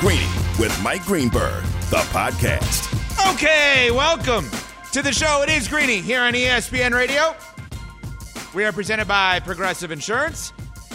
Greeny 0.00 0.26
with 0.58 0.78
Mike 0.82 1.02
Greenberg, 1.04 1.62
the 1.90 1.96
podcast. 2.12 2.92
Okay, 3.34 3.90
welcome 3.90 4.44
to 4.92 5.00
the 5.02 5.12
show. 5.12 5.42
It 5.42 5.48
is 5.48 5.68
Greeny 5.68 6.00
here 6.00 6.20
on 6.20 6.34
ESPN 6.34 6.92
Radio. 6.92 7.34
We 8.54 8.64
are 8.64 8.72
presented 8.72 9.08
by 9.08 9.40
Progressive 9.40 9.90
Insurance. 9.90 10.52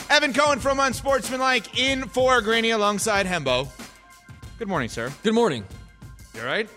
Evan 0.10 0.34
Cohen 0.34 0.60
from 0.60 0.80
Unsportsmanlike 0.80 1.80
in 1.80 2.04
for 2.10 2.42
Greeny 2.42 2.72
alongside 2.72 3.26
Hembo. 3.26 3.68
Good 4.60 4.68
morning, 4.68 4.90
sir. 4.90 5.12
Good 5.24 5.34
morning. 5.34 5.66
You 6.36 6.42
all 6.42 6.46
right? 6.48 6.70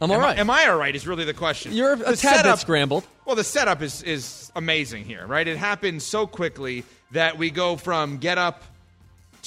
I'm 0.00 0.10
am 0.10 0.20
all 0.20 0.26
I- 0.26 0.34
am 0.34 0.50
I 0.50 0.66
all 0.66 0.76
right? 0.76 0.94
Is 0.94 1.06
really 1.06 1.24
the 1.24 1.34
question. 1.34 1.72
You're 1.72 1.92
a 1.92 1.96
The 1.96 2.16
tad 2.16 2.44
bit 2.44 2.58
scrambled. 2.58 3.04
Well, 3.24 3.36
the 3.36 3.44
setup 3.44 3.82
is 3.82 4.02
is 4.02 4.50
amazing 4.56 5.04
here, 5.04 5.26
right? 5.26 5.46
It 5.46 5.56
happened 5.56 6.02
so 6.02 6.26
quickly 6.26 6.84
that 7.12 7.38
we 7.38 7.50
go 7.50 7.76
from 7.76 8.18
get 8.18 8.36
up 8.38 8.62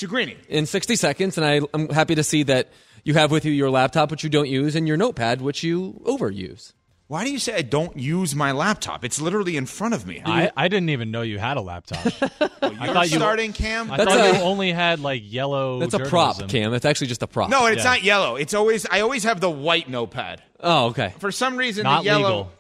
to 0.02 0.08
Greeny. 0.08 0.38
in 0.50 0.66
60 0.66 0.96
seconds, 0.96 1.38
and 1.38 1.46
I, 1.46 1.62
I'm 1.74 1.90
happy 1.90 2.16
to 2.16 2.24
see 2.24 2.44
that 2.44 2.70
you 3.04 3.14
have 3.16 3.32
with 3.32 3.46
you 3.46 3.52
your 3.52 3.70
laptop, 3.72 4.12
which 4.12 4.24
you 4.24 4.30
don't 4.30 4.48
use, 4.50 4.76
and 4.76 4.88
your 4.88 4.98
notepad, 4.98 5.42
which 5.42 5.64
you 5.64 6.02
overuse. 6.06 6.74
Why 7.08 7.26
do 7.26 7.32
you 7.32 7.40
say 7.40 7.56
I 7.56 7.62
don't 7.62 7.98
use 7.98 8.34
my 8.36 8.54
laptop? 8.54 9.04
It's 9.04 9.20
literally 9.20 9.58
in 9.58 9.66
front 9.66 9.94
of 9.94 10.06
me. 10.08 10.22
I, 10.24 10.50
I 10.56 10.70
didn't 10.70 10.92
even 10.92 11.12
know 11.12 11.24
you 11.24 11.40
had 11.40 11.58
a 11.58 11.62
laptop. 11.62 12.06
You're 12.42 12.94
thought 12.94 13.12
you- 13.12 13.18
starting, 13.18 13.52
Cam. 13.52 13.92
I 13.92 13.98
That's 13.98 14.14
thought 14.14 14.34
a- 14.36 14.38
you 14.38 14.44
only 14.44 14.72
had 14.72 15.02
like 15.02 15.22
yellow. 15.26 15.80
That's 15.80 15.94
a 15.94 16.00
prop, 16.00 16.38
journalism. 16.38 16.48
Cam. 16.48 16.72
That's 16.72 16.86
actually 16.86 17.08
just 17.08 17.22
a 17.22 17.28
prop. 17.28 17.50
No, 17.50 17.66
it's 17.66 17.80
Yeah. 17.84 17.90
not 17.90 18.04
yellow. 18.04 18.36
It's 18.38 18.54
always 18.54 18.86
I 18.86 19.02
always 19.02 19.26
have 19.26 19.42
the 19.42 19.50
white 19.50 19.90
notepad. 19.90 20.42
Oh, 20.62 20.86
okay. 20.88 21.14
For 21.20 21.32
some 21.34 21.58
reason, 21.58 21.84
Not 21.84 22.04
the 22.04 22.06
yellow 22.06 22.28
legal. 22.30 22.52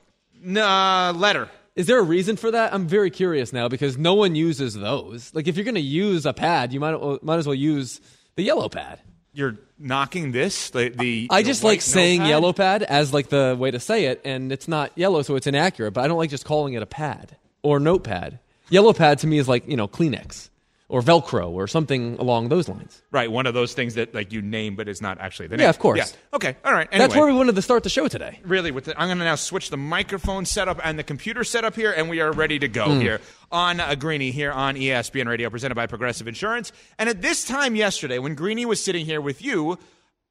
Nah, 0.44 1.10
uh, 1.10 1.14
letter. 1.14 1.50
Is 1.76 1.88
there 1.88 2.00
a 2.00 2.04
reason 2.04 2.36
for 2.36 2.52
that? 2.52 2.74
I'm 2.74 2.88
very 2.88 3.10
curious 3.10 3.54
now 3.54 3.70
because 3.70 3.98
no 3.98 4.14
one 4.14 4.36
uses 4.36 4.74
those. 4.74 5.34
Like, 5.34 5.48
if 5.48 5.56
you're 5.56 5.64
going 5.64 5.76
to 5.76 5.82
use 5.82 6.26
a 6.26 6.34
pad, 6.34 6.74
you 6.74 6.80
might 6.80 7.24
might 7.24 7.38
as 7.38 7.48
well 7.48 7.56
use 7.56 8.02
the 8.36 8.44
yellow 8.44 8.68
pad. 8.70 9.00
You're 9.34 9.56
knocking 9.80 10.34
this. 10.34 10.70
The, 10.72 10.90
the 10.90 11.28
I 11.30 11.44
just 11.44 11.64
like 11.64 11.82
saying 11.82 12.20
notepad? 12.20 12.30
yellow 12.30 12.54
pad 12.54 12.84
as 12.84 13.14
like 13.14 13.30
the 13.30 13.56
way 13.58 13.72
to 13.72 13.80
say 13.80 14.06
it, 14.06 14.22
and 14.26 14.52
it's 14.52 14.68
not 14.68 14.92
yellow, 14.96 15.22
so 15.22 15.36
it's 15.36 15.48
inaccurate. 15.48 15.92
But 15.92 16.04
I 16.04 16.08
don't 16.10 16.18
like 16.18 16.30
just 16.30 16.46
calling 16.46 16.74
it 16.74 16.84
a 16.84 16.88
pad 16.88 17.38
or 17.64 17.80
notepad. 17.80 18.40
Yellow 18.70 18.92
pad 18.92 19.20
to 19.20 19.28
me 19.28 19.38
is 19.38 19.48
like 19.48 19.68
you 19.68 19.78
know 19.78 19.88
Kleenex 19.88 20.50
or 20.92 21.02
Velcro 21.02 21.50
or 21.50 21.68
something 21.68 22.18
along 22.20 22.50
those 22.50 22.68
lines. 22.68 23.02
Right, 23.12 23.32
one 23.32 23.46
of 23.46 23.54
those 23.54 23.74
things 23.74 23.96
that 23.96 24.14
like 24.14 24.34
you 24.34 24.42
name, 24.42 24.76
but 24.76 24.90
it's 24.90 25.00
not 25.00 25.20
actually 25.22 25.48
the 25.48 25.56
name. 25.56 25.64
Yeah, 25.64 25.70
of 25.70 25.80
course. 25.80 25.98
Yeah. 25.98 26.36
Okay. 26.36 26.58
All 26.66 26.74
right. 26.74 26.88
Anyway, 26.92 27.08
That's 27.08 27.16
where 27.18 27.26
we 27.26 27.34
wanted 27.34 27.56
to 27.56 27.62
start 27.62 27.84
the 27.84 27.90
show 27.90 28.10
today. 28.10 28.40
really 28.44 28.72
with 28.72 28.86
the, 28.86 29.00
I'm 29.00 29.08
going 29.08 29.20
to 29.20 29.24
now 29.24 29.36
switch 29.36 29.70
the 29.70 29.78
microphone 29.78 30.44
setup 30.46 30.82
and 30.84 31.00
the 31.00 31.04
computer 31.04 31.46
setup 31.46 31.76
here, 31.76 31.94
and 31.94 32.10
we 32.10 32.20
are 32.20 32.34
ready 32.34 32.60
to 32.60 32.68
go 32.68 33.00
here 33.00 33.22
on 33.54 33.80
uh, 33.80 33.96
Greeny 33.96 34.32
here 34.32 34.52
on 34.52 34.76
ESPN 34.76 35.28
Radio, 35.28 35.50
presented 35.50 35.76
by 35.76 35.88
Progressive 35.88 36.28
Insurance. 36.28 36.74
And 37.00 37.08
at 37.08 37.22
this 37.22 37.46
time 37.46 37.76
yesterday, 37.78 38.20
when 38.20 38.36
Greeny 38.36 38.66
was 38.66 38.84
sitting 38.84 39.06
here 39.06 39.22
with 39.22 39.42
you, 39.42 39.80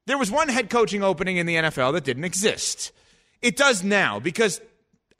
there 0.05 0.19
was 0.19 0.29
one 0.29 0.47
head 0.47 0.69
coaching 0.69 1.03
opening 1.03 1.37
in 1.37 1.47
the 1.47 1.55
NFL 1.55 1.93
that 1.93 2.03
didn't 2.03 2.23
exist. 2.23 2.91
It 3.41 3.57
does 3.57 3.83
now 3.83 4.19
because 4.19 4.61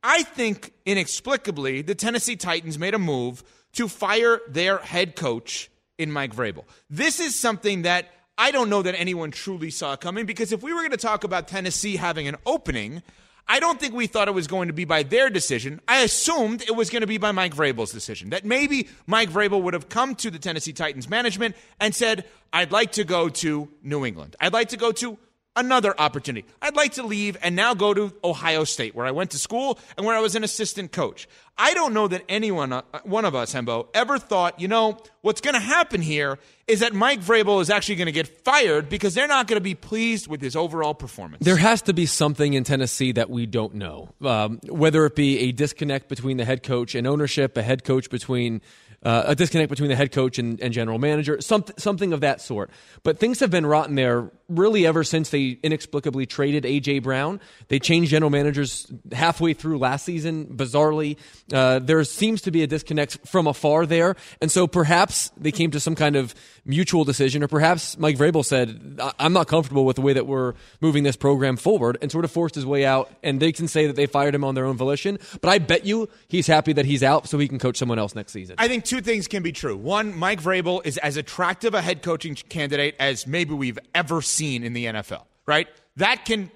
I 0.03 0.21
think 0.21 0.71
inexplicably 0.85 1.81
the 1.81 1.95
Tennessee 1.95 2.35
Titans 2.35 2.77
made 2.77 2.93
a 2.93 2.99
move 2.99 3.43
to 3.73 3.87
fire 3.87 4.41
their 4.47 4.77
head 4.77 5.15
coach 5.15 5.69
in 5.97 6.11
Mike 6.11 6.35
Vrabel. 6.35 6.65
This 6.89 7.19
is 7.19 7.35
something 7.35 7.83
that 7.83 8.07
I 8.37 8.51
don't 8.51 8.69
know 8.69 8.81
that 8.81 8.95
anyone 8.95 9.31
truly 9.31 9.69
saw 9.69 9.95
coming 9.95 10.25
because 10.25 10.51
if 10.51 10.63
we 10.63 10.73
were 10.73 10.79
going 10.79 10.91
to 10.91 10.97
talk 10.97 11.23
about 11.23 11.47
Tennessee 11.47 11.95
having 11.95 12.27
an 12.27 12.37
opening, 12.45 13.03
I 13.47 13.59
don't 13.59 13.79
think 13.79 13.93
we 13.93 14.07
thought 14.07 14.27
it 14.27 14.33
was 14.33 14.47
going 14.47 14.67
to 14.67 14.73
be 14.73 14.85
by 14.85 15.03
their 15.03 15.29
decision. 15.29 15.81
I 15.87 16.01
assumed 16.01 16.61
it 16.61 16.75
was 16.75 16.89
going 16.89 17.01
to 17.01 17.07
be 17.07 17.17
by 17.17 17.31
Mike 17.31 17.53
Vrabel's 17.53 17.91
decision. 17.91 18.29
That 18.29 18.45
maybe 18.45 18.87
Mike 19.07 19.29
Vrabel 19.29 19.61
would 19.61 19.73
have 19.73 19.89
come 19.89 20.15
to 20.15 20.31
the 20.31 20.39
Tennessee 20.39 20.73
Titans 20.73 21.09
management 21.09 21.55
and 21.79 21.93
said, 21.93 22.25
I'd 22.53 22.71
like 22.71 22.93
to 22.93 23.03
go 23.03 23.29
to 23.29 23.69
New 23.83 24.05
England. 24.05 24.35
I'd 24.39 24.53
like 24.53 24.69
to 24.69 24.77
go 24.77 24.91
to 24.93 25.17
another 25.55 25.99
opportunity. 25.99 26.47
I'd 26.61 26.75
like 26.75 26.93
to 26.93 27.03
leave 27.03 27.37
and 27.41 27.55
now 27.55 27.73
go 27.73 27.93
to 27.93 28.13
Ohio 28.23 28.63
State, 28.63 28.95
where 28.95 29.05
I 29.05 29.11
went 29.11 29.31
to 29.31 29.37
school 29.37 29.79
and 29.97 30.05
where 30.05 30.15
I 30.15 30.19
was 30.19 30.35
an 30.35 30.43
assistant 30.43 30.91
coach. 30.91 31.27
I 31.57 31.73
don't 31.73 31.93
know 31.93 32.07
that 32.07 32.23
anyone, 32.29 32.73
uh, 32.73 32.81
one 33.03 33.25
of 33.25 33.35
us, 33.35 33.53
Hembo, 33.53 33.87
ever 33.93 34.17
thought, 34.17 34.59
you 34.59 34.67
know, 34.67 34.97
what's 35.21 35.41
going 35.41 35.53
to 35.53 35.59
happen 35.59 36.01
here 36.01 36.39
is 36.67 36.79
that 36.79 36.93
Mike 36.93 37.19
Vrabel 37.19 37.61
is 37.61 37.69
actually 37.69 37.95
going 37.95 38.05
to 38.05 38.13
get 38.13 38.43
fired 38.45 38.87
because 38.89 39.13
they're 39.13 39.27
not 39.27 39.47
going 39.47 39.57
to 39.57 39.63
be 39.63 39.75
pleased 39.75 40.27
with 40.27 40.41
his 40.41 40.55
overall 40.55 40.93
performance. 40.93 41.43
There 41.43 41.57
has 41.57 41.81
to 41.83 41.93
be 41.93 42.05
something 42.05 42.53
in 42.53 42.63
Tennessee 42.63 43.11
that 43.11 43.29
we 43.29 43.45
don't 43.45 43.75
know. 43.75 44.13
Um, 44.21 44.59
whether 44.69 45.05
it 45.05 45.15
be 45.15 45.39
a 45.39 45.51
disconnect 45.51 46.07
between 46.07 46.37
the 46.37 46.45
head 46.45 46.63
coach 46.63 46.95
and 46.95 47.05
ownership, 47.05 47.57
a 47.57 47.61
head 47.61 47.83
coach 47.83 48.09
between 48.09 48.61
uh, 49.03 49.23
a 49.27 49.35
disconnect 49.35 49.69
between 49.69 49.89
the 49.89 49.95
head 49.95 50.11
coach 50.11 50.37
and, 50.37 50.59
and 50.61 50.73
general 50.73 50.99
manager, 50.99 51.41
something 51.41 51.75
something 51.77 52.13
of 52.13 52.21
that 52.21 52.39
sort. 52.41 52.69
But 53.03 53.19
things 53.19 53.39
have 53.39 53.49
been 53.49 53.65
rotten 53.65 53.95
there 53.95 54.31
really 54.47 54.85
ever 54.85 55.03
since 55.03 55.29
they 55.29 55.57
inexplicably 55.63 56.25
traded 56.25 56.65
AJ 56.65 57.01
Brown. 57.03 57.39
They 57.69 57.79
changed 57.79 58.11
general 58.11 58.29
managers 58.29 58.91
halfway 59.11 59.53
through 59.53 59.79
last 59.79 60.05
season. 60.05 60.45
Bizarrely, 60.45 61.17
uh, 61.53 61.79
there 61.79 62.03
seems 62.03 62.41
to 62.43 62.51
be 62.51 62.61
a 62.61 62.67
disconnect 62.67 63.27
from 63.27 63.47
afar 63.47 63.85
there, 63.85 64.15
and 64.41 64.51
so 64.51 64.67
perhaps 64.67 65.31
they 65.37 65.51
came 65.51 65.71
to 65.71 65.79
some 65.79 65.95
kind 65.95 66.15
of 66.15 66.35
mutual 66.65 67.03
decision, 67.03 67.41
or 67.43 67.47
perhaps 67.47 67.97
Mike 67.97 68.17
Vrabel 68.17 68.45
said, 68.45 68.99
"I- 69.01 69.13
"I'm 69.19 69.33
not 69.33 69.47
comfortable 69.47 69.85
with 69.85 69.95
the 69.95 70.01
way 70.03 70.13
that 70.13 70.27
we're 70.27 70.53
moving 70.79 71.03
this 71.03 71.15
program 71.15 71.57
forward," 71.57 71.97
and 72.01 72.11
sort 72.11 72.25
of 72.25 72.29
forced 72.31 72.53
his 72.55 72.65
way 72.65 72.85
out. 72.85 73.09
And 73.23 73.39
they 73.39 73.51
can 73.51 73.67
say 73.67 73.87
that 73.87 73.95
they 73.95 74.05
fired 74.05 74.35
him 74.35 74.43
on 74.43 74.53
their 74.53 74.65
own 74.65 74.77
volition, 74.77 75.17
but 75.41 75.49
I 75.49 75.57
bet 75.57 75.85
you 75.85 76.07
he's 76.27 76.45
happy 76.45 76.73
that 76.73 76.85
he's 76.85 77.01
out 77.01 77.27
so 77.27 77.39
he 77.39 77.47
can 77.47 77.57
coach 77.57 77.77
someone 77.77 77.97
else 77.97 78.13
next 78.13 78.31
season. 78.33 78.55
I 78.59 78.67
think 78.67 78.83
two 78.91 78.99
things 78.99 79.29
can 79.29 79.41
be 79.41 79.53
true. 79.53 79.77
One, 79.77 80.13
Mike 80.13 80.41
Vrabel 80.41 80.85
is 80.85 80.97
as 80.97 81.15
attractive 81.15 81.73
a 81.73 81.81
head 81.81 82.01
coaching 82.01 82.35
candidate 82.35 82.93
as 82.99 83.25
maybe 83.25 83.53
we've 83.53 83.79
ever 83.95 84.21
seen 84.21 84.65
in 84.65 84.73
the 84.73 84.85
NFL, 84.85 85.23
right? 85.45 85.69
That 85.95 86.25
can 86.25 86.51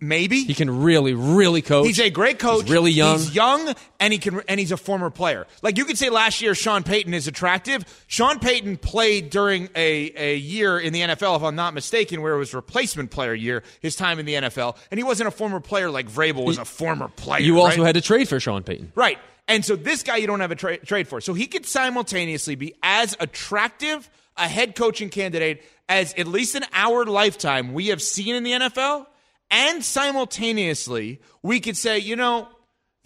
maybe 0.00 0.44
he 0.44 0.54
can 0.54 0.84
really, 0.84 1.12
really 1.12 1.62
coach. 1.62 1.88
He's 1.88 1.98
a 1.98 2.08
great 2.08 2.38
coach. 2.38 2.62
He's 2.62 2.70
really 2.70 2.92
young. 2.92 3.18
He's 3.18 3.34
young, 3.34 3.74
and 3.98 4.12
he 4.12 4.20
can, 4.20 4.42
and 4.48 4.60
he's 4.60 4.70
a 4.70 4.76
former 4.76 5.10
player. 5.10 5.44
Like 5.60 5.76
you 5.76 5.84
could 5.84 5.98
say, 5.98 6.08
last 6.08 6.40
year 6.40 6.54
Sean 6.54 6.84
Payton 6.84 7.12
is 7.14 7.26
attractive. 7.26 7.84
Sean 8.06 8.38
Payton 8.38 8.76
played 8.76 9.30
during 9.30 9.68
a, 9.74 10.12
a 10.14 10.36
year 10.36 10.78
in 10.78 10.92
the 10.92 11.00
NFL, 11.00 11.34
if 11.34 11.42
I'm 11.42 11.56
not 11.56 11.74
mistaken, 11.74 12.22
where 12.22 12.34
it 12.34 12.38
was 12.38 12.54
replacement 12.54 13.10
player 13.10 13.34
year. 13.34 13.64
His 13.80 13.96
time 13.96 14.20
in 14.20 14.26
the 14.26 14.34
NFL, 14.34 14.76
and 14.92 14.98
he 14.98 15.04
wasn't 15.04 15.26
a 15.26 15.32
former 15.32 15.58
player 15.58 15.90
like 15.90 16.08
Vrabel 16.08 16.44
was 16.44 16.58
a 16.58 16.64
former 16.64 17.08
player. 17.08 17.42
you 17.42 17.60
also 17.60 17.78
right? 17.78 17.86
had 17.86 17.94
to 17.96 18.00
trade 18.00 18.28
for 18.28 18.38
Sean 18.38 18.62
Payton. 18.62 18.92
Right. 18.94 19.18
And 19.48 19.64
so 19.64 19.76
this 19.76 20.02
guy 20.02 20.16
you 20.16 20.26
don't 20.26 20.40
have 20.40 20.50
a 20.50 20.56
tra- 20.56 20.78
trade 20.78 21.08
for. 21.08 21.20
So 21.20 21.34
he 21.34 21.46
could 21.46 21.66
simultaneously 21.66 22.54
be 22.56 22.74
as 22.82 23.16
attractive 23.20 24.08
a 24.36 24.48
head 24.48 24.74
coaching 24.74 25.08
candidate 25.08 25.62
as 25.88 26.12
at 26.14 26.26
least 26.26 26.54
in 26.54 26.64
our 26.72 27.04
lifetime 27.04 27.72
we 27.72 27.88
have 27.88 28.02
seen 28.02 28.34
in 28.34 28.42
the 28.42 28.52
NFL. 28.52 29.06
And 29.50 29.84
simultaneously, 29.84 31.20
we 31.42 31.60
could 31.60 31.76
say, 31.76 31.98
you 31.98 32.16
know, 32.16 32.48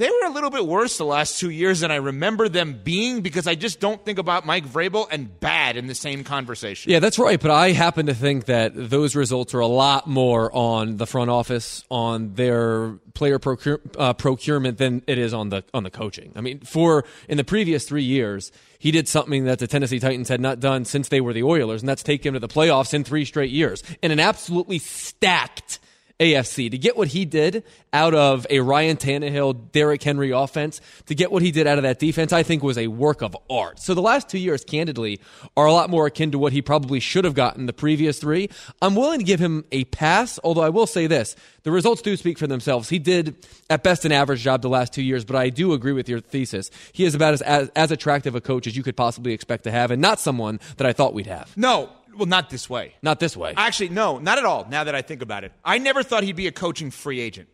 they 0.01 0.09
were 0.09 0.29
a 0.29 0.31
little 0.31 0.49
bit 0.49 0.67
worse 0.67 0.97
the 0.97 1.05
last 1.05 1.39
two 1.39 1.51
years 1.51 1.81
than 1.81 1.91
I 1.91 1.97
remember 1.97 2.49
them 2.49 2.81
being 2.83 3.21
because 3.21 3.47
I 3.47 3.55
just 3.55 3.81
don't 3.81 4.03
think 4.03 4.19
about 4.19 4.47
Mike 4.47 4.65
Vrabel 4.65 5.07
and 5.11 5.39
bad 5.41 5.77
in 5.77 5.89
the 5.89 5.95
same 5.95 6.25
conversation. 6.25 6.91
Yeah, 6.91 7.01
that's 7.01 7.19
right. 7.19 7.39
But 7.39 7.51
I 7.51 7.73
happen 7.73 8.07
to 8.07 8.15
think 8.15 8.47
that 8.47 8.73
those 8.75 9.15
results 9.15 9.53
are 9.53 9.61
a 9.61 9.67
lot 9.67 10.07
more 10.07 10.51
on 10.57 10.97
the 10.97 11.07
front 11.07 11.29
office, 11.29 11.85
on 11.91 12.33
their 12.33 12.93
player 13.13 13.39
procure, 13.39 13.79
uh, 13.99 14.15
procurement 14.15 14.79
than 14.79 15.03
it 15.07 15.19
is 15.19 15.35
on 15.35 15.51
the 15.51 15.65
on 15.75 15.83
the 15.83 15.91
coaching. 15.91 16.33
I 16.35 16.41
mean, 16.41 16.61
for 16.61 17.05
in 17.29 17.37
the 17.37 17.45
previous 17.45 17.85
three 17.85 18.03
years, 18.03 18.53
he 18.79 18.93
did 18.93 19.07
something 19.07 19.45
that 19.45 19.59
the 19.59 19.67
Tennessee 19.67 20.01
Titans 20.01 20.31
had 20.31 20.41
not 20.41 20.61
done 20.61 20.87
since 20.87 21.11
they 21.11 21.21
were 21.21 21.35
the 21.35 21.43
Oilers, 21.43 21.83
and 21.83 21.89
that's 21.91 22.03
take 22.03 22.25
him 22.25 22.33
to 22.33 22.41
the 22.41 22.49
playoffs 22.49 22.95
in 22.95 23.05
three 23.05 23.27
straight 23.27 23.51
years 23.51 23.83
in 24.01 24.13
an 24.13 24.19
absolutely 24.19 24.79
stacked. 24.79 25.79
AFC 26.21 26.71
to 26.71 26.79
get 26.79 26.97
what 26.97 27.09
he 27.09 27.25
did 27.25 27.65
out 27.93 28.15
of 28.15 28.47
a 28.51 28.61
Ryan 28.61 28.97
Tannehill, 28.97 29.73
Derrick 29.73 30.03
Henry 30.03 30.31
offense, 30.31 30.81
to 31.07 31.15
get 31.15 31.33
what 31.33 31.43
he 31.43 31.51
did 31.51 31.67
out 31.67 31.79
of 31.79 31.83
that 31.83 31.99
defense, 31.99 32.33
I 32.33 32.43
think 32.43 32.63
was 32.63 32.79
a 32.79 32.87
work 32.87 33.23
of 33.23 33.37
art. 33.49 33.81
So 33.81 33.95
the 33.95 34.03
last 34.03 34.29
two 34.29 34.39
years, 34.39 34.63
candidly, 34.63 35.21
are 35.57 35.67
a 35.67 35.73
lot 35.73 35.91
more 35.91 36.07
akin 36.07 36.33
to 36.33 36.39
what 36.39 36.53
he 36.53 36.63
probably 36.63 37.01
should 37.01 37.25
have 37.25 37.35
gotten 37.35 37.67
the 37.67 37.73
previous 37.73 38.19
three. 38.19 38.51
I'm 38.83 38.95
willing 38.95 39.19
to 39.19 39.25
give 39.25 39.41
him 39.41 39.65
a 39.73 39.85
pass, 39.85 40.39
although 40.45 40.63
I 40.63 40.69
will 40.69 40.87
say 40.87 41.07
this. 41.07 41.35
The 41.63 41.71
results 41.71 42.03
do 42.03 42.17
speak 42.17 42.39
for 42.39 42.47
themselves. 42.47 42.89
He 42.89 42.99
did, 42.99 43.47
at 43.69 43.83
best, 43.83 44.05
an 44.05 44.13
average 44.13 44.41
job 44.41 44.63
the 44.63 44.69
last 44.69 44.93
two 44.93 45.03
years, 45.03 45.25
but 45.25 45.37
I 45.37 45.49
do 45.51 45.73
agree 45.73 45.93
with 45.93 46.09
your 46.09 46.21
thesis. 46.21 46.71
He 46.93 47.05
is 47.05 47.15
about 47.15 47.35
as, 47.35 47.43
as, 47.43 47.71
as 47.77 47.91
attractive 47.91 48.35
a 48.35 48.41
coach 48.41 48.67
as 48.67 48.77
you 48.77 48.83
could 48.83 48.97
possibly 48.97 49.33
expect 49.33 49.65
to 49.65 49.71
have, 49.71 49.91
and 49.91 50.01
not 50.01 50.21
someone 50.21 50.61
that 50.77 50.87
I 50.87 50.93
thought 50.93 51.15
we'd 51.15 51.27
have. 51.27 51.55
No, 51.57 51.91
well, 52.17 52.27
not 52.27 52.51
this 52.51 52.69
way. 52.69 52.95
Not 53.03 53.21
this 53.21 53.37
way. 53.37 53.55
Actually, 53.57 53.91
no, 53.91 54.19
not 54.19 54.39
at 54.39 54.45
all. 54.45 54.67
Now 54.71 54.85
that 54.85 54.95
I 54.95 55.03
think 55.03 55.23
about 55.23 55.45
it, 55.45 55.53
I 55.65 55.79
never 55.79 56.03
thought 56.03 56.23
he'd 56.25 56.37
be 56.37 56.47
a 56.47 56.53
coaching 56.53 56.91
free 56.91 57.21
agent. 57.21 57.49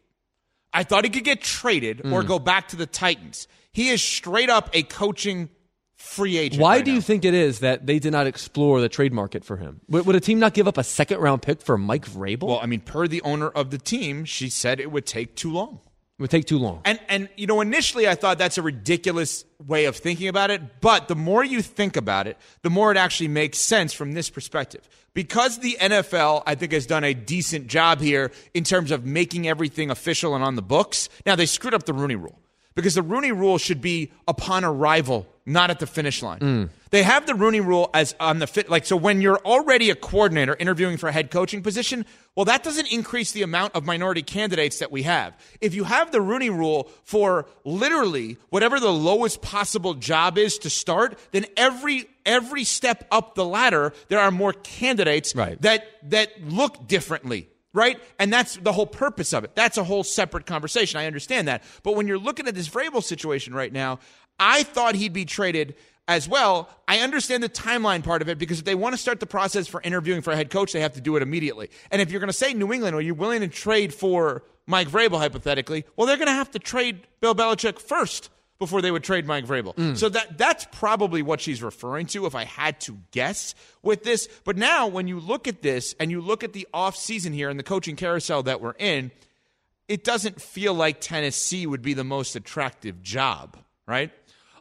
I 0.73 0.83
thought 0.85 1.05
he 1.05 1.11
could 1.11 1.25
get 1.25 1.41
traded 1.41 2.03
or 2.07 2.23
Hmm. 2.23 2.29
go 2.29 2.39
back 2.39 2.69
to 2.69 2.77
the 2.77 2.87
Titans. 2.87 3.49
He 3.73 3.89
is 3.89 4.03
straight 4.03 4.51
up 4.51 4.71
a 4.73 4.83
coaching 4.83 5.49
free 5.97 6.37
agent. 6.37 6.61
Why 6.61 6.77
right 6.77 6.85
do 6.85 6.93
you 6.93 7.01
think 7.01 7.25
it 7.25 7.33
is 7.33 7.61
that 7.61 7.87
they 7.87 7.99
did 7.99 8.13
not 8.13 8.27
explore 8.27 8.81
the 8.83 8.89
trade 8.89 9.13
market 9.13 9.45
for 9.45 9.57
him? 9.57 9.81
Would, 9.89 10.05
would 10.07 10.17
a 10.17 10.21
team 10.21 10.39
not 10.39 10.53
give 10.53 10.69
up 10.69 10.77
a 10.77 10.85
second 10.85 11.19
round 11.21 11.41
pick 11.43 11.63
for 11.63 11.79
Mike 11.79 12.07
Vrabel? 12.07 12.49
Well, 12.49 12.61
I 12.63 12.67
mean, 12.67 12.81
per 12.81 13.09
the 13.09 13.23
owner 13.23 13.49
of 13.49 13.71
the 13.71 13.79
team, 13.79 14.25
she 14.27 14.49
said 14.51 14.79
it 14.81 14.91
would 14.93 15.07
take 15.07 15.35
too 15.37 15.51
long. 15.53 15.81
It 16.19 16.23
would 16.23 16.31
take 16.31 16.47
too 16.47 16.59
long. 16.59 16.81
And 16.87 16.99
and 17.09 17.29
you 17.37 17.47
know, 17.47 17.61
initially 17.61 18.09
I 18.09 18.15
thought 18.15 18.39
that's 18.39 18.57
a 18.57 18.63
ridiculous 18.63 19.45
way 19.67 19.85
of 19.85 19.97
thinking 19.97 20.29
about 20.29 20.51
it, 20.51 20.81
but 20.81 21.09
the 21.09 21.15
more 21.15 21.45
you 21.45 21.61
think 21.61 21.95
about 21.97 22.27
it, 22.27 22.39
the 22.63 22.71
more 22.71 22.91
it 22.91 22.97
actually 22.97 23.29
makes 23.29 23.59
sense 23.59 23.93
from 23.93 24.13
this 24.13 24.31
perspective. 24.31 24.89
Because 25.13 25.59
the 25.59 25.77
NFL, 25.79 26.43
I 26.47 26.55
think, 26.55 26.73
has 26.73 26.87
done 26.87 27.05
a 27.05 27.13
decent 27.13 27.67
job 27.67 28.01
here 28.01 28.33
in 28.55 28.65
terms 28.65 28.93
of 28.93 29.05
making 29.05 29.47
everything 29.47 29.91
official 29.91 30.35
and 30.35 30.43
on 30.43 30.57
the 30.57 30.63
books. 30.63 31.11
Now 31.27 31.37
they 31.37 31.47
screwed 31.47 31.75
up 31.75 31.85
the 31.85 31.93
Rooney 31.93 32.17
rule 32.17 32.39
because 32.75 32.95
the 32.95 33.03
Rooney 33.03 33.33
rule 33.33 33.59
should 33.59 33.83
be 33.83 34.11
upon 34.27 34.65
arrival, 34.65 35.27
not 35.47 35.71
at 35.71 35.79
the 35.79 35.87
finish 35.87 36.23
line. 36.23 36.41
Mm. 36.41 36.69
They 36.91 37.05
have 37.05 37.27
the 37.27 37.35
Rooney 37.35 37.61
rule 37.61 37.89
as 37.95 38.15
on 38.19 38.41
the 38.41 38.47
fit 38.47 38.69
like 38.69 38.85
so 38.85 38.97
when 38.97 39.21
you're 39.21 39.39
already 39.39 39.91
a 39.91 39.95
coordinator 39.95 40.57
interviewing 40.59 40.97
for 40.97 41.09
a 41.09 41.13
head 41.13 41.31
coaching 41.31 41.63
position, 41.63 42.05
well 42.35 42.45
that 42.47 42.63
doesn't 42.65 42.93
increase 42.93 43.33
the 43.33 43.43
amount 43.43 43.75
of 43.75 43.85
minority 43.87 44.23
candidates 44.23 44.81
that 44.81 44.91
we 44.91 45.05
have. 45.05 45.37
If 45.61 45.75
you 45.75 45.85
have 45.85 46.11
the 46.11 46.21
Rooney 46.21 46.51
rule 46.51 46.91
for 47.05 47.47
literally 47.65 48.39
whatever 48.51 48.81
the 48.81 48.93
lowest 48.93 49.41
possible 49.41 49.95
job 49.95 50.37
is 50.37 50.59
to 50.59 50.71
start, 50.71 51.19
then 51.31 51.47
every 51.57 52.09
every 52.25 52.65
step 52.65 53.07
up 53.13 53.37
the 53.37 53.45
ladder 53.45 53.93
there 54.09 54.19
are 54.19 54.33
more 54.33 54.53
candidates 54.53 55.35
Right. 55.35 55.61
that 55.63 55.87
that 56.11 56.31
look 56.45 56.89
differently 56.89 57.49
right? 57.73 58.01
And 58.19 58.33
that's 58.33 58.57
the 58.57 58.73
whole 58.73 58.87
purpose 58.87 59.35
of 59.35 59.45
it. 59.45 59.55
That's 59.55 59.77
a 59.77 59.85
whole 59.85 60.03
separate 60.03 60.47
conversation. 60.47 60.99
I 60.99 61.05
understand 61.05 61.47
that. 61.49 61.63
But 61.83 61.95
when 61.95 62.09
you're 62.09 62.17
looking 62.19 62.49
at 62.49 62.55
this 62.55 62.71
Vrabel 62.71 63.05
situation 63.05 63.53
right 63.53 63.71
now, 63.71 63.99
I 64.39 64.63
thought 64.63 64.95
he'd 64.95 65.13
be 65.13 65.25
traded 65.25 65.75
as 66.09 66.29
well. 66.29 66.69
I 66.87 66.99
understand 67.01 67.43
the 67.43 67.49
timeline 67.49 68.05
part 68.05 68.23
of 68.23 68.29
it 68.29 68.39
because 68.39 68.61
if 68.61 68.65
they 68.65 68.75
want 68.75 68.95
to 68.95 69.01
start 69.01 69.21
the 69.21 69.27
process 69.27 69.67
for 69.67 69.81
interviewing 69.83 70.23
for 70.23 70.33
a 70.33 70.37
head 70.37 70.51
coach, 70.51 70.73
they 70.73 70.81
have 70.81 70.95
to 70.95 71.01
do 71.01 71.17
it 71.17 71.23
immediately. 71.23 71.71
And 71.91 72.01
if 72.01 72.11
you're 72.11 72.21
going 72.21 72.29
to 72.29 72.33
say 72.33 72.55
New 72.55 72.73
England, 72.73 72.95
are 72.95 73.01
you 73.01 73.15
willing 73.15 73.41
to 73.41 73.49
trade 73.49 73.93
for 73.93 74.45
Mike 74.67 74.89
Vrabel 74.89 75.19
hypothetically? 75.19 75.85
Well, 75.97 76.07
they're 76.07 76.17
going 76.17 76.29
to 76.29 76.33
have 76.33 76.51
to 76.53 76.59
trade 76.59 77.07
Bill 77.21 77.35
Belichick 77.35 77.79
first 77.81 78.31
before 78.59 78.81
they 78.81 78.91
would 78.91 79.05
trade 79.05 79.27
Mike 79.27 79.45
Vrabel. 79.45 79.75
Mm. 79.75 79.97
So 79.97 80.09
that 80.09 80.39
that's 80.39 80.67
probably 80.73 81.23
what 81.23 81.41
she's 81.41 81.63
referring 81.63 82.07
to 82.07 82.27
if 82.27 82.35
I 82.35 82.45
had 82.45 82.81
to 82.83 82.99
guess 83.11 83.55
with 83.83 84.03
this. 84.03 84.29
But 84.45 84.57
now 84.57 84.87
when 84.87 85.09
you 85.09 85.21
look 85.21 85.47
at 85.47 85.63
this 85.63 85.95
and 86.01 86.11
you 86.11 86.21
look 86.21 86.43
at 86.43 86.53
the 86.53 86.67
offseason 86.73 87.35
here 87.35 87.51
and 87.51 87.59
the 87.59 87.65
coaching 87.65 87.97
carousel 87.97 88.45
that 88.45 88.61
we're 88.61 88.75
in, 88.79 89.11
it 89.89 90.05
doesn't 90.05 90.41
feel 90.41 90.73
like 90.73 91.01
Tennessee 91.01 91.67
would 91.67 91.83
be 91.83 91.95
the 91.95 92.05
most 92.05 92.35
attractive 92.35 93.03
job, 93.03 93.57
right? 93.87 94.11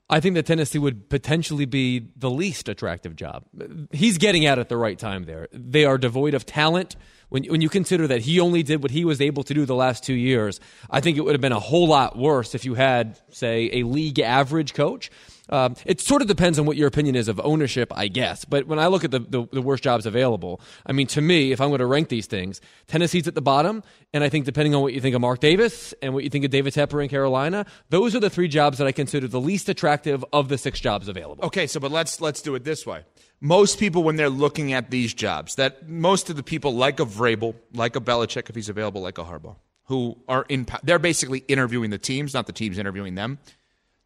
I 0.08 0.20
think 0.20 0.36
that 0.36 0.46
Tennessee 0.46 0.78
would 0.78 1.10
potentially 1.10 1.66
be 1.66 2.12
the 2.16 2.30
least 2.30 2.70
attractive 2.70 3.16
job. 3.16 3.44
He's 3.92 4.20
getting 4.20 4.46
out 4.46 4.60
at 4.60 4.70
the 4.70 4.78
right 4.78 5.00
time 5.00 5.24
there. 5.24 5.48
They 5.52 5.86
are 5.86 5.98
devoid 5.98 6.36
of 6.36 6.46
talent. 6.46 6.96
When, 7.30 7.44
when 7.46 7.62
you 7.62 7.70
consider 7.70 8.06
that 8.08 8.22
he 8.22 8.40
only 8.40 8.62
did 8.62 8.84
what 8.84 8.92
he 8.92 9.04
was 9.04 9.20
able 9.20 9.44
to 9.44 9.54
do 9.56 9.66
the 9.66 9.76
last 9.76 10.04
two 10.04 10.14
years, 10.14 10.60
I 10.92 11.02
think 11.02 11.18
it 11.18 11.22
would 11.22 11.34
have 11.34 11.42
been 11.42 11.52
a 11.52 11.60
whole 11.60 11.88
lot 11.88 12.16
worse 12.16 12.54
if 12.54 12.66
you 12.66 12.76
had, 12.76 13.20
say, 13.32 13.70
a 13.74 13.84
league 13.84 14.20
average 14.20 14.76
coach. 14.76 15.10
Um, 15.50 15.76
it 15.86 16.02
sort 16.02 16.22
of 16.22 16.28
depends 16.28 16.58
on 16.58 16.66
what 16.66 16.78
your 16.78 16.88
opinion 16.88 17.16
is 17.16 17.28
of 17.28 17.40
ownership, 17.44 17.92
I 17.96 18.08
guess. 18.08 18.46
But 18.46 18.68
when 18.68 18.80
I 18.80 18.88
look 18.88 19.04
at 19.04 19.12
the, 19.12 19.20
the, 19.20 19.48
the 19.52 19.62
worst 19.62 19.84
jobs 19.84 20.06
available, 20.06 20.62
I 20.86 20.92
mean, 20.92 21.08
to 21.08 21.22
me, 21.22 21.52
if 21.52 21.62
I'm 21.62 21.70
going 21.70 21.80
to 21.80 21.86
rank 21.86 22.10
these 22.10 22.26
things, 22.26 22.62
Tennessee's 22.88 23.28
at 23.28 23.36
the 23.36 23.42
bottom. 23.42 23.84
And 24.14 24.24
I 24.24 24.30
think 24.30 24.46
depending 24.46 24.74
on 24.74 24.82
what 24.82 24.94
you 24.94 25.02
think 25.02 25.16
of 25.16 25.22
Mark 25.22 25.40
Davis 25.40 25.94
and 26.02 26.14
what 26.14 26.24
you 26.24 26.30
think 26.30 26.46
of 26.46 26.52
David 26.52 26.74
Tepper 26.74 27.04
in 27.04 27.10
Carolina, 27.10 27.66
those 27.90 28.16
are 28.16 28.20
the 28.20 28.30
three 28.30 28.48
jobs 28.48 28.78
that 28.78 28.88
I 28.88 28.92
consider 28.92 29.28
the 29.28 29.42
least 29.42 29.70
attractive 29.70 30.24
of 30.34 30.50
the 30.50 30.58
six 30.58 30.80
jobs 30.80 31.08
available. 31.08 31.46
Okay, 31.46 31.68
so 31.68 31.80
but 31.80 31.92
let's 31.92 32.22
let's 32.22 32.42
do 32.42 32.56
it 32.56 32.64
this 32.64 32.86
way. 32.86 33.04
Most 33.42 33.80
people, 33.80 34.04
when 34.04 34.16
they're 34.16 34.30
looking 34.30 34.74
at 34.74 34.90
these 34.90 35.14
jobs, 35.14 35.56
that 35.56 35.88
most 35.88 36.30
of 36.30 36.36
the 36.36 36.44
people 36.44 36.74
like 36.74 37.00
a 37.00 37.06
Vrabel, 37.06 37.54
like 37.74 37.96
a 37.96 38.02
Belichick, 38.02 38.50
if 38.50 38.56
he's 38.56 38.70
available, 38.70 39.02
like 39.02 39.18
a 39.18 39.24
Harbaugh, 39.24 39.58
who 39.84 40.18
are 40.28 40.46
in, 40.48 40.66
they're 40.84 41.00
basically 41.00 41.40
interviewing 41.48 41.90
the 41.90 41.98
teams, 41.98 42.34
not 42.34 42.48
the 42.48 42.54
teams 42.54 42.80
interviewing 42.80 43.16
them. 43.16 43.38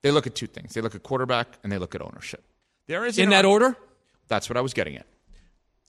They 0.02 0.12
look 0.12 0.28
at 0.28 0.36
two 0.36 0.48
things: 0.48 0.74
they 0.74 0.82
look 0.82 0.96
at 0.96 1.04
quarterback 1.04 1.58
and 1.64 1.72
they 1.72 1.78
look 1.78 1.96
at 1.96 2.02
ownership. 2.02 2.44
There 2.88 3.06
is 3.06 3.18
In 3.18 3.30
that 3.30 3.46
order? 3.46 3.76
That's 4.28 4.50
what 4.50 4.58
I 4.58 4.62
was 4.62 4.74
getting 4.74 4.96
at. 4.96 5.06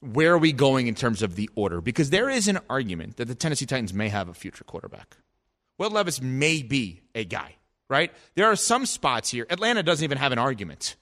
Where 0.01 0.33
are 0.33 0.39
we 0.39 0.53
going 0.53 0.87
in 0.87 0.95
terms 0.95 1.23
of 1.23 1.37
the 1.37 1.49
order? 1.55 1.81
Because 1.81 2.11
there 2.11 2.31
is 2.31 2.49
an 2.49 2.59
argument 2.71 3.19
that 3.19 3.27
the 3.27 3.35
Tennessee 3.35 3.67
Titans 3.67 3.93
may 3.93 4.09
have 4.09 4.29
a 4.29 4.35
future 4.35 4.65
quarterback. 4.65 5.17
Will 5.77 5.91
Levis 5.91 6.21
may 6.21 6.63
be 6.63 7.03
a 7.15 7.25
guy, 7.25 7.57
right? 7.89 8.13
There 8.35 8.47
are 8.47 8.57
some 8.57 8.87
spots 8.87 9.31
here. 9.31 9.47
Atlanta 9.51 9.83
doesn't 9.83 10.05
even 10.05 10.19
have 10.19 10.33
an 10.33 10.39
argument. 10.39 10.97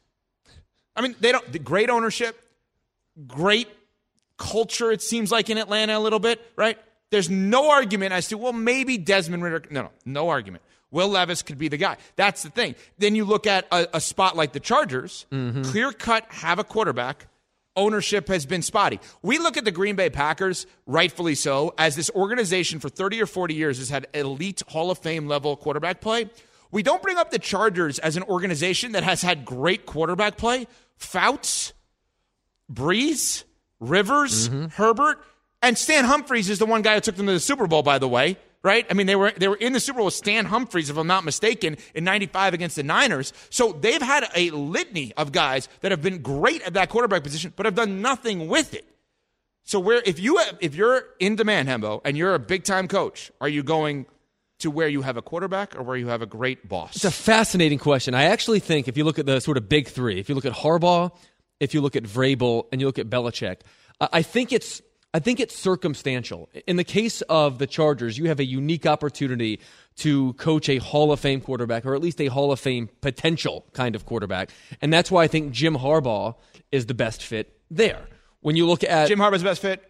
I 0.94 1.00
mean, 1.00 1.14
they 1.20 1.32
don't. 1.32 1.50
The 1.52 1.60
great 1.60 1.90
ownership, 1.90 2.40
great 3.26 3.68
culture. 4.36 4.90
It 4.90 5.02
seems 5.02 5.30
like 5.30 5.48
in 5.48 5.58
Atlanta 5.58 5.96
a 5.96 6.00
little 6.00 6.18
bit, 6.18 6.40
right? 6.56 6.78
There's 7.10 7.30
no 7.30 7.70
argument 7.70 8.12
as 8.12 8.28
to 8.28 8.38
well, 8.38 8.52
maybe 8.52 8.98
Desmond 8.98 9.42
Ridder. 9.42 9.62
No, 9.70 9.82
no, 9.82 9.90
no 10.04 10.28
argument. 10.28 10.62
Will 10.90 11.08
Levis 11.08 11.42
could 11.42 11.58
be 11.58 11.68
the 11.68 11.76
guy. 11.76 11.96
That's 12.16 12.42
the 12.42 12.50
thing. 12.50 12.74
Then 12.98 13.14
you 13.14 13.24
look 13.24 13.46
at 13.46 13.66
a, 13.70 13.88
a 13.94 14.00
spot 14.00 14.36
like 14.36 14.52
the 14.52 14.60
Chargers, 14.60 15.26
mm-hmm. 15.30 15.62
clear 15.62 15.92
cut, 15.92 16.24
have 16.30 16.58
a 16.58 16.64
quarterback. 16.64 17.26
Ownership 17.76 18.26
has 18.28 18.44
been 18.44 18.62
spotty. 18.62 18.98
We 19.22 19.38
look 19.38 19.56
at 19.56 19.64
the 19.64 19.70
Green 19.70 19.94
Bay 19.94 20.10
Packers, 20.10 20.66
rightfully 20.86 21.36
so, 21.36 21.74
as 21.78 21.94
this 21.94 22.10
organization 22.10 22.80
for 22.80 22.88
30 22.88 23.22
or 23.22 23.26
40 23.26 23.54
years 23.54 23.78
has 23.78 23.88
had 23.88 24.08
elite 24.14 24.62
Hall 24.68 24.90
of 24.90 24.98
Fame 24.98 25.28
level 25.28 25.56
quarterback 25.56 26.00
play. 26.00 26.28
We 26.70 26.82
don't 26.82 27.02
bring 27.02 27.18
up 27.18 27.30
the 27.30 27.38
Chargers 27.38 27.98
as 28.00 28.16
an 28.16 28.24
organization 28.24 28.92
that 28.92 29.04
has 29.04 29.22
had 29.22 29.44
great 29.44 29.86
quarterback 29.86 30.36
play. 30.36 30.66
Fouts, 30.96 31.72
Brees, 32.72 33.44
Rivers, 33.80 34.48
mm-hmm. 34.48 34.66
Herbert, 34.66 35.24
and 35.62 35.78
Stan 35.78 36.04
Humphries 36.04 36.50
is 36.50 36.58
the 36.58 36.66
one 36.66 36.82
guy 36.82 36.94
who 36.94 37.00
took 37.00 37.16
them 37.16 37.26
to 37.26 37.32
the 37.32 37.40
Super 37.40 37.66
Bowl, 37.66 37.82
by 37.82 37.98
the 37.98 38.08
way. 38.08 38.38
Right? 38.64 38.86
I 38.90 38.94
mean, 38.94 39.06
they 39.06 39.14
were 39.14 39.30
they 39.30 39.46
were 39.46 39.56
in 39.56 39.72
the 39.72 39.80
Super 39.80 39.98
Bowl 39.98 40.06
with 40.06 40.14
Stan 40.14 40.44
Humphries, 40.44 40.90
if 40.90 40.96
I'm 40.96 41.06
not 41.06 41.24
mistaken, 41.24 41.76
in 41.94 42.02
'95 42.04 42.54
against 42.54 42.76
the 42.76 42.82
Niners. 42.82 43.32
So 43.50 43.72
they've 43.72 44.02
had 44.02 44.28
a 44.34 44.50
litany 44.50 45.12
of 45.16 45.30
guys 45.30 45.68
that 45.80 45.92
have 45.92 46.02
been 46.02 46.22
great 46.22 46.62
at 46.62 46.74
that 46.74 46.88
quarterback 46.88 47.22
position, 47.22 47.52
but 47.54 47.66
have 47.66 47.76
done 47.76 48.02
nothing 48.02 48.48
with 48.48 48.74
it. 48.74 48.84
So 49.68 49.78
where 49.78 50.02
if 50.04 50.18
you 50.18 50.38
have, 50.38 50.56
if 50.60 50.74
you're 50.74 51.04
in 51.20 51.36
demand, 51.36 51.68
Hembo, 51.68 52.00
and 52.04 52.16
you're 52.16 52.34
a 52.34 52.38
big 52.38 52.64
time 52.64 52.88
coach, 52.88 53.30
are 53.40 53.48
you 53.48 53.62
going 53.62 54.06
to 54.60 54.70
where 54.70 54.88
you 54.88 55.02
have 55.02 55.16
a 55.16 55.22
quarterback 55.22 55.76
or 55.76 55.82
where 55.82 55.96
you 55.96 56.08
have 56.08 56.22
a 56.22 56.26
great 56.26 56.68
boss? 56.68 56.96
It's 56.96 57.04
a 57.04 57.10
fascinating 57.10 57.78
question. 57.78 58.14
I 58.14 58.24
actually 58.24 58.60
think 58.60 58.88
if 58.88 58.96
you 58.96 59.04
look 59.04 59.18
at 59.18 59.26
the 59.26 59.40
sort 59.40 59.56
of 59.56 59.68
big 59.68 59.88
three, 59.88 60.18
if 60.18 60.28
you 60.28 60.34
look 60.34 60.46
at 60.46 60.54
Harbaugh, 60.54 61.12
if 61.60 61.74
you 61.74 61.80
look 61.80 61.96
at 61.96 62.04
Vrabel, 62.04 62.64
and 62.72 62.80
you 62.80 62.86
look 62.86 62.98
at 62.98 63.10
Belichick, 63.10 63.58
I 64.00 64.08
I 64.14 64.22
think 64.22 64.52
it's 64.52 64.80
I 65.14 65.20
think 65.20 65.40
it's 65.40 65.56
circumstantial. 65.56 66.50
In 66.66 66.76
the 66.76 66.84
case 66.84 67.22
of 67.22 67.58
the 67.58 67.66
Chargers, 67.66 68.18
you 68.18 68.28
have 68.28 68.40
a 68.40 68.44
unique 68.44 68.84
opportunity 68.84 69.58
to 69.96 70.34
coach 70.34 70.68
a 70.68 70.76
Hall 70.78 71.12
of 71.12 71.18
Fame 71.18 71.40
quarterback, 71.40 71.86
or 71.86 71.94
at 71.94 72.02
least 72.02 72.20
a 72.20 72.26
Hall 72.26 72.52
of 72.52 72.60
Fame 72.60 72.90
potential 73.00 73.64
kind 73.72 73.94
of 73.94 74.04
quarterback, 74.04 74.50
and 74.82 74.92
that's 74.92 75.10
why 75.10 75.24
I 75.24 75.26
think 75.26 75.52
Jim 75.52 75.76
Harbaugh 75.76 76.34
is 76.70 76.86
the 76.86 76.94
best 76.94 77.22
fit 77.22 77.58
there. 77.70 78.06
When 78.40 78.54
you 78.54 78.66
look 78.66 78.84
at 78.84 79.08
Jim 79.08 79.18
Harbaugh's 79.18 79.42
best 79.42 79.62
fit 79.62 79.82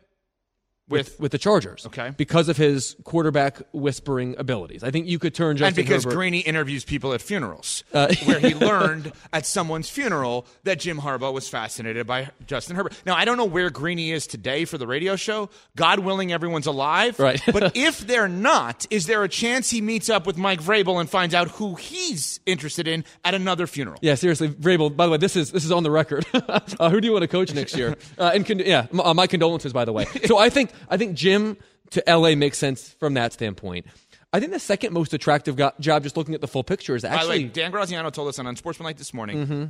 with, 0.88 1.18
with 1.20 1.32
the 1.32 1.38
Chargers, 1.38 1.86
Okay. 1.86 2.12
because 2.16 2.48
of 2.48 2.56
his 2.56 2.96
quarterback 3.04 3.58
whispering 3.72 4.34
abilities, 4.38 4.82
I 4.82 4.90
think 4.90 5.06
you 5.06 5.18
could 5.18 5.34
turn 5.34 5.56
Justin 5.56 5.66
and 5.68 5.76
because 5.88 6.04
Herbert- 6.04 6.16
Greeny 6.16 6.38
interviews 6.40 6.84
people 6.84 7.12
at 7.12 7.20
funerals, 7.22 7.84
Uh, 7.92 8.12
where 8.24 8.38
he 8.40 8.54
learned 8.54 9.12
at 9.32 9.46
someone's 9.46 9.88
funeral 9.90 10.46
that 10.64 10.78
Jim 10.80 10.98
Harbaugh 11.00 11.32
was 11.32 11.48
fascinated 11.48 12.06
by 12.06 12.30
Justin 12.46 12.76
Herbert. 12.76 12.94
Now 13.06 13.14
I 13.16 13.24
don't 13.24 13.36
know 13.36 13.44
where 13.44 13.70
Greeny 13.70 14.10
is 14.12 14.26
today 14.26 14.64
for 14.64 14.78
the 14.78 14.86
radio 14.86 15.16
show. 15.16 15.50
God 15.76 16.00
willing, 16.00 16.32
everyone's 16.32 16.66
alive. 16.66 17.18
Right. 17.18 17.40
but 17.52 17.72
if 17.76 18.00
they're 18.00 18.28
not, 18.28 18.86
is 18.90 19.06
there 19.06 19.22
a 19.24 19.28
chance 19.28 19.70
he 19.70 19.80
meets 19.80 20.08
up 20.08 20.26
with 20.26 20.36
Mike 20.38 20.60
Vrabel 20.62 21.00
and 21.00 21.08
finds 21.08 21.34
out 21.34 21.48
who 21.48 21.74
he's 21.74 22.40
interested 22.46 22.88
in 22.88 23.04
at 23.24 23.34
another 23.34 23.66
funeral? 23.66 23.98
Yeah, 24.02 24.14
seriously, 24.14 24.48
Vrabel. 24.48 24.94
By 24.96 25.06
the 25.06 25.12
way, 25.12 25.18
this 25.18 25.36
is 25.36 25.52
this 25.52 25.64
is 25.64 25.72
on 25.72 25.82
the 25.82 25.90
record. 25.90 26.24
uh, 26.34 26.90
who 26.90 27.00
do 27.00 27.06
you 27.06 27.12
want 27.12 27.22
to 27.22 27.28
coach 27.28 27.52
next 27.54 27.76
year? 27.76 27.96
Uh, 28.18 28.30
and 28.34 28.46
con- 28.46 28.58
yeah, 28.60 28.86
uh, 29.02 29.14
my 29.14 29.26
condolences, 29.26 29.72
by 29.72 29.84
the 29.84 29.92
way. 29.92 30.04
So 30.26 30.38
I 30.38 30.48
think 30.50 30.70
I 30.88 30.96
think 30.96 31.16
Jim 31.16 31.56
to 31.90 32.02
LA 32.06 32.34
makes 32.34 32.58
sense 32.58 32.90
from 33.00 33.14
that 33.14 33.32
standpoint. 33.32 33.86
I 34.32 34.40
think 34.40 34.52
the 34.52 34.58
second 34.58 34.92
most 34.92 35.14
attractive 35.14 35.56
go- 35.56 35.72
job, 35.80 36.02
just 36.02 36.16
looking 36.16 36.34
at 36.34 36.40
the 36.40 36.48
full 36.48 36.62
picture, 36.62 36.94
is 36.94 37.02
By 37.02 37.08
the 37.08 37.14
actually 37.14 37.44
way, 37.44 37.50
Dan 37.50 37.70
Graziano 37.70 38.10
told 38.10 38.28
us 38.28 38.38
on 38.38 38.46
Unsportsmanlike 38.46 38.98
this 38.98 39.14
morning. 39.14 39.46
Mm-hmm. 39.46 39.64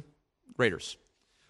Raiders. 0.57 0.97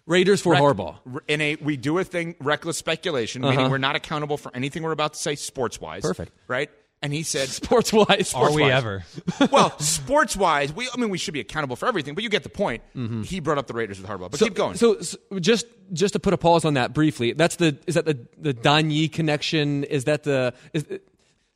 Raiders 0.05 0.41
for 0.41 0.53
Rec- 0.53 0.61
Harbaugh. 0.61 0.97
In 1.27 1.41
a 1.41 1.55
we 1.57 1.77
do 1.77 1.97
a 1.99 2.03
thing 2.03 2.35
reckless 2.39 2.77
speculation, 2.77 3.41
meaning 3.41 3.69
we're 3.69 3.77
not 3.77 3.95
accountable 3.95 4.37
for 4.37 4.51
anything 4.55 4.83
we're 4.83 4.91
about 4.91 5.13
to 5.13 5.19
say 5.19 5.35
sports 5.35 5.79
wise. 5.79 6.03
Uh-huh. 6.03 6.13
Perfect. 6.13 6.31
Right? 6.47 6.69
And 7.01 7.13
he 7.13 7.23
said 7.23 7.47
Sports 7.47 7.93
wise, 7.93 8.33
Are 8.33 8.51
we 8.53 8.63
ever? 8.63 9.05
well, 9.51 9.77
sports 9.79 10.35
wise, 10.35 10.73
we 10.73 10.89
I 10.93 10.97
mean 10.97 11.09
we 11.09 11.17
should 11.17 11.33
be 11.33 11.39
accountable 11.39 11.75
for 11.77 11.87
everything, 11.87 12.13
but 12.13 12.23
you 12.23 12.29
get 12.29 12.43
the 12.43 12.49
point. 12.49 12.83
He 13.25 13.39
brought 13.39 13.57
up 13.57 13.67
the 13.67 13.73
Raiders 13.73 14.01
with 14.01 14.09
Harbaugh. 14.09 14.29
But 14.29 14.39
keep 14.39 14.53
going. 14.53 14.75
Mm-hmm. 14.75 15.01
So, 15.01 15.17
so 15.31 15.39
just 15.39 15.65
just 15.93 16.13
to 16.13 16.19
put 16.19 16.33
a 16.33 16.37
pause 16.37 16.65
on 16.65 16.73
that 16.73 16.93
briefly, 16.93 17.33
that's 17.33 17.55
the 17.55 17.77
is 17.87 17.95
that 17.95 18.05
the 18.05 18.19
the 18.37 18.53
Donye 18.53 19.11
connection? 19.11 19.85
Is 19.85 20.03
that 20.05 20.23
the 20.23 20.53
is, 20.73 20.85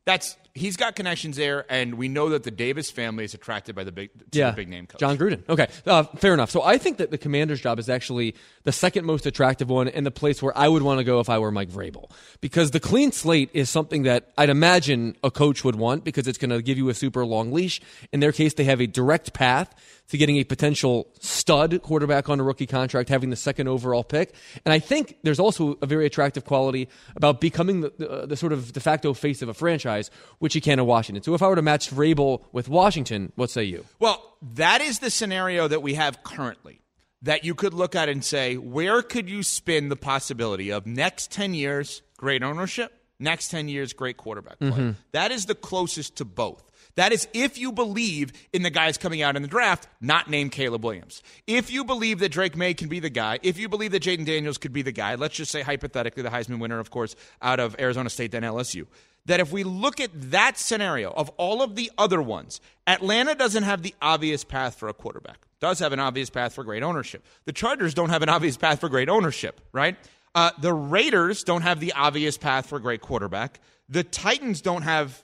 That's 0.06 0.38
he's 0.54 0.78
got 0.78 0.96
connections 0.96 1.38
there, 1.38 1.66
and 1.70 1.96
we 1.96 2.08
know 2.08 2.30
that 2.30 2.44
the 2.44 2.52
Davis 2.52 2.92
family 2.92 3.24
is 3.24 3.34
attracted 3.34 3.76
by 3.76 3.84
the 3.84 3.92
big, 3.92 4.12
to 4.32 4.40
yeah, 4.40 4.52
the 4.52 4.56
big 4.56 4.70
name 4.70 4.86
coach. 4.86 5.00
Jon 5.00 5.18
Gruden. 5.18 5.48
Okay, 5.50 5.68
uh, 5.86 6.04
fair 6.04 6.34
enough. 6.34 6.52
So 6.52 6.62
I 6.62 6.78
think 6.78 6.98
that 6.98 7.12
the 7.12 7.18
commander's 7.18 7.62
job 7.62 7.80
is 7.80 7.90
actually 7.90 8.36
the 8.64 8.72
second 8.72 9.06
most 9.06 9.26
attractive 9.26 9.70
one 9.70 9.88
and 9.88 10.06
the 10.06 10.12
place 10.12 10.42
where 10.42 10.56
I 10.58 10.68
would 10.68 10.84
want 10.84 11.00
to 11.00 11.04
go 11.04 11.20
if 11.20 11.30
I 11.30 11.40
were 11.40 11.52
Mike 11.52 11.70
Vrabel. 11.70 12.10
Because 12.42 12.72
the 12.72 12.80
clean 12.80 13.12
slate 13.12 13.50
is 13.54 13.70
something 13.70 14.04
that 14.04 14.32
I'd 14.38 14.50
imagine 14.50 15.16
a 15.24 15.32
coach 15.32 15.64
would 15.64 15.76
want 15.76 16.04
because 16.04 16.28
it's 16.28 16.38
going 16.38 16.52
to 16.52 16.62
give 16.62 16.78
you 16.78 16.90
a 16.90 16.94
super 16.94 17.26
long 17.26 17.52
leash. 17.52 17.82
In 18.12 18.20
their 18.20 18.32
case, 18.32 18.54
they 18.54 18.66
have 18.66 18.82
a 18.82 18.88
direct 18.88 19.34
path 19.34 19.74
to 20.10 20.18
getting 20.18 20.38
a 20.38 20.44
potential 20.44 21.08
stud 21.20 21.82
quarterback 21.82 22.30
on 22.30 22.40
a 22.40 22.44
rookie 22.44 22.68
contract, 22.68 23.10
having 23.10 23.30
the 23.30 23.36
second 23.36 23.68
overall 23.68 24.04
pick. 24.04 24.34
And 24.66 24.74
I 24.74 24.80
think 24.80 25.18
there's 25.24 25.40
also 25.40 25.78
a 25.82 25.86
very 25.86 26.06
attractive 26.06 26.46
quality 26.46 26.90
about 27.16 27.42
becoming 27.42 27.82
the, 27.82 27.94
the, 27.98 28.26
the 28.28 28.38
sort 28.38 28.54
of 28.54 28.74
de 28.74 28.80
facto 28.80 29.14
face 29.14 29.42
of 29.42 29.50
a 29.50 29.54
franchise, 29.54 30.12
which 30.44 30.54
he 30.54 30.60
can 30.60 30.78
in 30.78 30.86
Washington. 30.86 31.24
So 31.24 31.34
if 31.34 31.42
I 31.42 31.48
were 31.48 31.56
to 31.56 31.62
match 31.62 31.90
Vrabel 31.90 32.44
with 32.52 32.68
Washington, 32.68 33.32
what 33.36 33.50
say 33.50 33.64
you? 33.64 33.86
Well, 33.98 34.22
that 34.56 34.82
is 34.82 35.00
the 35.00 35.10
scenario 35.10 35.70
that 35.70 35.82
we 35.82 35.94
have 35.94 36.22
currently 36.22 36.82
that 37.22 37.46
you 37.46 37.56
could 37.56 37.74
look 37.74 37.96
at 37.96 38.10
and 38.10 38.26
say, 38.26 38.58
where 38.58 39.02
could 39.02 39.30
you 39.30 39.42
spin 39.42 39.88
the 39.88 39.96
possibility 39.96 40.70
of 40.70 40.86
next 40.86 41.32
10 41.32 41.54
years, 41.54 42.02
great 42.18 42.44
ownership, 42.44 42.92
next 43.22 43.52
10 43.52 43.70
years, 43.70 43.94
great 43.94 44.18
quarterback 44.18 44.60
play? 44.60 44.72
Mm-hmm. 44.72 44.92
That 45.14 45.32
is 45.32 45.46
the 45.46 45.56
closest 45.56 46.18
to 46.18 46.26
both. 46.26 46.70
That 46.96 47.14
is 47.14 47.26
if 47.34 47.58
you 47.58 47.72
believe 47.72 48.34
in 48.52 48.64
the 48.64 48.70
guys 48.70 48.98
coming 48.98 49.22
out 49.22 49.38
in 49.38 49.44
the 49.44 49.48
draft, 49.48 49.88
not 50.02 50.30
named 50.30 50.52
Caleb 50.52 50.84
Williams. 50.84 51.24
If 51.48 51.72
you 51.72 51.86
believe 51.86 52.20
that 52.20 52.34
Drake 52.34 52.58
Maye 52.58 52.74
can 52.74 52.90
be 52.90 53.00
the 53.00 53.10
guy, 53.10 53.40
if 53.44 53.58
you 53.58 53.70
believe 53.70 53.92
that 53.92 54.04
Jayden 54.04 54.26
Daniels 54.26 54.58
could 54.58 54.74
be 54.74 54.82
the 54.82 54.92
guy, 54.92 55.16
let's 55.16 55.36
just 55.36 55.52
say 55.52 55.62
hypothetically 55.62 56.22
the 56.22 56.30
Heisman 56.30 56.60
winner, 56.60 56.80
of 56.80 56.92
course, 56.92 57.16
out 57.42 57.62
of 57.62 57.78
Arizona 57.80 58.10
State, 58.10 58.32
then 58.32 58.44
LSU. 58.44 58.88
That 59.26 59.40
if 59.40 59.52
we 59.52 59.64
look 59.64 60.02
at 60.02 60.10
that 60.32 60.58
scenario 60.58 61.12
of 61.12 61.30
all 61.38 61.62
of 61.62 61.76
the 61.76 61.90
other 61.98 62.22
ones, 62.22 62.60
Atlanta 62.86 63.36
doesn't 63.36 63.64
have 63.64 63.82
the 63.82 63.96
obvious 64.02 64.44
path 64.44 64.76
for 64.76 64.90
a 64.90 64.94
quarterback. 64.94 65.48
Does 65.62 65.80
have 65.80 65.94
an 65.94 66.00
obvious 66.00 66.30
path 66.30 66.54
for 66.54 66.66
great 66.66 66.84
ownership. 66.84 67.26
The 67.46 67.54
Chargers 67.54 67.94
don't 67.94 68.10
have 68.10 68.22
an 68.22 68.28
obvious 68.28 68.58
path 68.58 68.82
for 68.82 68.90
great 68.90 69.08
ownership, 69.08 69.62
right? 69.72 69.96
Uh, 70.36 70.52
the 70.60 70.74
Raiders 70.74 71.44
don't 71.44 71.62
have 71.62 71.80
the 71.80 71.94
obvious 71.94 72.38
path 72.38 72.66
for 72.66 72.80
great 72.80 73.02
quarterback. 73.02 73.60
The 73.88 74.04
Titans 74.04 74.62
don't 74.62 74.82
have 74.82 75.24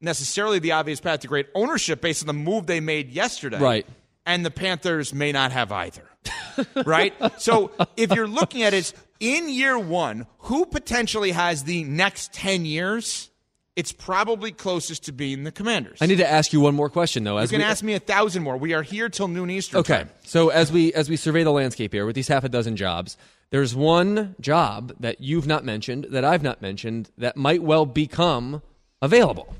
necessarily 0.00 0.58
the 0.58 0.72
obvious 0.72 1.00
path 1.00 1.20
to 1.20 1.28
great 1.28 1.48
ownership 1.54 2.00
based 2.00 2.22
on 2.22 2.26
the 2.26 2.32
move 2.32 2.66
they 2.66 2.80
made 2.80 3.10
yesterday. 3.10 3.58
Right. 3.58 3.86
And 4.26 4.44
the 4.44 4.50
Panthers 4.50 5.14
may 5.14 5.32
not 5.32 5.52
have 5.52 5.72
either. 5.72 6.08
right? 6.84 7.14
So 7.40 7.70
if 7.96 8.12
you're 8.12 8.28
looking 8.28 8.62
at 8.62 8.74
it 8.74 8.92
in 9.18 9.48
year 9.48 9.78
one, 9.78 10.26
who 10.38 10.66
potentially 10.66 11.30
has 11.32 11.64
the 11.64 11.84
next 11.84 12.32
10 12.32 12.64
years? 12.64 13.29
It's 13.76 13.92
probably 13.92 14.50
closest 14.52 15.04
to 15.04 15.12
being 15.12 15.44
the 15.44 15.52
Commanders. 15.52 15.98
I 16.00 16.06
need 16.06 16.18
to 16.18 16.28
ask 16.30 16.52
you 16.52 16.60
one 16.60 16.74
more 16.74 16.90
question, 16.90 17.24
though. 17.24 17.40
you 17.40 17.48
can 17.48 17.58
we, 17.58 17.64
ask 17.64 17.82
me 17.84 17.94
a 17.94 18.00
thousand 18.00 18.42
more. 18.42 18.56
We 18.56 18.74
are 18.74 18.82
here 18.82 19.08
till 19.08 19.28
noon 19.28 19.48
Eastern 19.48 19.80
Okay. 19.80 19.94
time. 19.98 20.10
So 20.24 20.48
as 20.48 20.72
we 20.72 20.92
as 20.92 21.08
we 21.08 21.16
survey 21.16 21.44
the 21.44 21.52
landscape 21.52 21.92
here 21.92 22.04
with 22.04 22.16
these 22.16 22.28
half 22.28 22.44
a 22.44 22.48
dozen 22.48 22.76
jobs, 22.76 23.16
there's 23.50 23.74
one 23.74 24.34
job 24.40 24.92
that 25.00 25.20
you've 25.20 25.46
not 25.46 25.64
mentioned 25.64 26.06
that 26.10 26.24
I've 26.24 26.42
not 26.42 26.60
mentioned 26.60 27.10
that 27.18 27.36
might 27.36 27.62
well 27.62 27.86
become 27.86 28.60
available. 29.00 29.54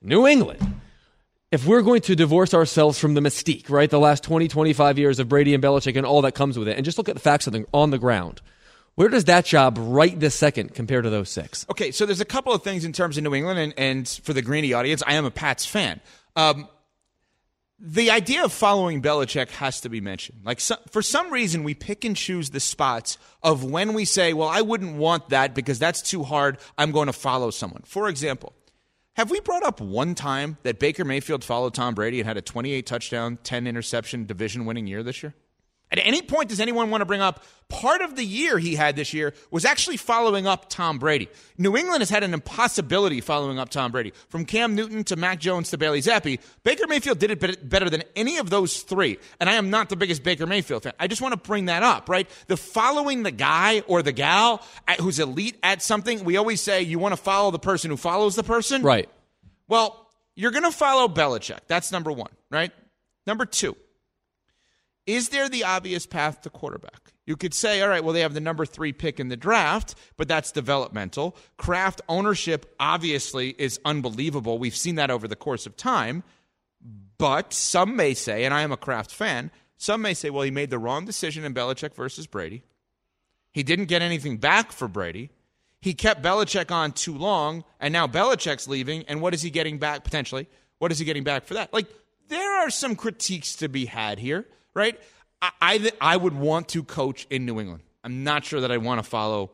New 0.00 0.26
England. 0.26 0.80
If 1.50 1.66
we're 1.66 1.82
going 1.82 2.00
to 2.02 2.16
divorce 2.16 2.54
ourselves 2.54 2.98
from 2.98 3.12
the 3.12 3.20
mystique, 3.20 3.68
right, 3.68 3.90
the 3.90 4.00
last 4.00 4.24
20, 4.24 4.48
25 4.48 4.98
years 4.98 5.18
of 5.18 5.28
Brady 5.28 5.52
and 5.52 5.62
Belichick 5.62 5.96
and 5.96 6.06
all 6.06 6.22
that 6.22 6.32
comes 6.34 6.58
with 6.58 6.66
it, 6.66 6.76
and 6.76 6.84
just 6.84 6.96
look 6.96 7.10
at 7.10 7.14
the 7.14 7.20
facts 7.20 7.46
on 7.46 7.52
the, 7.52 7.66
on 7.74 7.90
the 7.90 7.98
ground, 7.98 8.40
where 8.94 9.08
does 9.08 9.24
that 9.24 9.44
job 9.44 9.76
right 9.78 10.18
this 10.18 10.34
second 10.34 10.74
compare 10.74 11.02
to 11.02 11.10
those 11.10 11.30
six? 11.30 11.66
Okay, 11.70 11.90
so 11.90 12.06
there's 12.06 12.20
a 12.20 12.26
couple 12.26 12.52
of 12.52 12.62
things 12.62 12.84
in 12.84 12.92
terms 12.92 13.16
of 13.16 13.24
New 13.24 13.34
England, 13.34 13.58
and, 13.58 13.74
and 13.76 14.08
for 14.08 14.32
the 14.32 14.42
Greeny 14.42 14.72
audience, 14.72 15.02
I 15.06 15.14
am 15.14 15.24
a 15.24 15.30
Pats 15.30 15.64
fan. 15.64 16.00
Um, 16.36 16.68
the 17.84 18.10
idea 18.10 18.44
of 18.44 18.52
following 18.52 19.02
Belichick 19.02 19.50
has 19.50 19.80
to 19.80 19.88
be 19.88 20.00
mentioned. 20.00 20.40
Like 20.44 20.60
so, 20.60 20.76
for 20.90 21.02
some 21.02 21.32
reason, 21.32 21.64
we 21.64 21.74
pick 21.74 22.04
and 22.04 22.16
choose 22.16 22.50
the 22.50 22.60
spots 22.60 23.18
of 23.42 23.64
when 23.64 23.92
we 23.92 24.04
say, 24.04 24.32
"Well, 24.34 24.48
I 24.48 24.60
wouldn't 24.60 24.96
want 24.96 25.30
that 25.30 25.52
because 25.54 25.80
that's 25.80 26.00
too 26.00 26.22
hard. 26.22 26.58
I'm 26.78 26.92
going 26.92 27.06
to 27.06 27.12
follow 27.12 27.50
someone." 27.50 27.82
For 27.84 28.08
example, 28.08 28.52
have 29.14 29.30
we 29.30 29.40
brought 29.40 29.64
up 29.64 29.80
one 29.80 30.14
time 30.14 30.58
that 30.62 30.78
Baker 30.78 31.04
Mayfield 31.04 31.42
followed 31.42 31.74
Tom 31.74 31.94
Brady 31.94 32.20
and 32.20 32.26
had 32.26 32.36
a 32.36 32.42
28 32.42 32.86
touchdown, 32.86 33.38
10 33.42 33.66
interception, 33.66 34.26
division 34.26 34.64
winning 34.64 34.86
year 34.86 35.02
this 35.02 35.22
year? 35.22 35.34
At 35.92 35.98
any 36.06 36.22
point, 36.22 36.48
does 36.48 36.58
anyone 36.58 36.88
want 36.88 37.02
to 37.02 37.04
bring 37.04 37.20
up 37.20 37.44
part 37.68 38.00
of 38.00 38.16
the 38.16 38.24
year 38.24 38.58
he 38.58 38.74
had 38.74 38.96
this 38.96 39.12
year 39.12 39.34
was 39.50 39.66
actually 39.66 39.98
following 39.98 40.46
up 40.46 40.70
Tom 40.70 40.98
Brady? 40.98 41.28
New 41.58 41.76
England 41.76 42.00
has 42.00 42.08
had 42.08 42.24
an 42.24 42.32
impossibility 42.32 43.20
following 43.20 43.58
up 43.58 43.68
Tom 43.68 43.92
Brady. 43.92 44.14
From 44.30 44.46
Cam 44.46 44.74
Newton 44.74 45.04
to 45.04 45.16
Mac 45.16 45.38
Jones 45.38 45.68
to 45.70 45.76
Bailey 45.76 46.00
Zappe, 46.00 46.40
Baker 46.64 46.86
Mayfield 46.86 47.18
did 47.18 47.30
it 47.30 47.68
better 47.68 47.90
than 47.90 48.04
any 48.16 48.38
of 48.38 48.48
those 48.48 48.80
three. 48.80 49.18
And 49.38 49.50
I 49.50 49.54
am 49.54 49.68
not 49.68 49.90
the 49.90 49.96
biggest 49.96 50.22
Baker 50.22 50.46
Mayfield 50.46 50.84
fan. 50.84 50.94
I 50.98 51.08
just 51.08 51.20
want 51.20 51.32
to 51.32 51.48
bring 51.48 51.66
that 51.66 51.82
up, 51.82 52.08
right? 52.08 52.28
The 52.46 52.56
following 52.56 53.22
the 53.22 53.30
guy 53.30 53.80
or 53.80 54.02
the 54.02 54.12
gal 54.12 54.66
who's 54.98 55.18
elite 55.18 55.58
at 55.62 55.82
something, 55.82 56.24
we 56.24 56.38
always 56.38 56.62
say 56.62 56.80
you 56.80 56.98
want 56.98 57.12
to 57.12 57.20
follow 57.20 57.50
the 57.50 57.58
person 57.58 57.90
who 57.90 57.98
follows 57.98 58.34
the 58.34 58.42
person. 58.42 58.82
Right. 58.82 59.10
Well, 59.68 60.08
you're 60.36 60.52
going 60.52 60.64
to 60.64 60.72
follow 60.72 61.06
Belichick. 61.06 61.60
That's 61.66 61.92
number 61.92 62.10
one, 62.10 62.30
right? 62.50 62.72
Number 63.26 63.44
two, 63.44 63.76
is 65.06 65.30
there 65.30 65.48
the 65.48 65.64
obvious 65.64 66.06
path 66.06 66.42
to 66.42 66.50
quarterback? 66.50 67.12
You 67.26 67.36
could 67.36 67.54
say, 67.54 67.80
all 67.80 67.88
right, 67.88 68.02
well, 68.02 68.12
they 68.12 68.20
have 68.20 68.34
the 68.34 68.40
number 68.40 68.66
three 68.66 68.92
pick 68.92 69.20
in 69.20 69.28
the 69.28 69.36
draft, 69.36 69.94
but 70.16 70.28
that's 70.28 70.52
developmental. 70.52 71.36
Kraft 71.56 72.00
ownership 72.08 72.74
obviously 72.78 73.50
is 73.50 73.80
unbelievable. 73.84 74.58
We've 74.58 74.76
seen 74.76 74.96
that 74.96 75.10
over 75.10 75.28
the 75.28 75.36
course 75.36 75.66
of 75.66 75.76
time. 75.76 76.22
But 77.18 77.52
some 77.52 77.94
may 77.94 78.14
say, 78.14 78.44
and 78.44 78.52
I 78.52 78.62
am 78.62 78.72
a 78.72 78.76
Kraft 78.76 79.12
fan, 79.12 79.52
some 79.76 80.02
may 80.02 80.14
say, 80.14 80.30
well, 80.30 80.42
he 80.42 80.50
made 80.50 80.70
the 80.70 80.78
wrong 80.78 81.04
decision 81.04 81.44
in 81.44 81.54
Belichick 81.54 81.94
versus 81.94 82.26
Brady. 82.26 82.64
He 83.52 83.62
didn't 83.62 83.86
get 83.86 84.02
anything 84.02 84.38
back 84.38 84.72
for 84.72 84.88
Brady. 84.88 85.30
He 85.80 85.94
kept 85.94 86.22
Belichick 86.22 86.70
on 86.70 86.92
too 86.92 87.16
long, 87.16 87.64
and 87.80 87.92
now 87.92 88.06
Belichick's 88.06 88.68
leaving. 88.68 89.04
And 89.08 89.20
what 89.20 89.34
is 89.34 89.42
he 89.42 89.50
getting 89.50 89.78
back 89.78 90.04
potentially? 90.04 90.48
What 90.78 90.90
is 90.92 90.98
he 90.98 91.04
getting 91.04 91.24
back 91.24 91.44
for 91.44 91.54
that? 91.54 91.72
Like, 91.72 91.86
there 92.28 92.60
are 92.60 92.70
some 92.70 92.96
critiques 92.96 93.56
to 93.56 93.68
be 93.68 93.86
had 93.86 94.18
here, 94.18 94.46
right? 94.74 94.98
I, 95.40 95.50
I, 95.60 95.92
I 96.00 96.16
would 96.16 96.34
want 96.34 96.68
to 96.70 96.82
coach 96.84 97.26
in 97.30 97.46
New 97.46 97.60
England. 97.60 97.82
I'm 98.04 98.24
not 98.24 98.44
sure 98.44 98.60
that 98.60 98.70
I 98.72 98.78
want 98.78 99.02
to 99.02 99.08
follow 99.08 99.50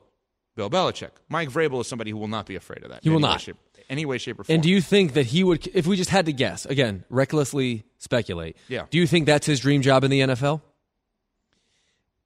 Bill 0.57 0.71
Belichick. 0.71 1.11
Mike 1.29 1.51
Vrabel 1.51 1.81
is 1.81 1.87
somebody 1.89 2.11
who 2.11 2.17
will 2.17 2.29
not 2.29 2.47
be 2.47 2.57
afraid 2.57 2.83
of 2.85 2.91
that. 2.91 3.03
He 3.03 3.11
will 3.11 3.17
way, 3.17 3.23
not. 3.23 3.41
shape, 3.41 3.57
any 3.89 4.05
way, 4.07 4.19
shape, 4.19 4.41
or 4.41 4.45
form. 4.45 4.55
And 4.55 4.63
do 4.63 4.71
you 4.71 4.81
think 4.81 5.13
that 5.15 5.27
he 5.27 5.45
would, 5.45 5.67
if 5.75 5.87
we 5.87 5.97
just 5.97 6.11
had 6.11 6.27
to 6.27 6.33
guess, 6.33 6.67
again, 6.67 7.05
recklessly 7.11 7.85
speculate, 7.99 8.57
Yeah. 8.69 8.87
do 8.91 8.99
you 8.99 9.07
think 9.07 9.27
that's 9.27 9.47
his 9.47 9.61
dream 9.61 9.83
job 9.83 10.05
in 10.05 10.11
the 10.11 10.21
NFL? 10.21 10.63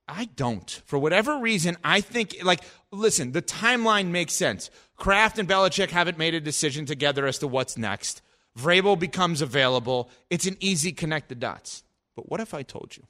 I 0.09 0.27
don't. 0.37 0.69
For 0.85 0.99
whatever 0.99 1.39
reason, 1.39 1.77
I 1.85 2.01
think, 2.01 2.37
like, 2.43 2.61
listen, 2.91 3.33
the 3.33 3.41
timeline 3.43 4.09
makes 4.09 4.35
sense. 4.35 4.71
Kraft 4.97 5.39
and 5.39 5.49
Belichick 5.49 5.91
haven't 5.91 6.19
made 6.19 6.35
a 6.35 6.41
decision 6.41 6.85
together 6.87 7.27
as 7.27 7.39
to 7.39 7.47
what's 7.49 7.79
next. 7.79 8.21
Vrabel 8.59 8.99
becomes 8.99 9.41
available. 9.41 10.11
It's 10.29 10.47
an 10.47 10.57
easy 10.61 10.93
connect 10.93 11.29
the 11.29 11.35
dots. 11.35 11.83
But 12.15 12.31
what 12.31 12.41
if 12.41 12.55
I 12.55 12.63
told 12.63 12.97
you? 12.97 13.05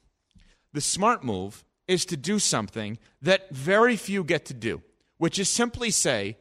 The 0.73 0.81
smart 0.81 1.23
move 1.23 1.63
is 1.87 2.05
to 2.05 2.17
do 2.17 2.39
something 2.39 2.97
that 3.21 3.49
very 3.51 3.95
few 3.95 4.23
get 4.23 4.45
to 4.45 4.53
do, 4.53 4.81
which 5.17 5.37
is 5.37 5.49
simply 5.49 5.91
say, 5.91 6.37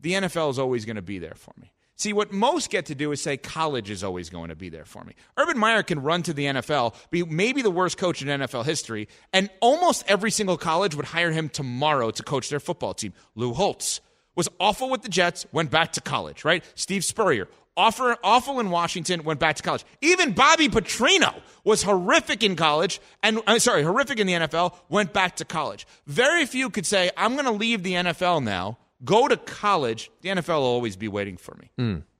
the 0.00 0.12
NFL 0.12 0.50
is 0.50 0.58
always 0.58 0.84
going 0.84 0.96
to 0.96 1.02
be 1.02 1.18
there 1.18 1.34
for 1.34 1.52
me. 1.60 1.72
See, 1.98 2.12
what 2.12 2.30
most 2.30 2.68
get 2.68 2.86
to 2.86 2.94
do 2.94 3.10
is 3.12 3.22
say 3.22 3.38
college 3.38 3.88
is 3.88 4.04
always 4.04 4.28
going 4.28 4.50
to 4.50 4.54
be 4.54 4.68
there 4.68 4.84
for 4.84 5.02
me. 5.02 5.14
Urban 5.38 5.58
Meyer 5.58 5.82
can 5.82 6.02
run 6.02 6.22
to 6.24 6.34
the 6.34 6.44
NFL, 6.44 6.94
be 7.10 7.24
maybe 7.24 7.62
the 7.62 7.70
worst 7.70 7.96
coach 7.96 8.20
in 8.20 8.28
NFL 8.28 8.66
history, 8.66 9.08
and 9.32 9.48
almost 9.60 10.04
every 10.06 10.30
single 10.30 10.58
college 10.58 10.94
would 10.94 11.06
hire 11.06 11.32
him 11.32 11.48
tomorrow 11.48 12.10
to 12.10 12.22
coach 12.22 12.50
their 12.50 12.60
football 12.60 12.92
team. 12.92 13.14
Lou 13.34 13.54
Holtz 13.54 14.02
was 14.34 14.46
awful 14.60 14.90
with 14.90 15.00
the 15.00 15.08
Jets, 15.08 15.46
went 15.52 15.70
back 15.70 15.92
to 15.92 16.02
college, 16.02 16.44
right? 16.44 16.62
Steve 16.74 17.02
Spurrier, 17.02 17.48
awful, 17.76 18.14
awful 18.22 18.60
in 18.60 18.70
Washington, 18.70 19.24
went 19.24 19.40
back 19.40 19.56
to 19.56 19.62
college. 19.62 19.84
Even 20.00 20.32
Bobby 20.32 20.68
Petrino 20.68 21.34
was 21.64 21.82
horrific 21.82 22.42
in 22.42 22.56
college, 22.56 23.00
and 23.22 23.40
uh, 23.46 23.58
sorry, 23.58 23.82
horrific 23.82 24.18
in 24.18 24.26
the 24.26 24.34
NFL, 24.34 24.74
went 24.88 25.12
back 25.12 25.36
to 25.36 25.44
college. 25.44 25.86
Very 26.06 26.46
few 26.46 26.70
could 26.70 26.86
say, 26.86 27.10
I'm 27.16 27.34
going 27.34 27.46
to 27.46 27.52
leave 27.52 27.82
the 27.82 27.92
NFL 27.92 28.42
now 28.42 28.78
go 29.04 29.28
to 29.28 29.36
college, 29.36 30.10
the 30.22 30.30
NFL 30.30 30.58
will 30.58 30.64
always 30.64 30.96
be 30.96 31.08
waiting 31.08 31.36
for 31.36 31.56
me. 31.56 31.70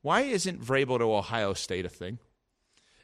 Why 0.03 0.23
isn't 0.23 0.63
Vrabel 0.63 0.99
to 0.99 1.13
Ohio 1.13 1.55
State 1.55 1.85
a 1.85 1.89
thing? 1.89 2.19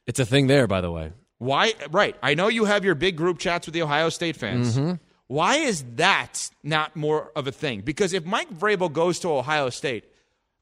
It's 0.07 0.21
a 0.21 0.27
thing 0.27 0.47
there, 0.47 0.67
by 0.67 0.81
the 0.81 0.91
way. 0.91 1.13
Why? 1.39 1.75
Right. 1.91 2.17
I 2.23 2.35
know 2.35 2.49
you 2.49 2.65
have 2.67 2.85
your 2.85 2.95
big 2.95 3.17
group 3.17 3.39
chats 3.39 3.67
with 3.67 3.75
the 3.75 3.83
Ohio 3.83 4.09
State 4.09 4.37
fans. 4.37 4.79
Why 5.27 5.57
is 5.57 5.85
that 5.97 6.51
not 6.63 6.95
more 6.95 7.33
of 7.35 7.47
a 7.47 7.53
thing? 7.53 7.81
Because 7.81 8.13
if 8.13 8.25
Mike 8.25 8.53
Vrabel 8.53 8.93
goes 8.93 9.19
to 9.21 9.31
Ohio 9.31 9.71
State, 9.71 10.05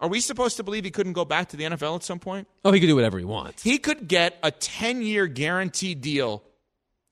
are 0.00 0.08
we 0.08 0.20
supposed 0.20 0.56
to 0.56 0.62
believe 0.62 0.84
he 0.84 0.90
couldn't 0.90 1.12
go 1.12 1.24
back 1.24 1.50
to 1.50 1.56
the 1.56 1.64
NFL 1.64 1.96
at 1.96 2.02
some 2.02 2.18
point? 2.18 2.48
Oh, 2.64 2.72
he 2.72 2.80
could 2.80 2.86
do 2.86 2.94
whatever 2.94 3.18
he 3.18 3.24
wants. 3.24 3.62
He 3.62 3.78
could 3.78 4.08
get 4.08 4.38
a 4.42 4.50
10 4.50 5.02
year 5.02 5.26
guaranteed 5.26 6.00
deal 6.00 6.42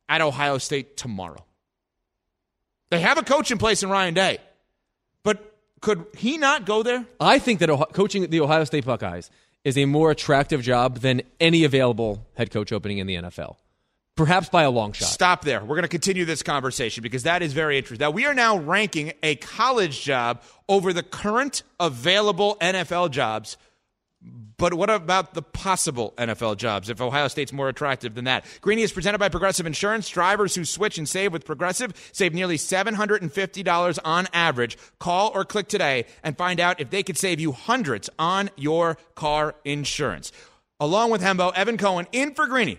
at 0.08 0.20
Ohio 0.22 0.58
State 0.58 0.96
tomorrow. 0.96 1.44
They 2.90 3.00
have 3.00 3.18
a 3.18 3.22
coach 3.22 3.50
in 3.50 3.58
place 3.58 3.82
in 3.82 3.90
Ryan 3.90 4.14
Day, 4.14 4.38
but 5.22 5.54
could 5.82 6.06
he 6.16 6.38
not 6.38 6.64
go 6.64 6.82
there? 6.82 7.04
I 7.20 7.38
think 7.38 7.60
that 7.60 7.68
Ohio, 7.68 7.86
coaching 7.92 8.28
the 8.30 8.40
Ohio 8.40 8.64
State 8.64 8.86
Buckeyes 8.86 9.30
is 9.64 9.76
a 9.76 9.84
more 9.84 10.10
attractive 10.10 10.62
job 10.62 11.00
than 11.00 11.20
any 11.38 11.64
available 11.64 12.26
head 12.34 12.50
coach 12.50 12.72
opening 12.72 12.98
in 12.98 13.06
the 13.06 13.16
NFL. 13.16 13.56
Perhaps 14.18 14.48
by 14.48 14.64
a 14.64 14.70
long 14.70 14.92
shot. 14.92 15.08
Stop 15.08 15.44
there. 15.44 15.60
We're 15.60 15.76
going 15.76 15.82
to 15.82 15.88
continue 15.88 16.24
this 16.24 16.42
conversation 16.42 17.02
because 17.02 17.22
that 17.22 17.40
is 17.40 17.52
very 17.52 17.78
interesting. 17.78 18.04
Now, 18.04 18.10
we 18.10 18.26
are 18.26 18.34
now 18.34 18.58
ranking 18.58 19.12
a 19.22 19.36
college 19.36 20.02
job 20.02 20.42
over 20.68 20.92
the 20.92 21.04
current 21.04 21.62
available 21.78 22.56
NFL 22.60 23.12
jobs. 23.12 23.56
But 24.56 24.74
what 24.74 24.90
about 24.90 25.34
the 25.34 25.42
possible 25.42 26.14
NFL 26.18 26.56
jobs 26.56 26.90
if 26.90 27.00
Ohio 27.00 27.28
State's 27.28 27.52
more 27.52 27.68
attractive 27.68 28.16
than 28.16 28.24
that? 28.24 28.44
Greeny 28.60 28.82
is 28.82 28.90
presented 28.90 29.18
by 29.18 29.28
Progressive 29.28 29.66
Insurance. 29.66 30.08
Drivers 30.08 30.56
who 30.56 30.64
switch 30.64 30.98
and 30.98 31.08
save 31.08 31.32
with 31.32 31.44
Progressive 31.44 31.92
save 32.10 32.34
nearly 32.34 32.56
$750 32.56 33.98
on 34.04 34.26
average. 34.32 34.76
Call 34.98 35.30
or 35.32 35.44
click 35.44 35.68
today 35.68 36.06
and 36.24 36.36
find 36.36 36.58
out 36.58 36.80
if 36.80 36.90
they 36.90 37.04
could 37.04 37.16
save 37.16 37.38
you 37.38 37.52
hundreds 37.52 38.10
on 38.18 38.50
your 38.56 38.98
car 39.14 39.54
insurance. 39.64 40.32
Along 40.80 41.12
with 41.12 41.22
Hembo, 41.22 41.54
Evan 41.54 41.76
Cohen 41.76 42.08
in 42.10 42.34
for 42.34 42.48
Greeny. 42.48 42.78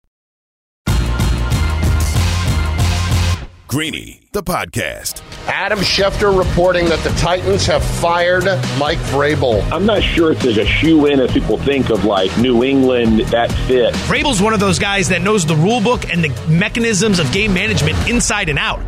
Greeny, 3.71 4.19
the 4.33 4.43
podcast. 4.43 5.21
Adam 5.47 5.79
Schefter 5.79 6.37
reporting 6.37 6.89
that 6.89 7.01
the 7.05 7.09
Titans 7.11 7.65
have 7.67 7.81
fired 7.81 8.43
Mike 8.77 8.97
Vrabel. 8.97 9.63
I'm 9.71 9.85
not 9.85 10.03
sure 10.03 10.33
if 10.33 10.41
there's 10.41 10.57
a 10.57 10.65
shoe 10.65 11.05
in 11.05 11.21
as 11.21 11.31
people 11.31 11.57
think 11.57 11.89
of 11.89 12.03
like 12.03 12.37
New 12.37 12.65
England 12.65 13.21
that 13.27 13.49
fit. 13.69 13.93
Vrabel's 13.93 14.41
one 14.41 14.53
of 14.53 14.59
those 14.59 14.77
guys 14.77 15.07
that 15.07 15.21
knows 15.21 15.45
the 15.45 15.55
rule 15.55 15.79
book 15.79 16.03
and 16.09 16.21
the 16.21 16.47
mechanisms 16.49 17.17
of 17.17 17.31
game 17.31 17.53
management 17.53 17.95
inside 18.09 18.49
and 18.49 18.59
out. 18.59 18.81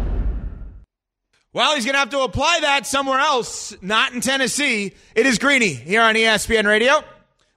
Well, 1.53 1.75
he's 1.75 1.85
going 1.85 1.93
to 1.93 1.99
have 1.99 2.09
to 2.09 2.19
apply 2.19 2.59
that 2.63 2.85
somewhere 2.85 3.19
else, 3.19 3.73
not 3.81 4.11
in 4.11 4.19
Tennessee. 4.19 4.91
It 5.15 5.25
is 5.25 5.39
Greeny 5.39 5.75
here 5.75 6.01
on 6.01 6.15
ESPN 6.15 6.65
Radio. 6.65 7.05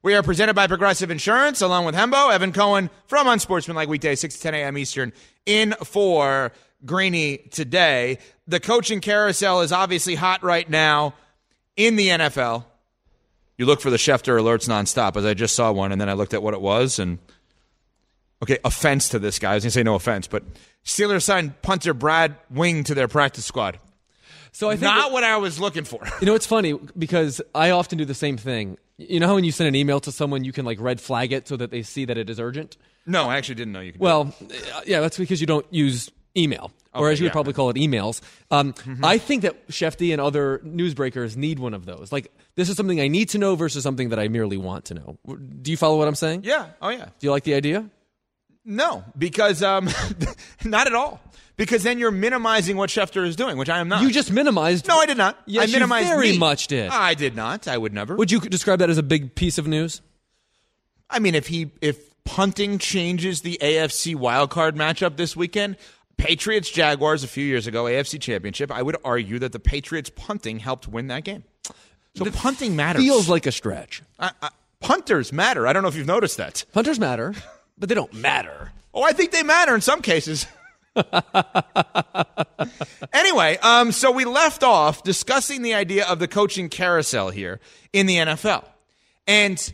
We 0.01 0.15
are 0.15 0.23
presented 0.23 0.55
by 0.55 0.69
Progressive 0.69 1.11
Insurance, 1.11 1.61
along 1.61 1.87
with 1.87 1.97
Hembo, 1.97 2.33
Evan 2.33 2.53
Cohen 2.53 2.89
from 3.09 3.27
Unsportsmanlike 3.27 3.89
Weekday, 3.89 4.15
6 4.15 4.37
to 4.37 4.41
10 4.41 4.55
a.m. 4.55 4.79
Eastern, 4.79 5.13
in 5.45 5.73
for 5.83 6.53
Greeny 6.87 7.39
today. 7.51 8.19
The 8.47 8.61
coaching 8.61 9.01
carousel 9.01 9.61
is 9.61 9.73
obviously 9.73 10.15
hot 10.15 10.43
right 10.43 10.69
now 10.69 11.15
in 11.77 11.97
the 11.97 12.09
NFL. 12.09 12.65
You 13.59 13.67
look 13.67 13.81
for 13.81 13.91
the 13.91 13.97
Schefter 13.97 14.39
alerts 14.41 14.69
nonstop, 14.69 15.17
as 15.17 15.25
I 15.25 15.35
just 15.35 15.55
saw 15.57 15.73
one, 15.73 15.91
and 15.93 16.01
then 16.01 16.09
I 16.09 16.13
looked 16.13 16.35
at 16.35 16.43
what 16.43 16.55
it 16.55 16.61
was, 16.61 16.99
and 16.99 17.19
okay, 18.43 18.59
offense 18.65 19.09
to 19.11 19.19
this 19.19 19.39
guy. 19.39 19.53
I 19.53 19.55
was 19.55 19.65
going 19.65 19.71
to 19.71 19.75
say 19.79 19.83
no 19.83 19.95
offense, 19.95 20.27
but 20.27 20.45
Steelers 20.85 21.23
signed 21.23 21.61
punter 21.63 21.95
Brad 21.95 22.37
Wing 22.51 22.85
to 22.85 22.95
their 22.95 23.09
practice 23.09 23.45
squad. 23.47 23.79
So 24.53 24.69
I 24.71 24.73
think 24.73 24.83
Not 24.83 25.09
that- 25.09 25.13
what 25.13 25.25
I 25.25 25.37
was 25.39 25.59
looking 25.61 25.85
for. 25.85 26.01
You 26.21 26.27
know, 26.27 26.35
it's 26.35 26.47
funny 26.47 26.79
because 26.97 27.41
I 27.55 27.71
often 27.71 27.99
do 27.99 28.05
the 28.05 28.15
same 28.15 28.37
thing. 28.37 28.79
You 28.99 29.21
know 29.21 29.27
how 29.27 29.35
when 29.35 29.45
you 29.45 29.53
send 29.53 29.69
an 29.69 29.75
email 29.75 30.01
to 30.01 30.13
someone, 30.13 30.45
you 30.45 30.53
can 30.53 30.65
like 30.65 30.81
red 30.81 30.99
flag 31.01 31.33
it 31.33 31.47
so 31.49 31.57
that 31.59 31.71
they 31.71 31.83
see 31.83 32.07
that 32.07 32.17
it 32.17 32.31
is 32.31 32.41
urgent? 32.41 32.79
No, 33.07 33.29
I 33.29 33.37
actually 33.37 33.57
didn't 33.57 33.73
know 33.75 33.81
you 33.81 33.93
could. 33.93 33.99
do 34.01 34.05
Well, 34.05 34.35
yeah, 34.87 35.01
that's 35.01 35.19
because 35.19 35.41
you 35.43 35.47
don't 35.47 35.67
use 35.71 36.11
email, 36.37 36.71
or 36.95 37.11
as 37.11 37.21
you 37.21 37.25
would 37.25 37.33
probably 37.33 37.53
call 37.53 37.71
it, 37.71 37.77
emails. 37.77 38.21
Um, 38.51 38.75
I 39.03 39.19
think 39.19 39.43
that 39.43 39.69
Schefty 39.69 40.13
and 40.13 40.21
other 40.21 40.61
newsbreakers 40.65 41.37
need 41.37 41.59
one 41.59 41.75
of 41.75 41.87
those. 41.87 42.13
Like, 42.13 42.33
this 42.55 42.69
is 42.69 42.77
something 42.77 43.01
I 43.01 43.09
need 43.09 43.29
to 43.31 43.39
know 43.39 43.55
versus 43.57 43.83
something 43.83 44.11
that 44.11 44.19
I 44.19 44.29
merely 44.29 44.57
want 44.57 44.87
to 44.87 44.95
know. 44.95 45.19
Do 45.63 45.71
you 45.71 45.77
follow 45.77 45.99
what 45.99 46.09
I'm 46.09 46.15
saying? 46.15 46.43
yeah. 46.45 46.69
Oh, 46.81 46.89
yeah. 46.89 47.05
Do 47.07 47.27
you 47.27 47.31
like 47.31 47.45
the 47.45 47.55
idea? 47.55 47.89
No, 48.65 49.05
because 49.17 49.63
um, 49.63 49.89
not 50.65 50.87
at 50.87 50.95
all. 50.95 51.21
Because 51.57 51.83
then 51.85 51.99
you're 51.99 52.11
minimizing 52.11 52.77
what 52.77 52.91
Schefter 52.91 53.25
is 53.27 53.35
doing, 53.35 53.57
which 53.57 53.71
I 53.71 53.79
am 53.79 53.89
not. 53.89 54.03
You 54.03 54.11
just 54.11 54.31
minimized. 54.31 54.87
no, 54.89 54.99
I 54.99 55.07
did 55.07 55.17
not. 55.17 55.39
Yes, 55.47 55.63
I 55.63 55.67
you 55.69 55.73
minimized 55.75 56.09
very 56.09 56.33
me. 56.33 56.39
much 56.39 56.67
did. 56.67 56.91
I 56.91 57.15
did 57.15 57.35
not. 57.35 57.67
I 57.67 57.79
would 57.79 57.95
never. 57.95 58.15
Would 58.17 58.31
you 58.31 58.41
describe 58.41 58.81
that 58.81 58.91
as 58.91 58.99
a 58.99 59.03
big 59.03 59.35
piece 59.35 59.57
of 59.57 59.67
news? 59.67 60.03
I 61.09 61.19
mean, 61.19 61.35
if 61.35 61.47
he 61.47 61.71
if 61.81 62.13
punting 62.25 62.77
changes 62.79 63.41
the 63.41 63.57
AFC 63.63 64.15
wildcard 64.17 64.73
matchup 64.73 65.17
this 65.17 65.35
weekend, 65.35 65.77
Patriots 66.19 66.71
Jaguars 66.71 67.25
a 67.25 67.29
few 67.29 67.45
years 67.45 67.67
ago, 67.67 67.85
AFC 67.85 68.21
Championship, 68.21 68.71
I 68.71 68.83
would 68.83 68.97
argue 69.05 69.39
that 69.41 69.53
the 69.53 69.59
Patriots 69.59 70.11
punting 70.15 70.59
helped 70.59 70.89
win 70.89 71.09
that 71.09 71.25
game. 71.25 71.45
So 72.15 72.25
punting 72.31 72.75
matters. 72.75 73.03
Feels 73.03 73.29
like 73.29 73.47
a 73.47 73.53
stretch. 73.53 74.03
I, 74.19 74.31
I, 74.41 74.49
punters 74.81 75.33
matter. 75.33 75.67
I 75.67 75.73
don't 75.73 75.83
know 75.83 75.89
if 75.89 75.97
you've 75.97 76.07
noticed 76.07 76.39
that. 76.39 76.65
Punters 76.73 76.99
matter, 76.99 77.35
but 77.77 77.91
they 77.91 77.95
don't 77.95 78.15
matter. 78.15 78.73
Oh, 78.95 79.03
I 79.03 79.13
think 79.13 79.33
they 79.33 79.43
matter 79.43 79.75
in 79.75 79.83
some 79.83 80.01
cases. 80.01 80.47
anyway, 83.13 83.59
um, 83.59 83.93
so 83.93 84.11
we 84.11 84.25
left 84.25 84.63
off 84.63 85.03
discussing 85.03 85.61
the 85.61 85.75
idea 85.75 86.07
of 86.07 86.19
the 86.19 86.29
coaching 86.29 86.71
carousel 86.71 87.29
here 87.29 87.61
in 87.93 88.07
the 88.07 88.17
NFL. 88.17 88.65
And 89.27 89.73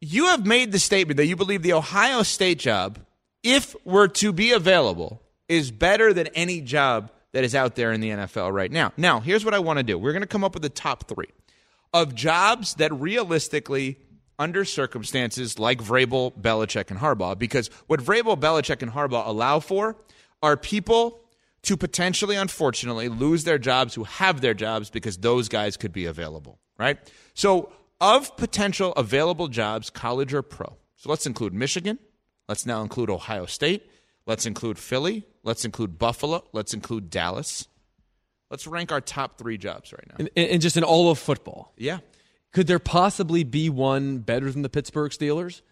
you 0.00 0.26
have 0.26 0.46
made 0.46 0.70
the 0.70 0.78
statement 0.78 1.16
that 1.16 1.26
you 1.26 1.34
believe 1.34 1.62
the 1.62 1.72
Ohio 1.72 2.22
State 2.22 2.60
job, 2.60 3.00
if 3.42 3.74
were 3.84 4.06
to 4.08 4.32
be 4.32 4.52
available, 4.52 5.20
is 5.50 5.72
better 5.72 6.12
than 6.12 6.28
any 6.28 6.60
job 6.60 7.10
that 7.32 7.42
is 7.42 7.54
out 7.54 7.74
there 7.74 7.92
in 7.92 8.00
the 8.00 8.10
NFL 8.10 8.52
right 8.52 8.70
now. 8.70 8.92
Now, 8.96 9.18
here's 9.18 9.44
what 9.44 9.52
I 9.52 9.58
want 9.58 9.78
to 9.78 9.82
do. 9.82 9.98
We're 9.98 10.12
going 10.12 10.22
to 10.22 10.28
come 10.28 10.44
up 10.44 10.54
with 10.54 10.62
the 10.62 10.68
top 10.68 11.08
three 11.08 11.28
of 11.92 12.14
jobs 12.14 12.74
that 12.74 12.92
realistically, 12.92 13.98
under 14.38 14.64
circumstances 14.64 15.58
like 15.58 15.82
Vrabel, 15.82 16.32
Belichick, 16.40 16.90
and 16.90 17.00
Harbaugh, 17.00 17.36
because 17.36 17.68
what 17.88 18.00
Vrabel, 18.00 18.38
Belichick, 18.38 18.80
and 18.80 18.92
Harbaugh 18.92 19.26
allow 19.26 19.58
for 19.58 19.96
are 20.40 20.56
people 20.56 21.20
to 21.62 21.76
potentially, 21.76 22.36
unfortunately, 22.36 23.08
lose 23.08 23.44
their 23.44 23.58
jobs 23.58 23.94
who 23.94 24.04
have 24.04 24.40
their 24.40 24.54
jobs 24.54 24.88
because 24.88 25.18
those 25.18 25.48
guys 25.48 25.76
could 25.76 25.92
be 25.92 26.06
available, 26.06 26.58
right? 26.78 26.96
So, 27.34 27.72
of 28.00 28.34
potential 28.36 28.92
available 28.92 29.48
jobs, 29.48 29.90
college 29.90 30.32
or 30.32 30.42
pro. 30.42 30.76
So 30.96 31.10
let's 31.10 31.26
include 31.26 31.52
Michigan. 31.52 31.98
Let's 32.48 32.64
now 32.64 32.80
include 32.82 33.10
Ohio 33.10 33.46
State. 33.46 33.90
Let's 34.26 34.46
include 34.46 34.78
Philly. 34.78 35.26
Let's 35.42 35.64
include 35.64 35.98
Buffalo. 35.98 36.44
Let's 36.52 36.74
include 36.74 37.10
Dallas. 37.10 37.66
Let's 38.50 38.66
rank 38.66 38.92
our 38.92 39.00
top 39.00 39.38
three 39.38 39.56
jobs 39.58 39.92
right 39.92 40.04
now. 40.08 40.14
And, 40.18 40.30
and 40.36 40.62
just 40.62 40.76
in 40.76 40.84
all 40.84 41.10
of 41.10 41.18
football, 41.18 41.72
Yeah. 41.76 41.98
could 42.52 42.66
there 42.66 42.78
possibly 42.80 43.44
be 43.44 43.70
one 43.70 44.18
better 44.18 44.50
than 44.50 44.62
the 44.62 44.68
Pittsburgh 44.68 45.12
Steelers? 45.12 45.62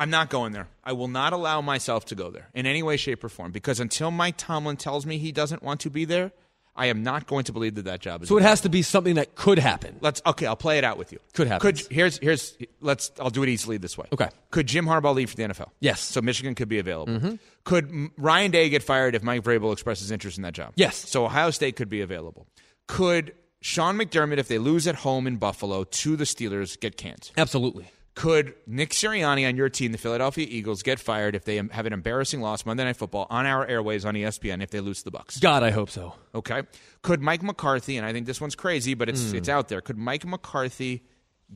I'm 0.00 0.10
not 0.10 0.30
going 0.30 0.52
there. 0.52 0.68
I 0.84 0.92
will 0.92 1.08
not 1.08 1.32
allow 1.32 1.60
myself 1.60 2.04
to 2.06 2.14
go 2.14 2.30
there 2.30 2.48
in 2.54 2.66
any 2.66 2.82
way, 2.82 2.96
shape, 2.96 3.22
or 3.24 3.28
form 3.28 3.50
because 3.50 3.80
until 3.80 4.10
Mike 4.10 4.36
Tomlin 4.36 4.76
tells 4.76 5.06
me 5.06 5.18
he 5.18 5.32
doesn't 5.32 5.62
want 5.62 5.80
to 5.80 5.90
be 5.90 6.04
there, 6.04 6.32
I 6.78 6.86
am 6.86 7.02
not 7.02 7.26
going 7.26 7.44
to 7.44 7.52
believe 7.52 7.74
that 7.74 7.86
that 7.86 8.00
job 8.00 8.22
is. 8.22 8.28
So 8.28 8.38
it 8.38 8.42
has 8.42 8.60
to 8.62 8.68
be 8.68 8.82
something 8.82 9.16
that 9.16 9.34
could 9.34 9.58
happen. 9.58 9.96
Let's 10.00 10.22
okay. 10.24 10.46
I'll 10.46 10.56
play 10.56 10.78
it 10.78 10.84
out 10.84 10.96
with 10.96 11.12
you. 11.12 11.18
Could 11.34 11.48
happen. 11.48 11.60
Could 11.60 11.86
here's 11.90 12.18
here's 12.18 12.56
let's. 12.80 13.10
I'll 13.20 13.30
do 13.30 13.42
it 13.42 13.48
easily 13.48 13.76
this 13.76 13.98
way. 13.98 14.06
Okay. 14.12 14.28
Could 14.50 14.68
Jim 14.68 14.86
Harbaugh 14.86 15.14
leave 15.14 15.28
for 15.30 15.36
the 15.36 15.42
NFL? 15.42 15.70
Yes. 15.80 16.00
So 16.00 16.22
Michigan 16.22 16.54
could 16.54 16.68
be 16.68 16.78
available. 16.78 17.12
Mm-hmm. 17.12 17.34
Could 17.64 18.10
Ryan 18.16 18.50
Day 18.50 18.68
get 18.68 18.82
fired 18.82 19.14
if 19.14 19.22
Mike 19.22 19.42
Vrabel 19.42 19.72
expresses 19.72 20.10
interest 20.10 20.38
in 20.38 20.42
that 20.44 20.54
job? 20.54 20.72
Yes. 20.76 20.96
So 20.96 21.24
Ohio 21.24 21.50
State 21.50 21.76
could 21.76 21.88
be 21.88 22.00
available. 22.00 22.46
Could 22.86 23.34
Sean 23.60 23.98
McDermott, 23.98 24.38
if 24.38 24.48
they 24.48 24.58
lose 24.58 24.86
at 24.86 24.94
home 24.94 25.26
in 25.26 25.36
Buffalo 25.36 25.84
to 25.84 26.16
the 26.16 26.24
Steelers, 26.24 26.78
get 26.78 26.96
canned? 26.96 27.32
Absolutely. 27.36 27.90
Could 28.18 28.54
Nick 28.66 28.90
Sirianni 28.90 29.46
on 29.46 29.54
your 29.54 29.68
team, 29.68 29.92
the 29.92 29.98
Philadelphia 29.98 30.44
Eagles, 30.50 30.82
get 30.82 30.98
fired 30.98 31.36
if 31.36 31.44
they 31.44 31.54
have 31.70 31.86
an 31.86 31.92
embarrassing 31.92 32.40
loss 32.40 32.66
Monday 32.66 32.82
Night 32.82 32.96
Football 32.96 33.28
on 33.30 33.46
our 33.46 33.64
airways 33.64 34.04
on 34.04 34.14
ESPN 34.14 34.60
if 34.60 34.70
they 34.70 34.80
lose 34.80 34.98
to 35.04 35.10
the 35.10 35.16
Bucs? 35.16 35.40
God, 35.40 35.62
I 35.62 35.70
hope 35.70 35.88
so. 35.88 36.14
Okay. 36.34 36.62
Could 37.02 37.22
Mike 37.22 37.44
McCarthy, 37.44 37.96
and 37.96 38.04
I 38.04 38.12
think 38.12 38.26
this 38.26 38.40
one's 38.40 38.56
crazy, 38.56 38.94
but 38.94 39.08
it's 39.08 39.30
Hmm. 39.30 39.36
it's 39.36 39.48
out 39.48 39.68
there. 39.68 39.80
Could 39.80 39.98
Mike 39.98 40.26
McCarthy 40.26 41.04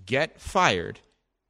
get 0.07 0.40
fired 0.40 1.01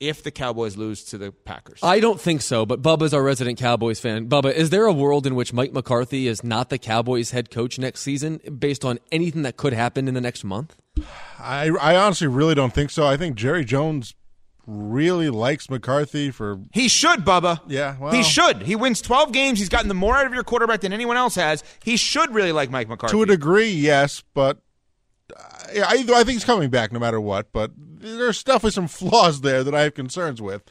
if 0.01 0.22
the 0.22 0.31
Cowboys 0.31 0.79
lose 0.79 1.05
to 1.05 1.18
the 1.18 1.31
Packers? 1.31 1.81
I 1.83 2.01
don't 2.01 2.18
think 2.18 2.40
so, 2.40 2.64
but 2.64 2.81
Bubba's 2.81 3.12
our 3.12 3.22
resident 3.22 3.59
Cowboys 3.59 4.01
fan. 4.01 4.31
Bubba, 4.31 4.55
is 4.55 4.70
there 4.70 4.87
a 4.87 4.94
world 4.94 5.27
in 5.27 5.35
which 5.35 5.53
Mike 5.53 5.75
McCarthy 5.75 6.27
is 6.27 6.42
not 6.42 6.70
the 6.70 6.79
Cowboys 6.79 7.33
head 7.33 7.51
coach 7.51 7.79
next 7.79 8.01
season 8.01 8.40
based 8.59 8.83
on 8.83 8.98
anything 9.12 9.42
that 9.42 9.59
could 9.59 9.75
happen 9.75 10.09
in 10.09 10.14
the 10.14 10.22
next 10.22 10.42
month? 10.42 10.75
I, 11.38 11.68
I 11.68 11.96
honestly 11.96 12.29
really 12.29 12.55
don't 12.55 12.72
think 12.72 12.88
so. 12.90 13.07
I 13.07 13.18
think 13.18 13.37
Jerry 13.37 13.66
Jones 13.66 14.14
really 14.66 15.31
likes 15.31 15.68
McCarthy 15.68 16.31
for 16.31 16.61
he 16.72 16.88
should, 16.88 17.25
Bubba. 17.25 17.61
Yeah, 17.66 17.96
well- 17.98 18.12
he 18.12 18.22
should. 18.22 18.62
He 18.62 18.77
wins 18.77 19.01
12 19.01 19.33
games. 19.33 19.59
He's 19.59 19.68
gotten 19.68 19.88
the 19.88 19.94
more 19.94 20.16
out 20.16 20.27
of 20.27 20.35
your 20.35 20.44
quarterback 20.44 20.81
than 20.83 20.92
anyone 20.92 21.16
else 21.16 21.35
has. 21.35 21.64
He 21.83 21.96
should 21.96 22.33
really 22.35 22.53
like 22.53 22.70
Mike 22.70 22.88
McCarthy. 22.88 23.12
to 23.16 23.22
a 23.22 23.27
degree, 23.27 23.70
yes, 23.70 24.22
but 24.35 24.59
I, 25.37 25.81
I 25.83 25.92
I 25.92 26.25
think 26.25 26.31
he's 26.31 26.44
coming 26.44 26.70
back 26.70 26.92
no 26.92 26.98
matter 26.98 27.20
what. 27.20 27.53
But 27.53 27.72
there's 27.77 28.42
definitely 28.42 28.72
some 28.72 28.88
flaws 28.88 29.40
there 29.40 29.64
that 29.64 29.75
I 29.75 29.83
have 29.83 29.94
concerns 29.94 30.40
with. 30.42 30.62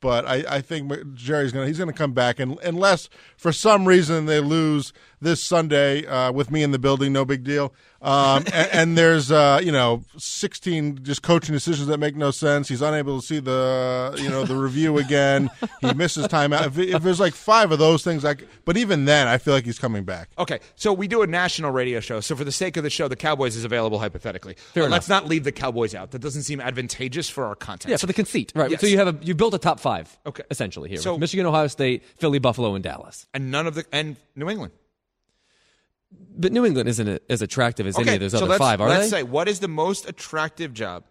But 0.00 0.26
I, 0.26 0.44
I 0.48 0.60
think 0.60 0.92
Jerry's 1.14 1.50
gonna 1.52 1.66
he's 1.66 1.78
gonna 1.78 1.92
come 1.94 2.12
back, 2.12 2.38
and 2.38 2.58
unless 2.62 3.08
for 3.38 3.52
some 3.52 3.86
reason 3.88 4.26
they 4.26 4.38
lose 4.40 4.92
this 5.20 5.42
Sunday 5.42 6.04
uh, 6.06 6.32
with 6.32 6.50
me 6.50 6.62
in 6.62 6.70
the 6.70 6.78
building, 6.78 7.12
no 7.12 7.24
big 7.24 7.44
deal. 7.44 7.72
Um, 8.02 8.44
and, 8.52 8.68
and 8.72 8.98
there's 8.98 9.30
uh, 9.32 9.60
you 9.62 9.72
know 9.72 10.04
16 10.18 11.02
just 11.02 11.22
coaching 11.22 11.54
decisions 11.54 11.86
that 11.88 11.98
make 11.98 12.16
no 12.16 12.30
sense. 12.30 12.68
He's 12.68 12.82
unable 12.82 13.20
to 13.20 13.26
see 13.26 13.38
the 13.40 14.14
you 14.18 14.28
know 14.28 14.44
the 14.44 14.56
review 14.56 14.98
again. 14.98 15.50
He 15.80 15.94
misses 15.94 16.26
time 16.28 16.52
out. 16.52 16.66
If, 16.66 16.78
if 16.78 17.02
there's 17.02 17.20
like 17.20 17.32
five 17.34 17.72
of 17.72 17.78
those 17.78 18.04
things, 18.04 18.22
like 18.22 18.46
but 18.66 18.76
even 18.76 19.06
then, 19.06 19.26
I 19.26 19.38
feel 19.38 19.54
like 19.54 19.64
he's 19.64 19.78
coming 19.78 20.04
back. 20.04 20.28
Okay, 20.38 20.60
so 20.76 20.92
we 20.92 21.08
do 21.08 21.22
a 21.22 21.26
national 21.26 21.70
radio 21.70 22.00
show. 22.00 22.20
So 22.20 22.36
for 22.36 22.44
the 22.44 22.52
sake 22.52 22.76
of 22.76 22.82
the 22.82 22.90
show, 22.90 23.08
the 23.08 23.16
Cowboys 23.16 23.56
is 23.56 23.64
available 23.64 23.98
hypothetically. 23.98 24.54
Fair 24.74 24.82
enough. 24.84 24.92
let's 24.92 25.08
not 25.08 25.26
leave 25.26 25.44
the 25.44 25.52
Cowboys 25.52 25.94
out. 25.94 26.10
That 26.10 26.20
doesn't 26.20 26.42
seem 26.42 26.60
advantageous 26.60 27.30
for 27.30 27.44
our 27.46 27.54
content. 27.54 27.90
Yeah, 27.90 27.96
for 27.96 28.06
the 28.06 28.12
conceit, 28.12 28.52
right? 28.54 28.70
Yes. 28.70 28.80
So 28.82 28.86
you 28.86 28.98
have 28.98 29.08
a 29.08 29.24
you 29.24 29.34
built 29.34 29.54
a 29.54 29.58
top 29.58 29.80
five, 29.80 30.14
Okay. 30.26 30.42
essentially 30.50 30.90
here. 30.90 30.98
So- 30.98 31.12
with 31.12 31.20
Michigan, 31.20 31.46
Ohio 31.46 31.68
State, 31.68 32.04
Philly, 32.18 32.38
Buffalo, 32.38 32.74
and 32.74 32.84
Dallas. 32.84 33.26
and 33.32 33.50
none 33.50 33.66
of 33.66 33.74
the 33.74 33.86
and 33.92 34.16
New 34.36 34.50
England. 34.50 34.72
But 36.36 36.52
New 36.52 36.64
England 36.64 36.88
isn't 36.88 37.22
as 37.28 37.42
attractive 37.42 37.86
as 37.86 37.98
any 37.98 38.14
of 38.14 38.20
those 38.20 38.32
so 38.32 38.38
other 38.38 38.46
let's, 38.46 38.58
five, 38.58 38.80
are 38.80 38.88
they? 38.88 38.98
let's 38.98 39.10
say 39.10 39.22
what 39.22 39.48
is 39.48 39.60
the 39.60 39.68
most 39.68 40.08
attractive 40.08 40.74
job 40.74 41.04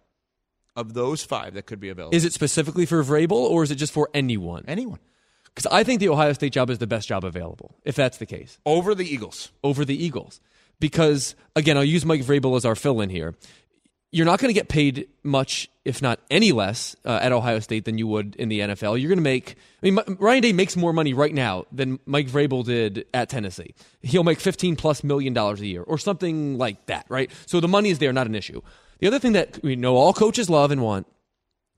of 0.75 0.93
those 0.93 1.23
five 1.23 1.53
that 1.53 1.65
could 1.65 1.79
be 1.79 1.89
available? 1.89 2.15
Is 2.15 2.25
it 2.25 2.33
specifically 2.33 2.85
for 2.85 3.03
Vrabel 3.03 3.31
or 3.31 3.63
is 3.63 3.71
it 3.71 3.75
just 3.75 3.93
for 3.93 4.09
anyone? 4.13 4.63
anyone 4.67 4.99
Because 5.45 5.71
I 5.71 5.83
think 5.83 5.99
the 5.99 6.09
Ohio 6.09 6.33
State 6.33 6.51
job 6.51 6.69
is 6.69 6.79
the 6.79 6.87
best 6.87 7.07
job 7.07 7.23
available, 7.23 7.75
if 7.83 7.95
that's 7.95 8.17
the 8.17 8.25
case, 8.25 8.59
over 8.65 8.93
the 8.95 9.05
Eagles? 9.05 9.51
over 9.63 9.85
the 9.85 10.03
Eagles. 10.03 10.41
Because 10.79 11.35
again, 11.55 11.77
I'll 11.77 11.83
use 11.83 12.05
Mike 12.05 12.21
Vrabel 12.21 12.57
as 12.57 12.65
our 12.65 12.75
fill-in 12.75 13.09
here. 13.09 13.35
You're 14.13 14.27
not 14.27 14.39
going 14.39 14.49
to 14.49 14.53
get 14.53 14.69
paid 14.69 15.07
much, 15.23 15.71
if 15.85 15.99
not 15.99 16.19
any 16.29 16.51
less, 16.51 16.95
uh, 17.03 17.17
at 17.19 17.31
Ohio 17.31 17.57
State 17.59 17.85
than 17.85 17.97
you 17.97 18.05
would 18.05 18.35
in 18.35 18.47
the 18.47 18.59
NFL. 18.59 19.01
You're 19.01 19.09
going 19.09 19.17
to 19.17 19.23
make. 19.23 19.55
I 19.81 19.89
mean, 19.89 19.99
Ryan 20.19 20.41
Day 20.41 20.53
makes 20.53 20.77
more 20.77 20.93
money 20.93 21.15
right 21.15 21.33
now 21.33 21.65
than 21.71 21.99
Mike 22.05 22.27
Vrabel 22.27 22.63
did 22.63 23.07
at 23.11 23.29
Tennessee. 23.29 23.73
He'll 24.03 24.23
make 24.23 24.39
15 24.39 24.75
plus 24.75 25.03
million 25.03 25.33
dollars 25.33 25.61
a 25.61 25.65
year, 25.65 25.81
or 25.81 25.97
something 25.97 26.59
like 26.59 26.85
that, 26.85 27.07
right? 27.09 27.31
So 27.47 27.59
the 27.59 27.67
money 27.67 27.89
is 27.89 27.97
there, 27.97 28.13
not 28.13 28.27
an 28.27 28.35
issue. 28.35 28.61
The 28.99 29.07
other 29.07 29.17
thing 29.17 29.33
that 29.33 29.59
we 29.63 29.75
know 29.75 29.95
all 29.95 30.13
coaches 30.13 30.47
love 30.47 30.69
and 30.69 30.83
want 30.83 31.07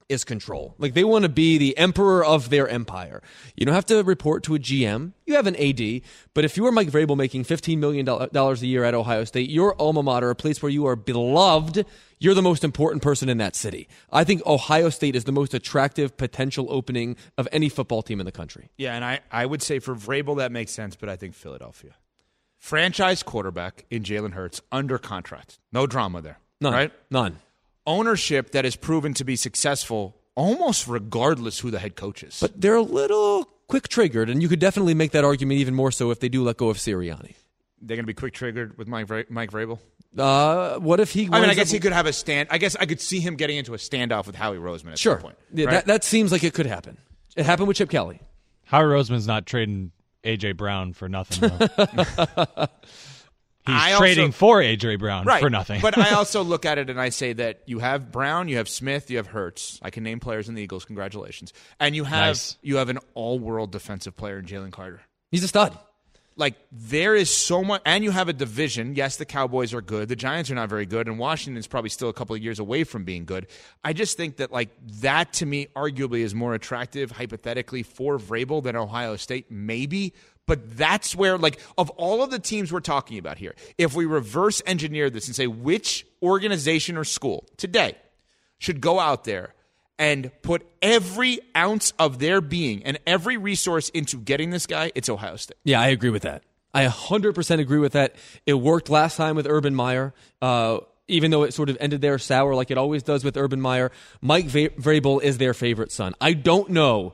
is 0.07 0.23
control. 0.23 0.75
Like 0.77 0.93
they 0.93 1.03
want 1.03 1.23
to 1.23 1.29
be 1.29 1.57
the 1.57 1.77
emperor 1.77 2.23
of 2.23 2.49
their 2.49 2.67
empire. 2.67 3.21
You 3.55 3.65
don't 3.65 3.75
have 3.75 3.85
to 3.87 4.03
report 4.03 4.43
to 4.43 4.55
a 4.55 4.59
GM. 4.59 5.13
You 5.25 5.35
have 5.35 5.47
an 5.47 5.55
AD, 5.55 6.01
but 6.33 6.45
if 6.45 6.57
you 6.57 6.65
are 6.67 6.71
Mike 6.71 6.89
Vrabel 6.89 7.17
making 7.17 7.43
$15 7.43 7.77
million 7.77 8.07
a 8.07 8.53
year 8.65 8.83
at 8.83 8.93
Ohio 8.93 9.23
State, 9.23 9.49
your 9.49 9.79
alma 9.81 10.03
mater, 10.03 10.29
a 10.29 10.35
place 10.35 10.61
where 10.61 10.69
you 10.69 10.85
are 10.85 10.95
beloved, 10.95 11.85
you're 12.19 12.33
the 12.33 12.41
most 12.41 12.63
important 12.63 13.01
person 13.01 13.29
in 13.29 13.37
that 13.39 13.55
city. 13.55 13.87
I 14.11 14.23
think 14.23 14.45
Ohio 14.45 14.89
State 14.89 15.15
is 15.15 15.23
the 15.23 15.31
most 15.31 15.53
attractive 15.53 16.15
potential 16.17 16.67
opening 16.69 17.15
of 17.37 17.47
any 17.51 17.69
football 17.69 18.01
team 18.01 18.19
in 18.19 18.25
the 18.25 18.31
country. 18.31 18.69
Yeah, 18.77 18.95
and 18.95 19.03
I, 19.03 19.21
I 19.31 19.45
would 19.45 19.61
say 19.61 19.79
for 19.79 19.95
Vrabel 19.95 20.37
that 20.37 20.51
makes 20.51 20.71
sense, 20.71 20.95
but 20.95 21.09
I 21.09 21.15
think 21.15 21.33
Philadelphia. 21.33 21.95
Franchise 22.57 23.21
quarterback 23.21 23.85
in 23.89 24.03
Jalen 24.03 24.33
Hurts 24.33 24.61
under 24.71 24.97
contract. 24.97 25.59
No 25.71 25.85
drama 25.85 26.21
there. 26.21 26.39
None. 26.61 26.73
Right? 26.73 26.93
None. 27.11 27.39
Ownership 27.87 28.51
that 28.51 28.65
has 28.65 28.75
proven 28.75 29.13
to 29.15 29.23
be 29.23 29.35
successful 29.35 30.17
almost 30.35 30.87
regardless 30.87 31.59
who 31.59 31.71
the 31.71 31.79
head 31.79 31.95
coach 31.95 32.23
is. 32.23 32.39
But 32.41 32.59
they're 32.59 32.75
a 32.75 32.81
little 32.81 33.45
quick 33.67 33.87
triggered, 33.87 34.29
and 34.29 34.41
you 34.41 34.49
could 34.49 34.59
definitely 34.59 34.93
make 34.93 35.11
that 35.11 35.23
argument 35.23 35.59
even 35.59 35.73
more 35.75 35.91
so 35.91 36.11
if 36.11 36.19
they 36.19 36.29
do 36.29 36.43
let 36.43 36.57
go 36.57 36.69
of 36.69 36.77
Sirianni. 36.77 37.35
they're 37.81 37.95
going 37.97 38.03
to 38.03 38.07
be 38.07 38.13
quick 38.13 38.33
triggered 38.33 38.77
with 38.77 38.87
Mike, 38.87 39.07
Vra- 39.07 39.29
Mike 39.29 39.51
Vrabel. 39.51 39.79
Uh, 40.17 40.77
what 40.79 40.99
if 40.99 41.11
he? 41.11 41.29
I 41.31 41.41
mean, 41.41 41.49
I 41.49 41.53
guess 41.53 41.69
up- 41.69 41.73
he 41.73 41.79
could 41.79 41.91
have 41.93 42.05
a 42.05 42.13
stand. 42.13 42.47
I 42.51 42.57
guess 42.57 42.75
I 42.75 42.85
could 42.85 43.01
see 43.01 43.19
him 43.19 43.35
getting 43.35 43.57
into 43.57 43.73
a 43.73 43.77
standoff 43.77 44.27
with 44.27 44.35
Howie 44.35 44.57
Roseman 44.57 44.91
at 44.93 44.99
Sure. 44.99 45.15
some 45.15 45.21
point. 45.23 45.37
Yeah, 45.53 45.65
right? 45.65 45.71
that, 45.73 45.85
that 45.87 46.03
seems 46.03 46.31
like 46.31 46.43
it 46.43 46.53
could 46.53 46.65
happen. 46.65 46.97
It 47.35 47.45
happened 47.45 47.67
with 47.67 47.77
Chip 47.77 47.89
Kelly. 47.89 48.21
Howie 48.63 48.85
Roseman's 48.85 49.27
not 49.27 49.45
trading 49.45 49.91
AJ 50.23 50.55
Brown 50.57 50.93
for 50.93 51.07
nothing. 51.09 51.51
Though. 53.65 53.73
He's 53.73 53.81
I 53.81 53.91
also- 53.93 53.99
trading 54.05 54.31
for 54.31 54.61
AJ 54.61 54.99
Brown 54.99 55.25
right. 55.25 55.41
for 55.41 55.49
nothing. 55.49 55.81
but 55.81 55.97
I 55.97 56.11
also 56.15 56.43
look 56.43 56.65
at 56.65 56.77
it 56.77 56.89
and 56.89 56.99
I 57.01 57.09
say 57.09 57.33
that 57.33 57.61
you 57.65 57.79
have 57.79 58.11
Brown, 58.11 58.47
you 58.47 58.57
have 58.57 58.69
Smith, 58.69 59.09
you 59.09 59.17
have 59.17 59.27
Hurts. 59.27 59.79
I 59.81 59.89
can 59.89 60.03
name 60.03 60.19
players 60.19 60.47
in 60.49 60.55
the 60.55 60.61
Eagles. 60.61 60.85
Congratulations. 60.85 61.51
And 61.79 61.95
you 61.95 62.03
have 62.03 62.27
Nice. 62.35 62.57
you 62.61 62.77
have 62.77 62.89
an 62.89 62.99
all-world 63.15 63.71
defensive 63.71 64.15
player 64.15 64.39
in 64.39 64.45
Jalen 64.45 64.71
Carter. 64.71 65.01
He's 65.31 65.43
a 65.43 65.47
stud. 65.47 65.77
Like 66.37 66.55
there 66.69 67.15
is 67.15 67.33
so 67.33 67.63
much, 67.63 67.81
and 67.85 68.03
you 68.03 68.11
have 68.11 68.27
a 68.27 68.33
division. 68.33 68.93
Yes, 68.95 69.15
the 69.15 69.23
Cowboys 69.25 69.73
are 69.73 69.79
good. 69.81 70.09
The 70.09 70.17
Giants 70.17 70.51
are 70.51 70.55
not 70.55 70.67
very 70.67 70.85
good, 70.85 71.07
and 71.07 71.17
Washington's 71.17 71.65
probably 71.65 71.89
still 71.89 72.09
a 72.09 72.13
couple 72.13 72.35
of 72.35 72.43
years 72.43 72.59
away 72.59 72.83
from 72.83 73.05
being 73.05 73.23
good. 73.23 73.47
I 73.85 73.93
just 73.93 74.17
think 74.17 74.35
that 74.37 74.51
like 74.51 74.67
that 74.99 75.31
to 75.33 75.45
me, 75.45 75.67
arguably, 75.77 76.19
is 76.19 76.35
more 76.35 76.53
attractive 76.53 77.09
hypothetically 77.11 77.83
for 77.83 78.17
Vrabel 78.19 78.61
than 78.61 78.75
Ohio 78.75 79.15
State, 79.15 79.49
maybe. 79.49 80.13
But 80.47 80.77
that's 80.77 81.15
where, 81.15 81.37
like, 81.37 81.59
of 81.77 81.89
all 81.91 82.23
of 82.23 82.29
the 82.29 82.39
teams 82.39 82.71
we're 82.71 82.79
talking 82.79 83.17
about 83.17 83.37
here, 83.37 83.55
if 83.77 83.95
we 83.95 84.05
reverse 84.05 84.61
engineer 84.65 85.09
this 85.09 85.27
and 85.27 85.35
say 85.35 85.47
which 85.47 86.05
organization 86.21 86.97
or 86.97 87.03
school 87.03 87.47
today 87.57 87.95
should 88.59 88.79
go 88.79 88.99
out 88.99 89.23
there 89.23 89.53
and 89.97 90.31
put 90.41 90.67
every 90.81 91.39
ounce 91.55 91.93
of 91.97 92.19
their 92.19 92.41
being 92.41 92.83
and 92.83 92.99
every 93.07 93.37
resource 93.37 93.89
into 93.89 94.17
getting 94.17 94.49
this 94.51 94.67
guy, 94.67 94.91
it's 94.93 95.09
Ohio 95.09 95.35
State. 95.35 95.57
Yeah, 95.63 95.81
I 95.81 95.87
agree 95.87 96.09
with 96.09 96.23
that. 96.23 96.43
I 96.73 96.85
100% 96.85 97.59
agree 97.59 97.79
with 97.79 97.93
that. 97.93 98.15
It 98.45 98.55
worked 98.55 98.89
last 98.89 99.15
time 99.15 99.35
with 99.35 99.47
Urban 99.47 99.73
Meyer. 99.73 100.13
Uh, 100.41 100.79
even 101.07 101.31
though 101.31 101.43
it 101.43 101.53
sort 101.53 101.69
of 101.69 101.77
ended 101.79 102.01
there 102.01 102.17
sour 102.17 102.55
like 102.55 102.71
it 102.71 102.77
always 102.77 103.03
does 103.03 103.23
with 103.23 103.37
Urban 103.37 103.61
Meyer, 103.61 103.91
Mike 104.21 104.47
Vrabel 104.47 105.21
is 105.21 105.37
their 105.37 105.53
favorite 105.53 105.91
son. 105.91 106.13
I 106.19 106.33
don't 106.33 106.69
know 106.69 107.13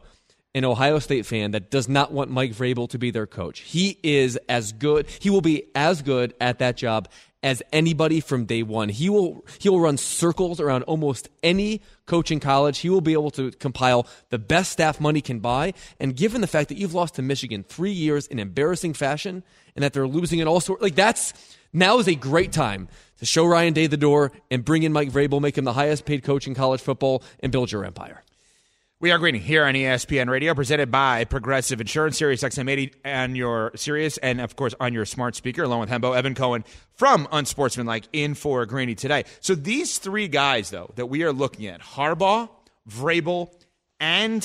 an 0.53 0.65
Ohio 0.65 0.99
State 0.99 1.25
fan 1.25 1.51
that 1.51 1.71
does 1.71 1.87
not 1.87 2.11
want 2.11 2.29
Mike 2.29 2.51
Vrabel 2.51 2.89
to 2.89 2.97
be 2.97 3.11
their 3.11 3.27
coach. 3.27 3.59
He 3.61 3.97
is 4.03 4.37
as 4.49 4.73
good. 4.73 5.07
He 5.19 5.29
will 5.29 5.41
be 5.41 5.65
as 5.75 6.01
good 6.01 6.33
at 6.41 6.59
that 6.59 6.77
job 6.77 7.07
as 7.43 7.63
anybody 7.73 8.19
from 8.19 8.45
day 8.45 8.61
one. 8.61 8.89
He 8.89 9.09
will 9.09 9.45
he 9.59 9.69
will 9.69 9.79
run 9.79 9.97
circles 9.97 10.59
around 10.59 10.83
almost 10.83 11.29
any 11.41 11.81
coach 12.05 12.31
in 12.31 12.39
college. 12.39 12.79
He 12.79 12.89
will 12.89 13.01
be 13.01 13.13
able 13.13 13.31
to 13.31 13.51
compile 13.51 14.07
the 14.29 14.37
best 14.37 14.71
staff 14.71 14.99
money 14.99 15.21
can 15.21 15.39
buy. 15.39 15.73
And 15.99 16.15
given 16.15 16.41
the 16.41 16.47
fact 16.47 16.69
that 16.69 16.77
you've 16.77 16.93
lost 16.93 17.15
to 17.15 17.21
Michigan 17.21 17.63
three 17.63 17.91
years 17.91 18.27
in 18.27 18.39
embarrassing 18.39 18.93
fashion, 18.93 19.43
and 19.75 19.83
that 19.83 19.93
they're 19.93 20.07
losing 20.07 20.39
in 20.39 20.47
all 20.47 20.59
sorts, 20.59 20.83
like 20.83 20.95
that's 20.95 21.33
now 21.73 21.99
is 21.99 22.07
a 22.07 22.15
great 22.15 22.51
time 22.51 22.89
to 23.19 23.25
show 23.25 23.45
Ryan 23.45 23.73
Day 23.73 23.87
the 23.87 23.97
door 23.97 24.31
and 24.49 24.65
bring 24.65 24.83
in 24.83 24.91
Mike 24.91 25.11
Vrabel, 25.11 25.41
make 25.41 25.57
him 25.57 25.63
the 25.63 25.73
highest 25.73 26.05
paid 26.05 26.23
coach 26.23 26.45
in 26.45 26.53
college 26.53 26.81
football, 26.81 27.23
and 27.39 27.51
build 27.51 27.71
your 27.71 27.85
empire. 27.85 28.23
We 29.01 29.09
are 29.09 29.17
Greeny 29.17 29.39
here 29.39 29.65
on 29.65 29.73
ESPN 29.73 30.29
Radio, 30.29 30.53
presented 30.53 30.91
by 30.91 31.25
Progressive 31.25 31.81
Insurance, 31.81 32.19
Sirius 32.19 32.43
XM80 32.43 32.93
and 33.03 33.35
your 33.35 33.71
Sirius, 33.73 34.19
and 34.19 34.39
of 34.39 34.55
course 34.55 34.75
on 34.79 34.93
your 34.93 35.07
smart 35.07 35.35
speaker, 35.35 35.63
along 35.63 35.79
with 35.79 35.89
Hembo 35.89 36.15
Evan 36.15 36.35
Cohen 36.35 36.63
from 36.93 37.27
Unsportsmanlike 37.31 38.03
in 38.13 38.35
for 38.35 38.63
Greeny 38.67 38.93
today. 38.93 39.23
So 39.39 39.55
these 39.55 39.97
three 39.97 40.27
guys, 40.27 40.69
though, 40.69 40.91
that 40.97 41.07
we 41.07 41.23
are 41.23 41.33
looking 41.33 41.65
at, 41.65 41.81
Harbaugh, 41.81 42.47
Vrabel, 42.87 43.51
and 43.99 44.43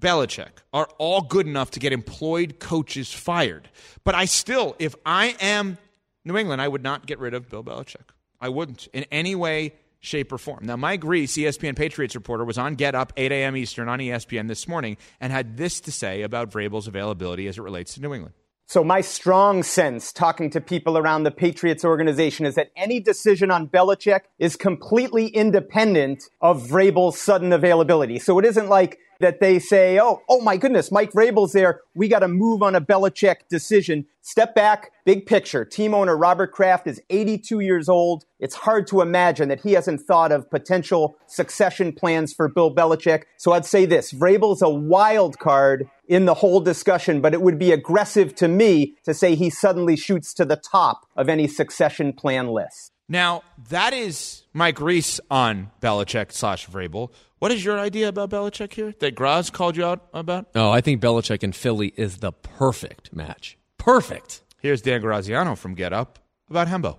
Belichick, 0.00 0.62
are 0.72 0.88
all 0.96 1.20
good 1.20 1.46
enough 1.46 1.72
to 1.72 1.78
get 1.78 1.92
employed 1.92 2.60
coaches 2.60 3.12
fired. 3.12 3.68
But 4.02 4.14
I 4.14 4.24
still, 4.24 4.76
if 4.78 4.94
I 5.04 5.36
am 5.42 5.76
New 6.24 6.38
England, 6.38 6.62
I 6.62 6.68
would 6.68 6.82
not 6.82 7.04
get 7.04 7.18
rid 7.18 7.34
of 7.34 7.50
Bill 7.50 7.62
Belichick. 7.62 8.08
I 8.40 8.48
wouldn't 8.48 8.88
in 8.94 9.04
any 9.12 9.34
way, 9.34 9.74
shape, 10.00 10.32
or 10.32 10.38
form. 10.38 10.64
Now, 10.64 10.76
Mike 10.76 11.04
Reiss, 11.04 11.36
ESPN 11.36 11.76
Patriots 11.76 12.14
reporter, 12.14 12.44
was 12.44 12.58
on 12.58 12.74
Get 12.74 12.94
Up 12.94 13.12
8 13.16 13.32
a.m. 13.32 13.56
Eastern 13.56 13.88
on 13.88 13.98
ESPN 13.98 14.48
this 14.48 14.68
morning 14.68 14.96
and 15.20 15.32
had 15.32 15.56
this 15.56 15.80
to 15.80 15.92
say 15.92 16.22
about 16.22 16.50
Vrabel's 16.50 16.86
availability 16.86 17.46
as 17.48 17.58
it 17.58 17.62
relates 17.62 17.94
to 17.94 18.00
New 18.00 18.14
England. 18.14 18.34
So, 18.70 18.84
my 18.84 19.00
strong 19.00 19.62
sense, 19.62 20.12
talking 20.12 20.50
to 20.50 20.60
people 20.60 20.98
around 20.98 21.22
the 21.22 21.30
Patriots 21.30 21.86
organization, 21.86 22.44
is 22.44 22.54
that 22.56 22.70
any 22.76 23.00
decision 23.00 23.50
on 23.50 23.66
Belichick 23.66 24.20
is 24.38 24.56
completely 24.56 25.28
independent 25.28 26.24
of 26.42 26.68
Vrabel's 26.68 27.18
sudden 27.18 27.54
availability. 27.54 28.18
So, 28.18 28.38
it 28.38 28.44
isn't 28.44 28.68
like 28.68 28.98
that 29.20 29.40
they 29.40 29.58
say, 29.58 29.98
oh, 29.98 30.20
oh 30.28 30.42
my 30.42 30.58
goodness, 30.58 30.92
Mike 30.92 31.12
Vrabel's 31.12 31.52
there. 31.52 31.80
We 31.94 32.08
got 32.08 32.18
to 32.18 32.28
move 32.28 32.62
on 32.62 32.74
a 32.74 32.80
Belichick 32.80 33.48
decision. 33.48 34.06
Step 34.28 34.54
back, 34.54 34.92
big 35.06 35.24
picture. 35.24 35.64
Team 35.64 35.94
owner 35.94 36.14
Robert 36.14 36.52
Kraft 36.52 36.86
is 36.86 37.00
82 37.08 37.60
years 37.60 37.88
old. 37.88 38.26
It's 38.38 38.54
hard 38.54 38.86
to 38.88 39.00
imagine 39.00 39.48
that 39.48 39.62
he 39.62 39.72
hasn't 39.72 40.02
thought 40.02 40.32
of 40.32 40.50
potential 40.50 41.16
succession 41.26 41.94
plans 41.94 42.34
for 42.34 42.46
Bill 42.46 42.74
Belichick. 42.74 43.22
So 43.38 43.52
I'd 43.52 43.64
say 43.64 43.86
this 43.86 44.12
Vrabel's 44.12 44.60
a 44.60 44.68
wild 44.68 45.38
card 45.38 45.88
in 46.08 46.26
the 46.26 46.34
whole 46.34 46.60
discussion, 46.60 47.22
but 47.22 47.32
it 47.32 47.40
would 47.40 47.58
be 47.58 47.72
aggressive 47.72 48.34
to 48.34 48.48
me 48.48 48.96
to 49.06 49.14
say 49.14 49.34
he 49.34 49.48
suddenly 49.48 49.96
shoots 49.96 50.34
to 50.34 50.44
the 50.44 50.56
top 50.56 51.06
of 51.16 51.30
any 51.30 51.48
succession 51.48 52.12
plan 52.12 52.48
list. 52.48 52.92
Now, 53.08 53.44
that 53.70 53.94
is 53.94 54.44
Mike 54.52 54.78
Reiss 54.78 55.22
on 55.30 55.70
Belichick 55.80 56.32
slash 56.32 56.68
Vrabel. 56.68 57.12
What 57.38 57.50
is 57.50 57.64
your 57.64 57.78
idea 57.78 58.08
about 58.08 58.28
Belichick 58.28 58.74
here 58.74 58.92
that 58.98 59.14
Graz 59.14 59.48
called 59.48 59.78
you 59.78 59.86
out 59.86 60.06
about? 60.12 60.48
Oh, 60.54 60.70
I 60.70 60.82
think 60.82 61.00
Belichick 61.00 61.42
and 61.42 61.56
Philly 61.56 61.94
is 61.96 62.18
the 62.18 62.32
perfect 62.32 63.14
match. 63.14 63.57
Perfect. 63.78 64.42
Here's 64.60 64.82
Dan 64.82 65.00
Graziano 65.00 65.54
from 65.54 65.74
Get 65.74 65.92
Up 65.92 66.18
about 66.50 66.68
Hembo. 66.68 66.98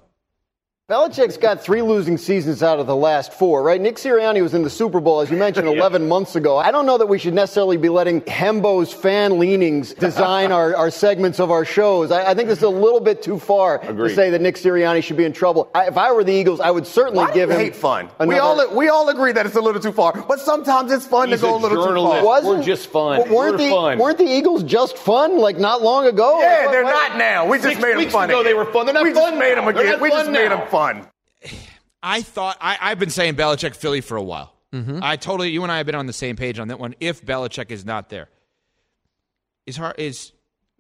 Belichick's 0.89 1.37
got 1.37 1.61
three 1.61 1.83
losing 1.83 2.17
seasons 2.17 2.63
out 2.63 2.79
of 2.79 2.87
the 2.87 2.95
last 2.95 3.31
four, 3.31 3.61
right? 3.61 3.79
Nick 3.79 3.97
Sirianni 3.97 4.41
was 4.41 4.55
in 4.55 4.63
the 4.63 4.71
Super 4.71 4.99
Bowl, 4.99 5.19
as 5.19 5.29
you 5.29 5.37
mentioned, 5.37 5.67
11 5.77 6.07
months 6.07 6.35
ago. 6.35 6.57
I 6.57 6.71
don't 6.71 6.87
know 6.87 6.97
that 6.97 7.05
we 7.05 7.19
should 7.19 7.35
necessarily 7.35 7.77
be 7.77 7.89
letting 7.89 8.21
Hembo's 8.21 8.91
fan 8.91 9.37
leanings 9.37 9.93
design 9.99 10.51
our, 10.51 10.75
our 10.75 10.89
segments 10.89 11.39
of 11.39 11.51
our 11.51 11.63
shows. 11.63 12.09
I, 12.09 12.31
I, 12.31 12.33
think 12.33 12.49
this 12.49 12.57
is 12.57 12.63
a 12.63 12.69
little 12.69 13.01
bit 13.01 13.21
too 13.21 13.37
far 13.37 13.79
Agreed. 13.87 14.09
to 14.09 14.15
say 14.15 14.31
that 14.31 14.41
Nick 14.41 14.55
Sirianni 14.55 15.03
should 15.03 15.15
be 15.15 15.25
in 15.25 15.31
trouble. 15.31 15.69
I, 15.75 15.89
if 15.89 15.95
I 15.95 16.11
were 16.11 16.23
the 16.23 16.33
Eagles, 16.33 16.59
I 16.59 16.71
would 16.71 16.87
certainly 16.87 17.23
Why 17.23 17.33
give 17.35 17.51
him 17.51 17.59
hate 17.59 17.75
fun. 17.75 18.09
Another... 18.17 18.27
We 18.27 18.39
all 18.39 18.75
we 18.75 18.89
all 18.89 19.09
agree 19.09 19.31
that 19.31 19.45
it's 19.45 19.55
a 19.55 19.61
little 19.61 19.79
too 19.79 19.91
far, 19.91 20.13
but 20.27 20.39
sometimes 20.39 20.91
it's 20.91 21.05
fun 21.05 21.29
He's 21.29 21.41
to 21.41 21.45
go 21.45 21.53
a, 21.53 21.59
a 21.59 21.61
little 21.61 21.85
journalist. 21.85 22.21
too 22.21 22.25
far. 22.25 22.25
Wasn't, 22.25 22.57
We're 22.57 22.63
just 22.63 22.87
fun. 22.87 23.19
Weren't 23.19 23.31
We're 23.31 23.57
the, 23.57 23.69
fun. 23.69 23.99
Weren't 23.99 24.17
the 24.17 24.27
Eagles 24.27 24.63
just 24.63 24.97
fun 24.97 25.37
like 25.37 25.59
not 25.59 25.83
long 25.83 26.07
ago? 26.07 26.41
Yeah, 26.41 26.61
like, 26.61 26.71
they're 26.71 26.83
not 26.83 27.15
now. 27.15 27.45
We 27.47 27.57
just 27.57 27.69
Six 27.69 27.79
made 27.79 27.95
them 27.95 28.09
fun. 28.09 28.27
Ago 28.27 28.41
they 28.41 28.55
were 28.55 28.65
fun. 28.65 28.87
They're 28.87 28.95
not 28.95 29.03
we 29.03 29.13
fun 29.13 29.33
just 29.33 29.39
made 29.39 29.55
them 29.55 29.67
again. 29.67 30.01
We 30.01 30.09
just 30.09 30.31
now. 30.31 30.31
made 30.31 30.49
them 30.49 30.67
fun. 30.67 30.78
I 32.03 32.21
thought 32.21 32.57
I, 32.61 32.75
have 32.89 32.99
been 32.99 33.09
saying 33.09 33.35
Belichick 33.35 33.75
Philly 33.75 34.01
for 34.01 34.15
a 34.15 34.23
while. 34.23 34.53
Mm-hmm. 34.73 34.99
I 35.01 35.15
totally 35.15 35.49
you 35.49 35.63
and 35.63 35.71
I 35.71 35.77
have 35.77 35.85
been 35.85 35.95
on 35.95 36.05
the 36.05 36.13
same 36.13 36.35
page 36.35 36.59
on 36.59 36.69
that 36.69 36.79
one. 36.79 36.95
If 36.99 37.25
Belichick 37.25 37.71
is 37.71 37.85
not 37.85 38.09
there, 38.09 38.29
is 39.65 39.77
hard, 39.77 39.95
is 39.97 40.31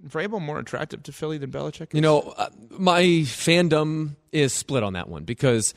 Vrabel 0.07 0.41
more 0.41 0.59
attractive 0.59 1.03
to 1.03 1.11
Philly 1.11 1.37
than 1.37 1.51
Belichick? 1.51 1.89
Is? 1.89 1.95
You 1.95 2.01
know, 2.01 2.33
uh, 2.37 2.49
my 2.69 3.01
fandom 3.03 4.15
is 4.31 4.53
split 4.53 4.83
on 4.83 4.93
that 4.93 5.09
one 5.09 5.23
because 5.23 5.73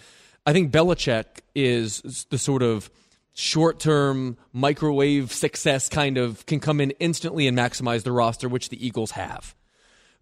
I 0.47 0.53
think 0.53 0.71
Belichick 0.71 1.41
is 1.55 2.27
the 2.31 2.39
sort 2.39 2.63
of 2.63 2.91
short-term 3.35 4.37
microwave 4.53 5.33
success 5.33 5.89
kind 5.89 6.19
of 6.19 6.45
can 6.47 6.61
come 6.61 6.81
in 6.81 6.91
instantly 6.93 7.47
and 7.47 7.57
maximize 7.57 8.03
the 8.03 8.13
roster, 8.13 8.49
which 8.49 8.69
the 8.69 8.87
Eagles 8.87 9.13
have. 9.13 9.55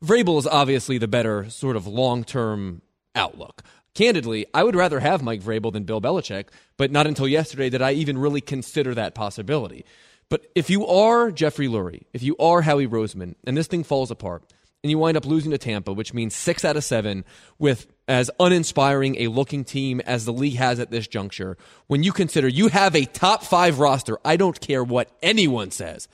Vrabel 0.02 0.38
is 0.38 0.46
obviously 0.46 0.96
the 0.96 1.08
better 1.08 1.50
sort 1.50 1.76
of 1.76 1.86
long-term 1.86 2.82
outlook 3.14 3.62
candidly, 4.00 4.46
I 4.54 4.64
would 4.64 4.74
rather 4.74 4.98
have 5.00 5.22
Mike 5.22 5.42
Vrabel 5.42 5.74
than 5.74 5.84
Bill 5.84 6.00
Belichick, 6.00 6.46
but 6.78 6.90
not 6.90 7.06
until 7.06 7.28
yesterday 7.28 7.68
did 7.68 7.82
I 7.82 7.92
even 7.92 8.16
really 8.16 8.40
consider 8.40 8.94
that 8.94 9.14
possibility. 9.14 9.84
But 10.30 10.46
if 10.54 10.70
you 10.70 10.86
are 10.86 11.30
Jeffrey 11.30 11.68
Lurie, 11.68 12.04
if 12.14 12.22
you 12.22 12.34
are 12.38 12.62
Howie 12.62 12.88
Roseman, 12.88 13.34
and 13.44 13.58
this 13.58 13.66
thing 13.66 13.84
falls 13.84 14.10
apart, 14.10 14.42
and 14.82 14.90
you 14.90 14.96
wind 14.96 15.18
up 15.18 15.26
losing 15.26 15.50
to 15.50 15.58
Tampa, 15.58 15.92
which 15.92 16.14
means 16.14 16.34
six 16.34 16.64
out 16.64 16.78
of 16.78 16.84
seven, 16.84 17.26
with 17.58 17.88
as 18.08 18.30
uninspiring 18.40 19.16
a 19.16 19.28
looking 19.28 19.64
team 19.64 20.00
as 20.06 20.24
the 20.24 20.32
league 20.32 20.56
has 20.56 20.80
at 20.80 20.90
this 20.90 21.06
juncture, 21.06 21.58
when 21.86 22.02
you 22.02 22.10
consider 22.10 22.48
you 22.48 22.68
have 22.68 22.96
a 22.96 23.04
top 23.04 23.44
five 23.44 23.80
roster, 23.80 24.18
I 24.24 24.38
don't 24.38 24.58
care 24.62 24.82
what 24.82 25.10
anyone 25.22 25.70
says. 25.72 26.08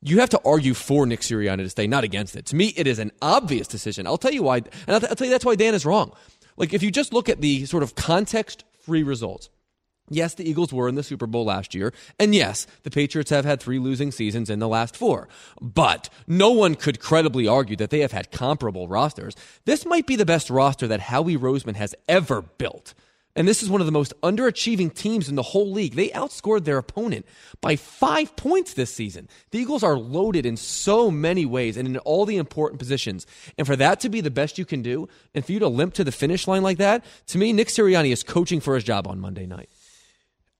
You 0.00 0.20
have 0.20 0.30
to 0.30 0.40
argue 0.46 0.72
for 0.72 1.04
Nick 1.04 1.20
Sirianni 1.20 1.58
to 1.58 1.68
stay, 1.68 1.86
not 1.86 2.04
against 2.04 2.36
it. 2.36 2.46
To 2.46 2.56
me, 2.56 2.68
it 2.68 2.86
is 2.86 2.98
an 2.98 3.12
obvious 3.20 3.66
decision. 3.66 4.06
I'll 4.06 4.16
tell 4.16 4.32
you 4.32 4.44
why, 4.44 4.58
and 4.58 4.70
I'll, 4.86 4.94
I'll 4.94 5.16
tell 5.16 5.26
you 5.26 5.32
that's 5.32 5.44
why 5.44 5.56
Dan 5.56 5.74
is 5.74 5.84
wrong. 5.84 6.14
Like, 6.58 6.74
if 6.74 6.82
you 6.82 6.90
just 6.90 7.12
look 7.12 7.28
at 7.28 7.40
the 7.40 7.64
sort 7.64 7.82
of 7.82 7.94
context 7.94 8.64
free 8.80 9.02
results, 9.02 9.48
Yes, 10.10 10.34
the 10.34 10.48
Eagles 10.48 10.72
were 10.72 10.88
in 10.88 10.94
the 10.94 11.02
Super 11.02 11.26
Bowl 11.26 11.44
last 11.44 11.74
year. 11.74 11.92
And 12.18 12.34
yes, 12.34 12.66
the 12.82 12.90
Patriots 12.90 13.30
have 13.30 13.44
had 13.44 13.60
three 13.60 13.78
losing 13.78 14.10
seasons 14.10 14.48
in 14.48 14.58
the 14.58 14.68
last 14.68 14.96
four. 14.96 15.28
But 15.60 16.08
no 16.26 16.50
one 16.50 16.74
could 16.74 17.00
credibly 17.00 17.46
argue 17.46 17.76
that 17.76 17.90
they 17.90 18.00
have 18.00 18.12
had 18.12 18.30
comparable 18.30 18.88
rosters. 18.88 19.36
This 19.64 19.84
might 19.84 20.06
be 20.06 20.16
the 20.16 20.24
best 20.24 20.48
roster 20.50 20.86
that 20.86 21.00
Howie 21.00 21.36
Roseman 21.36 21.76
has 21.76 21.94
ever 22.08 22.42
built. 22.42 22.94
And 23.38 23.46
this 23.46 23.62
is 23.62 23.70
one 23.70 23.80
of 23.80 23.86
the 23.86 23.92
most 23.92 24.12
underachieving 24.22 24.92
teams 24.92 25.28
in 25.28 25.36
the 25.36 25.42
whole 25.42 25.70
league. 25.70 25.94
They 25.94 26.08
outscored 26.08 26.64
their 26.64 26.76
opponent 26.76 27.24
by 27.60 27.76
five 27.76 28.34
points 28.34 28.74
this 28.74 28.92
season. 28.92 29.28
The 29.52 29.60
Eagles 29.60 29.84
are 29.84 29.96
loaded 29.96 30.44
in 30.44 30.56
so 30.56 31.08
many 31.08 31.46
ways 31.46 31.76
and 31.76 31.86
in 31.86 31.98
all 31.98 32.26
the 32.26 32.36
important 32.36 32.80
positions. 32.80 33.28
And 33.56 33.64
for 33.64 33.76
that 33.76 34.00
to 34.00 34.08
be 34.08 34.20
the 34.20 34.32
best 34.32 34.58
you 34.58 34.64
can 34.64 34.82
do, 34.82 35.08
and 35.36 35.46
for 35.46 35.52
you 35.52 35.60
to 35.60 35.68
limp 35.68 35.94
to 35.94 36.02
the 36.02 36.10
finish 36.10 36.48
line 36.48 36.64
like 36.64 36.78
that, 36.78 37.04
to 37.28 37.38
me, 37.38 37.52
Nick 37.52 37.68
Sirianni 37.68 38.10
is 38.10 38.24
coaching 38.24 38.58
for 38.58 38.74
his 38.74 38.82
job 38.82 39.06
on 39.06 39.20
Monday 39.20 39.46
night. 39.46 39.70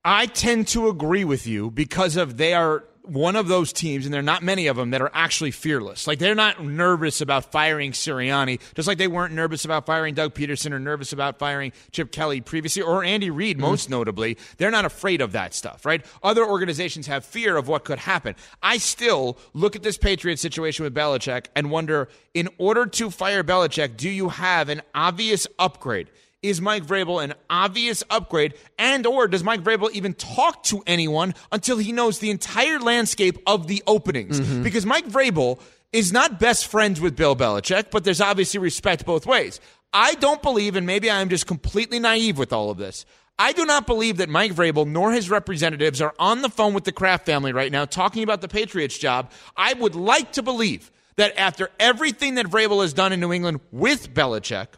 I 0.04 0.26
tend 0.26 0.68
to 0.68 0.88
agree 0.88 1.24
with 1.24 1.48
you 1.48 1.72
because 1.72 2.16
of 2.16 2.36
they 2.36 2.54
are 2.54 2.84
one 3.02 3.36
of 3.36 3.48
those 3.48 3.72
teams, 3.72 4.04
and 4.04 4.12
there 4.12 4.20
are 4.20 4.22
not 4.24 4.42
many 4.42 4.66
of 4.66 4.76
them 4.76 4.90
that 4.90 5.00
are 5.00 5.10
actually 5.14 5.50
fearless. 5.50 6.06
Like 6.06 6.18
they're 6.18 6.34
not 6.34 6.62
nervous 6.62 7.20
about 7.20 7.50
firing 7.50 7.92
Sirianni, 7.92 8.60
just 8.74 8.86
like 8.86 8.98
they 8.98 9.08
weren't 9.08 9.34
nervous 9.34 9.64
about 9.64 9.86
firing 9.86 10.14
Doug 10.14 10.34
Pederson 10.34 10.72
or 10.72 10.78
nervous 10.78 11.12
about 11.12 11.38
firing 11.38 11.72
Chip 11.92 12.12
Kelly 12.12 12.40
previously 12.40 12.82
or 12.82 13.04
Andy 13.04 13.30
Reid, 13.30 13.56
mm-hmm. 13.56 13.66
most 13.66 13.90
notably. 13.90 14.36
They're 14.56 14.70
not 14.70 14.84
afraid 14.84 15.20
of 15.20 15.32
that 15.32 15.54
stuff, 15.54 15.86
right? 15.86 16.04
Other 16.22 16.44
organizations 16.44 17.06
have 17.06 17.24
fear 17.24 17.56
of 17.56 17.68
what 17.68 17.84
could 17.84 17.98
happen. 17.98 18.34
I 18.62 18.78
still 18.78 19.38
look 19.54 19.76
at 19.76 19.82
this 19.82 19.98
Patriot 19.98 20.38
situation 20.38 20.84
with 20.84 20.94
Belichick 20.94 21.46
and 21.54 21.70
wonder, 21.70 22.08
in 22.34 22.48
order 22.58 22.86
to 22.86 23.10
fire 23.10 23.42
Belichick, 23.42 23.96
do 23.96 24.08
you 24.08 24.28
have 24.28 24.68
an 24.68 24.82
obvious 24.94 25.46
upgrade? 25.58 26.08
Is 26.42 26.60
Mike 26.60 26.84
Vrabel 26.84 27.22
an 27.22 27.34
obvious 27.50 28.04
upgrade 28.10 28.54
and 28.78 29.06
or 29.06 29.26
does 29.26 29.42
Mike 29.42 29.62
Vrabel 29.62 29.90
even 29.92 30.14
talk 30.14 30.62
to 30.64 30.82
anyone 30.86 31.34
until 31.50 31.78
he 31.78 31.92
knows 31.92 32.18
the 32.20 32.30
entire 32.30 32.78
landscape 32.78 33.38
of 33.46 33.66
the 33.66 33.82
openings? 33.86 34.40
Mm-hmm. 34.40 34.62
Because 34.62 34.86
Mike 34.86 35.08
Vrabel 35.08 35.60
is 35.92 36.12
not 36.12 36.38
best 36.38 36.66
friends 36.66 37.00
with 37.00 37.16
Bill 37.16 37.34
Belichick, 37.34 37.90
but 37.90 38.04
there's 38.04 38.20
obviously 38.20 38.60
respect 38.60 39.04
both 39.06 39.26
ways. 39.26 39.60
I 39.92 40.14
don't 40.14 40.42
believe, 40.42 40.76
and 40.76 40.86
maybe 40.86 41.10
I'm 41.10 41.30
just 41.30 41.46
completely 41.46 41.98
naive 41.98 42.36
with 42.38 42.52
all 42.52 42.70
of 42.70 42.76
this. 42.76 43.06
I 43.38 43.52
do 43.52 43.64
not 43.64 43.86
believe 43.86 44.16
that 44.18 44.28
Mike 44.28 44.52
Vrabel 44.52 44.86
nor 44.86 45.12
his 45.12 45.30
representatives 45.30 46.00
are 46.02 46.14
on 46.18 46.42
the 46.42 46.48
phone 46.48 46.74
with 46.74 46.84
the 46.84 46.92
Kraft 46.92 47.24
family 47.24 47.52
right 47.52 47.70
now 47.70 47.84
talking 47.84 48.22
about 48.22 48.40
the 48.40 48.48
Patriots 48.48 48.98
job. 48.98 49.30
I 49.56 49.74
would 49.74 49.94
like 49.94 50.32
to 50.32 50.42
believe 50.42 50.90
that 51.16 51.38
after 51.38 51.70
everything 51.78 52.34
that 52.34 52.46
Vrabel 52.46 52.82
has 52.82 52.92
done 52.92 53.12
in 53.12 53.20
New 53.20 53.32
England 53.32 53.60
with 53.70 54.12
Belichick, 54.12 54.68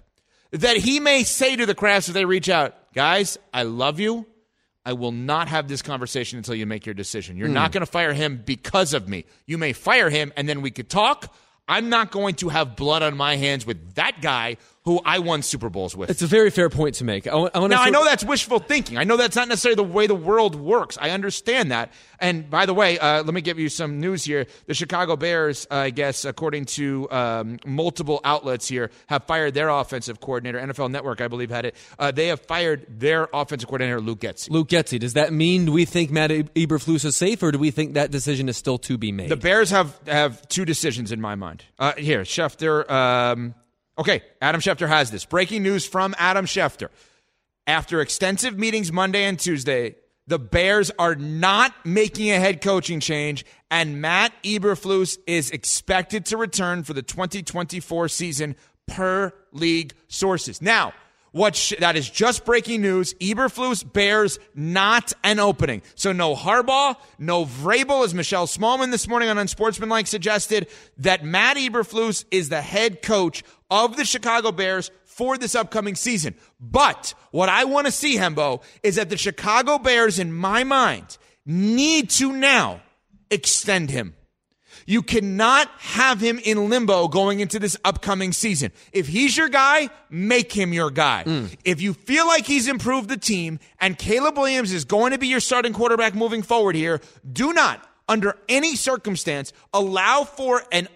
that 0.52 0.76
he 0.76 1.00
may 1.00 1.22
say 1.24 1.56
to 1.56 1.66
the 1.66 1.74
Krafts 1.74 2.08
if 2.08 2.14
they 2.14 2.24
reach 2.24 2.48
out, 2.48 2.74
guys, 2.92 3.38
I 3.52 3.62
love 3.62 4.00
you. 4.00 4.26
I 4.84 4.94
will 4.94 5.12
not 5.12 5.48
have 5.48 5.68
this 5.68 5.82
conversation 5.82 6.38
until 6.38 6.54
you 6.54 6.66
make 6.66 6.86
your 6.86 6.94
decision. 6.94 7.36
You're 7.36 7.48
mm. 7.48 7.52
not 7.52 7.72
going 7.72 7.82
to 7.82 7.90
fire 7.90 8.12
him 8.12 8.42
because 8.44 8.94
of 8.94 9.08
me. 9.08 9.26
You 9.46 9.58
may 9.58 9.72
fire 9.72 10.10
him 10.10 10.32
and 10.36 10.48
then 10.48 10.62
we 10.62 10.70
could 10.70 10.88
talk. 10.88 11.34
I'm 11.68 11.88
not 11.88 12.10
going 12.10 12.34
to 12.36 12.48
have 12.48 12.76
blood 12.76 13.02
on 13.02 13.16
my 13.16 13.36
hands 13.36 13.64
with 13.64 13.94
that 13.94 14.20
guy 14.20 14.56
who 14.84 15.00
I 15.04 15.18
won 15.18 15.42
Super 15.42 15.68
Bowls 15.68 15.94
with. 15.94 16.08
It's 16.08 16.22
a 16.22 16.26
very 16.26 16.48
fair 16.48 16.70
point 16.70 16.94
to 16.96 17.04
make. 17.04 17.26
I, 17.26 17.50
I 17.54 17.66
now, 17.66 17.82
I 17.82 17.90
know 17.90 18.04
that's 18.04 18.24
wishful 18.24 18.60
thinking. 18.60 18.96
I 18.96 19.04
know 19.04 19.18
that's 19.18 19.36
not 19.36 19.46
necessarily 19.46 19.76
the 19.76 19.84
way 19.84 20.06
the 20.06 20.14
world 20.14 20.54
works. 20.54 20.96
I 20.98 21.10
understand 21.10 21.70
that. 21.70 21.92
And 22.18 22.48
by 22.48 22.64
the 22.64 22.72
way, 22.72 22.98
uh, 22.98 23.22
let 23.22 23.34
me 23.34 23.42
give 23.42 23.58
you 23.58 23.68
some 23.68 24.00
news 24.00 24.24
here. 24.24 24.46
The 24.66 24.74
Chicago 24.74 25.16
Bears, 25.16 25.66
uh, 25.70 25.76
I 25.76 25.90
guess, 25.90 26.24
according 26.24 26.64
to 26.66 27.10
um, 27.10 27.58
multiple 27.66 28.22
outlets 28.24 28.68
here, 28.68 28.90
have 29.08 29.24
fired 29.24 29.52
their 29.52 29.68
offensive 29.68 30.20
coordinator. 30.20 30.58
NFL 30.58 30.90
Network, 30.90 31.20
I 31.20 31.28
believe, 31.28 31.50
had 31.50 31.66
it. 31.66 31.76
Uh, 31.98 32.10
they 32.10 32.28
have 32.28 32.40
fired 32.40 32.86
their 32.88 33.28
offensive 33.34 33.68
coordinator, 33.68 34.00
Luke 34.00 34.20
Getsy. 34.20 34.48
Luke 34.48 34.68
Getsy. 34.68 34.98
Does 34.98 35.12
that 35.12 35.30
mean 35.30 35.72
we 35.72 35.84
think 35.84 36.10
Matt 36.10 36.30
Eberflus 36.30 37.04
is 37.04 37.16
safe, 37.16 37.42
or 37.42 37.52
do 37.52 37.58
we 37.58 37.70
think 37.70 37.94
that 37.94 38.10
decision 38.10 38.48
is 38.48 38.56
still 38.56 38.78
to 38.78 38.96
be 38.96 39.12
made? 39.12 39.28
The 39.28 39.36
Bears 39.36 39.68
have, 39.70 39.98
have 40.06 40.46
two 40.48 40.64
decisions 40.64 41.12
in 41.12 41.20
my 41.20 41.34
mind. 41.34 41.64
Uh, 41.78 41.92
here, 41.92 42.22
Schefter. 42.22 42.88
Um, 42.90 43.54
Okay, 44.00 44.22
Adam 44.40 44.62
Schefter 44.62 44.88
has 44.88 45.10
this. 45.10 45.26
Breaking 45.26 45.62
news 45.62 45.86
from 45.86 46.14
Adam 46.16 46.46
Schefter. 46.46 46.88
After 47.66 48.00
extensive 48.00 48.58
meetings 48.58 48.90
Monday 48.90 49.24
and 49.24 49.38
Tuesday, 49.38 49.96
the 50.26 50.38
Bears 50.38 50.90
are 50.98 51.14
not 51.14 51.74
making 51.84 52.30
a 52.30 52.40
head 52.40 52.62
coaching 52.62 53.00
change, 53.00 53.44
and 53.70 54.00
Matt 54.00 54.32
Eberflus 54.42 55.18
is 55.26 55.50
expected 55.50 56.24
to 56.26 56.38
return 56.38 56.82
for 56.82 56.94
the 56.94 57.02
2024 57.02 58.08
season 58.08 58.56
per 58.86 59.34
league 59.52 59.92
sources. 60.08 60.62
Now, 60.62 60.94
what 61.32 61.54
sh- 61.54 61.74
that 61.78 61.94
is 61.94 62.08
just 62.08 62.44
breaking 62.44 62.82
news. 62.82 63.14
Eberflus 63.14 63.84
Bears 63.92 64.38
not 64.54 65.12
an 65.22 65.38
opening. 65.38 65.82
So 65.94 66.12
no 66.12 66.34
Harbaugh, 66.34 66.96
no 67.18 67.44
Vrabel, 67.44 68.04
as 68.04 68.14
Michelle 68.14 68.46
Smallmon 68.46 68.90
this 68.90 69.06
morning 69.06 69.28
on 69.28 69.38
Unsportsmanlike 69.38 70.06
suggested 70.06 70.68
that 70.98 71.24
Matt 71.24 71.56
Eberflus 71.56 72.24
is 72.30 72.48
the 72.48 72.62
head 72.62 73.02
coach 73.02 73.44
of 73.70 73.96
the 73.96 74.04
Chicago 74.04 74.52
Bears 74.52 74.90
for 75.04 75.38
this 75.38 75.54
upcoming 75.54 75.94
season. 75.94 76.34
But 76.58 77.14
what 77.30 77.48
I 77.48 77.64
want 77.64 77.86
to 77.86 77.92
see, 77.92 78.16
Hembo, 78.16 78.62
is 78.82 78.96
that 78.96 79.10
the 79.10 79.16
Chicago 79.16 79.78
Bears, 79.78 80.18
in 80.18 80.32
my 80.32 80.64
mind, 80.64 81.18
need 81.46 82.10
to 82.10 82.32
now 82.32 82.80
extend 83.30 83.90
him. 83.90 84.14
You 84.86 85.02
cannot 85.02 85.68
have 85.78 86.20
him 86.20 86.40
in 86.42 86.68
limbo 86.68 87.06
going 87.06 87.40
into 87.40 87.58
this 87.58 87.76
upcoming 87.84 88.32
season. 88.32 88.72
If 88.92 89.06
he's 89.06 89.36
your 89.36 89.48
guy, 89.48 89.90
make 90.08 90.52
him 90.52 90.72
your 90.72 90.90
guy. 90.90 91.24
Mm. 91.26 91.54
If 91.64 91.80
you 91.80 91.92
feel 91.94 92.26
like 92.26 92.46
he's 92.46 92.66
improved 92.66 93.08
the 93.08 93.16
team 93.16 93.60
and 93.78 93.96
Caleb 93.96 94.36
Williams 94.36 94.72
is 94.72 94.84
going 94.84 95.12
to 95.12 95.18
be 95.18 95.28
your 95.28 95.40
starting 95.40 95.72
quarterback 95.72 96.14
moving 96.14 96.42
forward 96.42 96.74
here, 96.74 97.00
do 97.30 97.52
not, 97.52 97.86
under 98.08 98.36
any 98.48 98.74
circumstance, 98.74 99.52
allow 99.72 100.24
for 100.24 100.62
an 100.72 100.88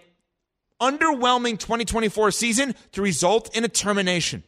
underwhelming 0.91 1.57
2024 1.57 2.31
season 2.31 2.75
to 2.91 3.01
result 3.01 3.55
in 3.55 3.63
a 3.63 3.67
termination. 3.67 4.43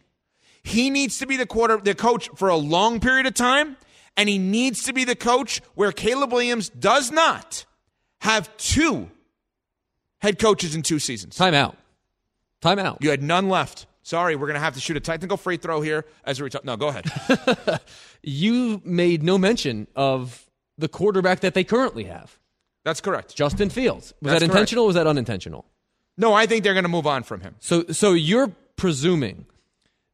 He 0.63 0.89
needs 0.89 1.19
to 1.19 1.25
be 1.25 1.37
the 1.37 1.45
quarter 1.45 1.77
the 1.77 1.95
coach 1.95 2.29
for 2.35 2.49
a 2.49 2.57
long 2.57 2.99
period 2.99 3.25
of 3.25 3.33
time 3.33 3.77
and 4.17 4.27
he 4.27 4.37
needs 4.37 4.83
to 4.83 4.93
be 4.93 5.05
the 5.05 5.15
coach 5.15 5.61
where 5.75 5.91
Caleb 5.91 6.31
Williams 6.33 6.69
does 6.69 7.11
not 7.11 7.65
have 8.21 8.55
two 8.57 9.09
head 10.19 10.39
coaches 10.39 10.75
in 10.75 10.81
two 10.81 10.99
seasons. 10.99 11.35
Time 11.35 11.53
out. 11.53 11.77
Time 12.61 12.79
out. 12.79 12.97
You 13.01 13.11
had 13.11 13.21
none 13.21 13.47
left. 13.47 13.85
Sorry, 14.01 14.35
we're 14.35 14.47
going 14.47 14.55
to 14.55 14.61
have 14.61 14.73
to 14.73 14.79
shoot 14.79 14.97
a 14.97 15.01
technical 15.01 15.37
free 15.37 15.57
throw 15.57 15.81
here 15.81 16.05
as 16.23 16.41
we 16.41 16.49
talk. 16.49 16.65
No, 16.65 16.75
go 16.75 16.87
ahead. 16.87 17.81
you 18.23 18.81
made 18.83 19.21
no 19.21 19.37
mention 19.37 19.87
of 19.95 20.49
the 20.77 20.87
quarterback 20.87 21.41
that 21.41 21.53
they 21.53 21.63
currently 21.63 22.05
have. 22.05 22.39
That's 22.83 23.01
correct. 23.01 23.35
Justin 23.35 23.69
Fields. 23.69 24.13
Was 24.21 24.31
That's 24.31 24.39
that 24.39 24.45
intentional 24.45 24.85
or 24.85 24.87
was 24.87 24.95
that 24.95 25.07
unintentional? 25.07 25.65
No, 26.17 26.33
I 26.33 26.45
think 26.47 26.63
they're 26.63 26.73
going 26.73 26.83
to 26.83 26.89
move 26.89 27.07
on 27.07 27.23
from 27.23 27.41
him. 27.41 27.55
So 27.59 27.85
so 27.91 28.13
you're 28.13 28.51
presuming 28.75 29.45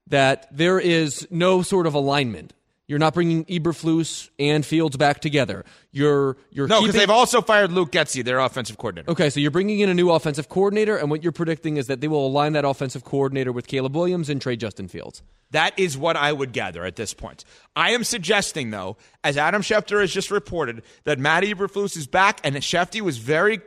that 0.07 0.47
there 0.51 0.79
is 0.79 1.27
no 1.31 1.61
sort 1.61 1.87
of 1.87 1.93
alignment. 1.93 2.53
You're 2.85 2.99
not 2.99 3.13
bringing 3.13 3.45
Eberflus 3.45 4.29
and 4.37 4.65
Fields 4.65 4.97
back 4.97 5.21
together. 5.21 5.63
You're 5.91 6.35
you're 6.51 6.67
No, 6.67 6.81
because 6.81 6.87
keeping- 6.93 6.99
they've 6.99 7.09
also 7.09 7.41
fired 7.41 7.71
Luke 7.71 7.91
Getsy, 7.93 8.23
their 8.23 8.39
offensive 8.39 8.77
coordinator. 8.77 9.09
Okay, 9.11 9.29
so 9.29 9.39
you're 9.39 9.51
bringing 9.51 9.79
in 9.79 9.89
a 9.89 9.93
new 9.93 10.11
offensive 10.11 10.49
coordinator, 10.49 10.97
and 10.97 11.09
what 11.09 11.23
you're 11.23 11.31
predicting 11.31 11.77
is 11.77 11.87
that 11.87 12.01
they 12.01 12.09
will 12.09 12.27
align 12.27 12.53
that 12.53 12.65
offensive 12.65 13.05
coordinator 13.05 13.53
with 13.53 13.67
Caleb 13.67 13.95
Williams 13.95 14.29
and 14.29 14.41
trade 14.41 14.59
Justin 14.59 14.89
Fields. 14.89 15.23
That 15.51 15.77
is 15.79 15.97
what 15.97 16.17
I 16.17 16.33
would 16.33 16.51
gather 16.51 16.83
at 16.83 16.95
this 16.97 17.13
point. 17.13 17.45
I 17.75 17.91
am 17.91 18.03
suggesting, 18.03 18.71
though, 18.71 18.97
as 19.23 19.37
Adam 19.37 19.61
Schefter 19.61 20.01
has 20.01 20.11
just 20.11 20.29
reported, 20.29 20.81
that 21.05 21.19
Matt 21.19 21.43
Eberflus 21.43 21.95
is 21.95 22.05
back, 22.07 22.41
and 22.43 22.55
Schefter 22.57 23.01
was 23.01 23.17
very 23.17 23.61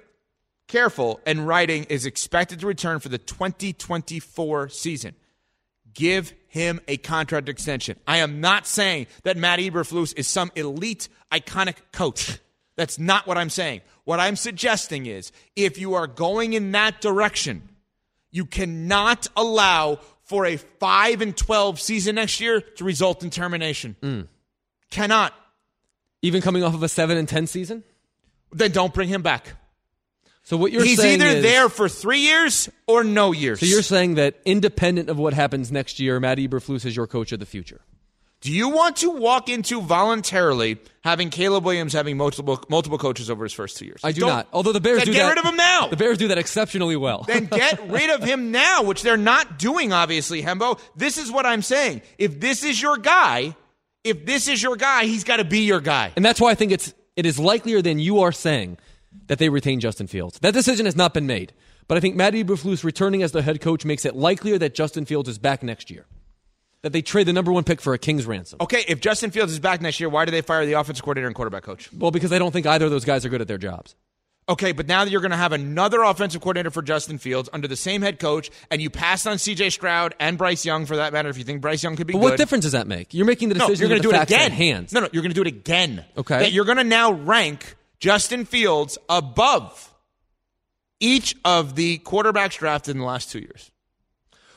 careful 0.68 1.20
and 1.26 1.46
writing 1.46 1.84
is 1.84 2.06
expected 2.06 2.60
to 2.60 2.66
return 2.66 3.00
for 3.00 3.08
the 3.08 3.18
2024 3.18 4.68
season. 4.68 5.14
Give 5.94 6.32
him 6.48 6.80
a 6.88 6.96
contract 6.98 7.48
extension. 7.48 7.98
I 8.06 8.18
am 8.18 8.40
not 8.40 8.66
saying 8.66 9.06
that 9.22 9.36
Matt 9.36 9.58
Eberflus 9.58 10.16
is 10.16 10.26
some 10.26 10.50
elite, 10.54 11.08
iconic 11.32 11.76
coach. 11.92 12.38
That's 12.76 12.98
not 12.98 13.26
what 13.26 13.38
I'm 13.38 13.50
saying. 13.50 13.80
What 14.04 14.20
I'm 14.20 14.36
suggesting 14.36 15.06
is 15.06 15.32
if 15.54 15.78
you 15.78 15.94
are 15.94 16.06
going 16.06 16.52
in 16.52 16.72
that 16.72 17.00
direction, 17.00 17.68
you 18.30 18.44
cannot 18.44 19.26
allow 19.36 20.00
for 20.24 20.44
a 20.44 20.56
5 20.56 21.22
and 21.22 21.36
12 21.36 21.80
season 21.80 22.16
next 22.16 22.40
year 22.40 22.60
to 22.60 22.84
result 22.84 23.22
in 23.22 23.30
termination. 23.30 23.96
Hmm. 24.02 24.22
Cannot. 24.90 25.32
Even 26.22 26.42
coming 26.42 26.62
off 26.64 26.74
of 26.74 26.82
a 26.82 26.88
seven 26.88 27.16
and 27.16 27.28
ten 27.28 27.46
season, 27.46 27.84
Then 28.52 28.72
don't 28.72 28.92
bring 28.92 29.08
him 29.08 29.22
back. 29.22 29.54
So 30.46 30.56
what 30.56 30.70
you're 30.70 30.80
saying 30.82 30.90
He's 30.90 31.00
saying 31.00 31.20
either 31.20 31.36
is- 31.38 31.42
there 31.42 31.68
for 31.68 31.88
three 31.88 32.20
years 32.20 32.68
or 32.86 33.02
no 33.04 33.32
years. 33.32 33.58
So 33.60 33.66
you're 33.66 33.82
saying 33.82 34.14
that 34.14 34.36
independent 34.44 35.10
of 35.10 35.18
what 35.18 35.34
happens 35.34 35.70
next 35.72 35.98
year, 36.00 36.18
Matt 36.20 36.38
Eberflus 36.38 36.86
is 36.86 36.94
your 36.96 37.06
coach 37.08 37.32
of 37.32 37.40
the 37.40 37.46
future. 37.46 37.80
Do 38.42 38.52
you 38.52 38.68
want 38.68 38.96
to 38.98 39.10
walk 39.10 39.48
into 39.48 39.80
voluntarily 39.80 40.78
having 41.02 41.30
Caleb 41.30 41.64
Williams 41.64 41.92
having 41.94 42.16
multiple 42.16 42.62
multiple 42.68 42.98
coaches 42.98 43.28
over 43.28 43.44
his 43.44 43.52
first 43.52 43.76
two 43.76 43.86
years? 43.86 44.00
I 44.04 44.12
do 44.12 44.20
Don't- 44.20 44.28
not. 44.30 44.48
Although 44.52 44.72
the 44.72 44.80
Bears 44.80 45.02
do 45.02 45.12
that. 45.12 45.12
Then 45.12 45.12
do 45.12 45.18
get 45.18 45.22
that, 45.24 45.28
rid 45.30 45.38
of 45.38 45.44
him 45.50 45.56
now. 45.56 45.88
The 45.88 45.96
Bears 45.96 46.18
do 46.18 46.28
that 46.28 46.38
exceptionally 46.38 46.96
well. 46.96 47.24
then 47.26 47.46
get 47.50 47.90
rid 47.90 48.10
of 48.10 48.22
him 48.22 48.52
now, 48.52 48.82
which 48.84 49.02
they're 49.02 49.16
not 49.16 49.58
doing, 49.58 49.92
obviously, 49.92 50.42
Hembo. 50.42 50.78
This 50.94 51.18
is 51.18 51.30
what 51.32 51.44
I'm 51.44 51.62
saying. 51.62 52.02
If 52.18 52.38
this 52.38 52.62
is 52.62 52.80
your 52.80 52.98
guy, 52.98 53.56
if 54.04 54.24
this 54.26 54.46
is 54.48 54.62
your 54.62 54.76
guy, 54.76 55.06
he's 55.06 55.24
got 55.24 55.38
to 55.38 55.44
be 55.44 55.60
your 55.60 55.80
guy. 55.80 56.12
And 56.14 56.24
that's 56.24 56.40
why 56.40 56.50
I 56.50 56.54
think 56.54 56.70
it's 56.72 56.94
it 57.16 57.26
is 57.26 57.38
likelier 57.38 57.82
than 57.82 57.98
you 57.98 58.20
are 58.20 58.32
saying 58.32 58.76
that 59.26 59.38
they 59.38 59.48
retain 59.48 59.80
Justin 59.80 60.06
Fields. 60.06 60.38
That 60.40 60.54
decision 60.54 60.86
has 60.86 60.96
not 60.96 61.14
been 61.14 61.26
made. 61.26 61.52
But 61.88 61.96
I 61.96 62.00
think 62.00 62.16
Matt 62.16 62.34
Eberflus 62.34 62.82
returning 62.84 63.22
as 63.22 63.32
the 63.32 63.42
head 63.42 63.60
coach 63.60 63.84
makes 63.84 64.04
it 64.04 64.16
likelier 64.16 64.58
that 64.58 64.74
Justin 64.74 65.04
Fields 65.04 65.28
is 65.28 65.38
back 65.38 65.62
next 65.62 65.90
year. 65.90 66.06
That 66.82 66.92
they 66.92 67.02
trade 67.02 67.26
the 67.26 67.32
number 67.32 67.52
one 67.52 67.64
pick 67.64 67.80
for 67.80 67.94
a 67.94 67.98
king's 67.98 68.26
ransom. 68.26 68.58
Okay, 68.60 68.84
if 68.88 69.00
Justin 69.00 69.30
Fields 69.30 69.52
is 69.52 69.58
back 69.60 69.80
next 69.80 69.98
year, 69.98 70.08
why 70.08 70.24
do 70.24 70.30
they 70.30 70.40
fire 70.42 70.66
the 70.66 70.74
offensive 70.74 71.04
coordinator 71.04 71.26
and 71.26 71.34
quarterback 71.34 71.62
coach? 71.62 71.92
Well, 71.92 72.10
because 72.10 72.32
I 72.32 72.38
don't 72.38 72.52
think 72.52 72.66
either 72.66 72.84
of 72.84 72.90
those 72.90 73.04
guys 73.04 73.24
are 73.24 73.28
good 73.28 73.40
at 73.40 73.48
their 73.48 73.58
jobs. 73.58 73.94
Okay, 74.48 74.70
but 74.70 74.86
now 74.86 75.04
that 75.04 75.10
you're 75.10 75.20
going 75.20 75.32
to 75.32 75.36
have 75.36 75.52
another 75.52 76.02
offensive 76.02 76.40
coordinator 76.40 76.70
for 76.70 76.80
Justin 76.82 77.18
Fields 77.18 77.48
under 77.52 77.66
the 77.66 77.74
same 77.74 78.02
head 78.02 78.20
coach, 78.20 78.50
and 78.70 78.80
you 78.80 78.90
passed 78.90 79.26
on 79.26 79.38
C.J. 79.38 79.70
Stroud 79.70 80.14
and 80.20 80.38
Bryce 80.38 80.64
Young 80.64 80.86
for 80.86 80.96
that 80.96 81.12
matter, 81.12 81.28
if 81.28 81.36
you 81.38 81.42
think 81.42 81.60
Bryce 81.60 81.82
Young 81.82 81.96
could 81.96 82.06
be 82.06 82.12
But 82.12 82.20
good. 82.20 82.24
what 82.30 82.36
difference 82.38 82.62
does 82.62 82.72
that 82.72 82.86
make? 82.86 83.12
You're 83.12 83.26
making 83.26 83.48
the 83.48 83.56
No, 83.56 83.66
decision. 83.66 83.80
you're 83.82 83.88
going 83.98 84.02
to 84.02 84.08
do 84.08 84.14
it 84.14 84.22
again. 84.22 84.52
Hands. 84.52 84.92
No, 84.92 85.00
no, 85.00 85.08
you're 85.12 85.22
going 85.22 85.32
to 85.32 85.34
do 85.34 85.42
it 85.42 85.48
again. 85.48 86.04
Okay. 86.16 86.38
That 86.38 86.52
you're 86.52 86.64
going 86.64 86.78
to 86.78 86.84
now 86.84 87.10
rank 87.12 87.74
Justin 87.98 88.44
Fields 88.44 88.98
above 89.08 89.94
each 91.00 91.36
of 91.44 91.74
the 91.76 91.98
quarterbacks 91.98 92.58
drafted 92.58 92.94
in 92.94 93.00
the 93.00 93.06
last 93.06 93.30
two 93.30 93.40
years. 93.40 93.70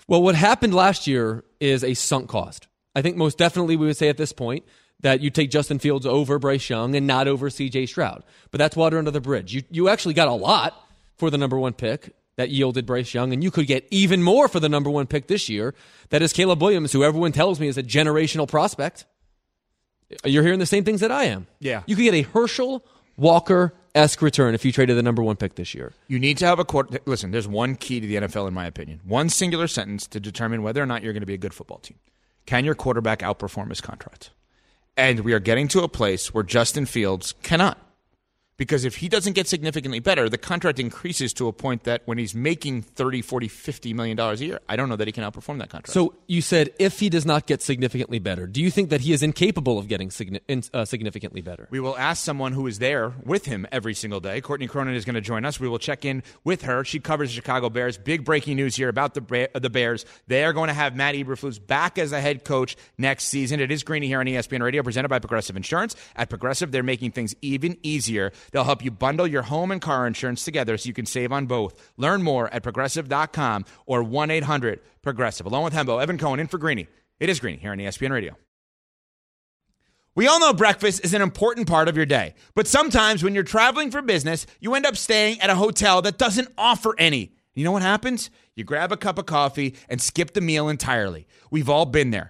Well, 0.08 0.21
what 0.21 0.36
happened 0.36 0.73
last 0.73 1.08
year 1.08 1.43
is 1.60 1.84
a 1.84 1.93
sunk 1.93 2.30
cost. 2.30 2.67
I 2.95 3.02
think 3.02 3.15
most 3.15 3.38
definitely 3.38 3.75
we 3.75 3.86
would 3.86 3.97
say 3.97 4.10
at 4.10 4.17
this 4.17 4.32
point 4.32 4.65
that 5.02 5.21
you 5.21 5.30
take 5.30 5.52
Justin 5.52 5.80
Fields 5.80 6.06
over 6.06 6.39
Bryce 6.39 6.69
Young 6.69 6.95
and 6.95 7.08
not 7.08 7.28
over 7.28 7.49
CJ 7.49 7.88
Stroud. 7.88 8.23
But 8.52 8.58
that's 8.58 8.75
water 8.75 8.97
under 8.97 9.12
the 9.12 9.21
bridge. 9.21 9.54
You 9.54 9.63
you 9.69 9.89
actually 9.89 10.13
got 10.15 10.28
a 10.28 10.34
lot 10.34 10.73
for 11.17 11.30
the 11.30 11.38
number 11.38 11.58
one 11.58 11.73
pick 11.73 12.15
that 12.38 12.49
yielded 12.49 12.86
Bryce 12.86 13.13
Young, 13.13 13.34
and 13.34 13.43
you 13.43 13.52
could 13.52 13.67
get 13.67 13.86
even 13.91 14.23
more 14.23 14.47
for 14.47 14.60
the 14.60 14.69
number 14.69 14.89
one 14.89 15.08
pick 15.08 15.28
this 15.28 15.49
year. 15.49 15.75
That 16.10 16.21
is 16.21 16.34
Caleb 16.34 16.62
Williams, 16.62 16.91
who 16.91 17.04
everyone 17.04 17.32
tells 17.32 17.60
me 17.60 17.67
is 17.67 17.78
a 17.78 17.84
generational 17.84 18.47
prospect. 18.47 19.06
You're 20.25 20.43
hearing 20.43 20.60
the 20.60 20.65
same 20.65 20.84
things 20.84 21.02
that 21.02 21.12
I 21.12 21.25
am. 21.25 21.47
Yeah. 21.60 21.84
You 21.86 21.95
could 21.95 22.04
get 22.04 22.13
a 22.13 22.21
Herschel 22.21 22.84
Walker 23.19 23.73
esque 23.95 24.21
return 24.21 24.55
if 24.55 24.63
you 24.63 24.71
traded 24.71 24.97
the 24.97 25.03
number 25.03 25.21
one 25.21 25.36
pick 25.36 25.55
this 25.55 25.73
year. 25.73 25.93
You 26.08 26.19
need 26.19 26.38
to 26.38 26.45
have 26.45 26.60
a 26.60 26.65
quarter. 26.65 26.99
Listen, 27.05 27.32
there's 27.32 27.47
one 27.47 27.75
key 27.75 27.99
to 27.99 28.08
the 28.08 28.15
NFL, 28.15 28.47
in 28.47 28.53
my 28.53 28.65
opinion. 28.65 29.01
One 29.03 29.29
singular 29.29 29.67
sentence 29.67 30.08
to 30.08 30.19
determine 30.19 30.63
whether 30.63 30.82
or 30.82 30.86
not 30.86 31.03
you're 31.03 31.13
going 31.13 31.21
to 31.21 31.27
be 31.27 31.34
a 31.34 31.38
good 31.38 31.53
football 31.53 31.79
team. 31.79 31.97
Can 32.45 32.65
your 32.65 32.75
quarterback 32.75 33.19
outperform 33.19 33.69
his 33.69 33.82
contract? 33.82 34.32
And 34.97 35.21
we 35.21 35.34
are 35.34 35.39
getting 35.39 35.67
to 35.69 35.82
a 35.82 35.88
place 35.88 36.34
where 36.34 36.43
Justin 36.43 36.86
Fields 36.86 37.34
cannot. 37.43 37.77
Because 38.60 38.84
if 38.84 38.98
he 38.98 39.08
doesn't 39.08 39.34
get 39.34 39.48
significantly 39.48 40.00
better, 40.00 40.28
the 40.28 40.38
contract 40.38 40.80
increases 40.80 41.32
to 41.36 41.48
a 41.48 41.54
point 41.54 41.86
that 41.86 42.02
when 42.06 42.17
he's 42.17 42.36
making 42.36 42.82
30, 42.82 43.22
40, 43.22 43.48
50 43.48 43.93
million 43.93 44.17
dollars 44.17 44.41
a 44.41 44.45
year, 44.45 44.60
I 44.67 44.76
don't 44.76 44.89
know 44.89 44.98
that 44.98 45.08
he 45.08 45.13
can 45.13 45.24
outperform 45.24 45.60
that 45.60 45.69
contract. 45.69 45.93
So 45.93 46.13
you 46.28 46.41
said 46.41 46.69
if 46.78 47.00
he 47.00 47.10
does 47.10 47.26
not 47.26 47.48
get 47.48 47.62
significantly 47.62 48.19
better, 48.19 48.45
do 48.48 48.62
you 48.62 48.69
think 48.69 48.89
that 48.89 49.00
he 49.00 49.13
is 49.13 49.24
incapable 49.24 49.80
of 49.80 49.88
getting 49.88 50.10
signi- 50.10 50.69
uh, 50.74 50.84
significantly 50.84 51.41
better? 51.41 51.69
We 51.72 51.80
will 51.80 51.98
ask 51.98 52.22
someone 52.22 52.52
who 52.52 52.67
is 52.67 52.80
there 52.80 53.13
with 53.24 53.45
him 53.45 53.65
every 53.72 53.93
single 53.93 54.19
day. 54.19 54.41
Courtney 54.41 54.67
Cronin 54.67 54.93
is 54.93 55.06
going 55.06 55.15
to 55.15 55.22
join 55.22 55.45
us. 55.45 55.58
We 55.58 55.69
will 55.69 55.80
check 55.80 56.04
in 56.04 56.22
with 56.43 56.63
her. 56.63 56.84
She 56.84 57.00
covers 57.00 57.30
the 57.30 57.36
Chicago 57.36 57.69
Bears. 57.69 57.98
Big 57.98 58.26
breaking 58.26 58.58
news 58.58 58.76
here 58.76 58.89
about 58.89 59.13
the 59.13 59.22
Bear- 59.22 59.50
the 59.54 59.69
Bears. 59.69 60.06
They 60.28 60.43
are 60.43 60.52
going 60.52 60.67
to 60.67 60.74
have 60.74 60.98
Matt 60.98 61.15
Eberflus 61.15 61.65
back 61.65 61.98
as 61.98 62.12
a 62.12 62.19
head 62.19 62.43
coach 62.43 62.76
next 62.98 63.26
season. 63.26 63.62
It 63.62 63.72
is 63.72 63.84
Greeny 63.84 64.08
here 64.08 64.19
on 64.19 64.26
ESPN 64.26 64.62
Radio, 64.62 64.84
presented 64.84 65.08
by 65.08 65.19
Progressive 65.19 65.56
Insurance. 65.56 65.95
At 66.17 66.30
Progressive, 66.30 66.72
they're 66.74 66.84
making 66.84 67.12
things 67.12 67.34
even 67.41 67.78
easier. 67.84 68.34
They'll 68.51 68.63
help 68.63 68.83
you 68.83 68.91
bundle 68.91 69.27
your 69.27 69.43
home 69.43 69.71
and 69.71 69.81
car 69.81 70.07
insurance 70.07 70.43
together 70.43 70.77
so 70.77 70.88
you 70.88 70.93
can 70.93 71.05
save 71.05 71.31
on 71.31 71.45
both. 71.45 71.91
Learn 71.97 72.21
more 72.23 72.53
at 72.53 72.63
progressive.com 72.63 73.65
or 73.85 74.03
1 74.03 74.31
800 74.31 74.79
Progressive. 75.01 75.45
Along 75.45 75.63
with 75.63 75.73
Hembo, 75.73 76.01
Evan 76.01 76.17
Cohen 76.17 76.39
in 76.39 76.47
for 76.47 76.57
Greeny. 76.57 76.88
It 77.19 77.29
is 77.29 77.39
Greeny 77.39 77.57
here 77.57 77.71
on 77.71 77.77
ESPN 77.77 78.12
Radio. 78.12 78.35
We 80.15 80.27
all 80.27 80.39
know 80.39 80.51
breakfast 80.53 81.05
is 81.05 81.13
an 81.13 81.21
important 81.21 81.67
part 81.67 81.88
of 81.88 81.95
your 81.95 82.05
day, 82.05 82.33
but 82.53 82.67
sometimes 82.67 83.23
when 83.23 83.33
you're 83.33 83.43
traveling 83.43 83.89
for 83.89 84.01
business, 84.01 84.45
you 84.60 84.75
end 84.75 84.85
up 84.85 84.97
staying 84.97 85.39
at 85.39 85.50
a 85.50 85.56
hotel 85.56 86.02
that 86.02 86.17
doesn't 86.17 86.50
offer 86.58 86.93
any. 86.97 87.31
You 87.54 87.63
know 87.63 87.71
what 87.71 87.81
happens? 87.81 88.29
You 88.56 88.63
grab 88.63 88.91
a 88.91 88.97
cup 88.97 89.17
of 89.17 89.25
coffee 89.25 89.75
and 89.87 90.02
skip 90.02 90.33
the 90.33 90.41
meal 90.41 90.67
entirely. 90.67 91.27
We've 91.52 91.69
all 91.69 91.85
been 91.85 92.12
there. 92.12 92.29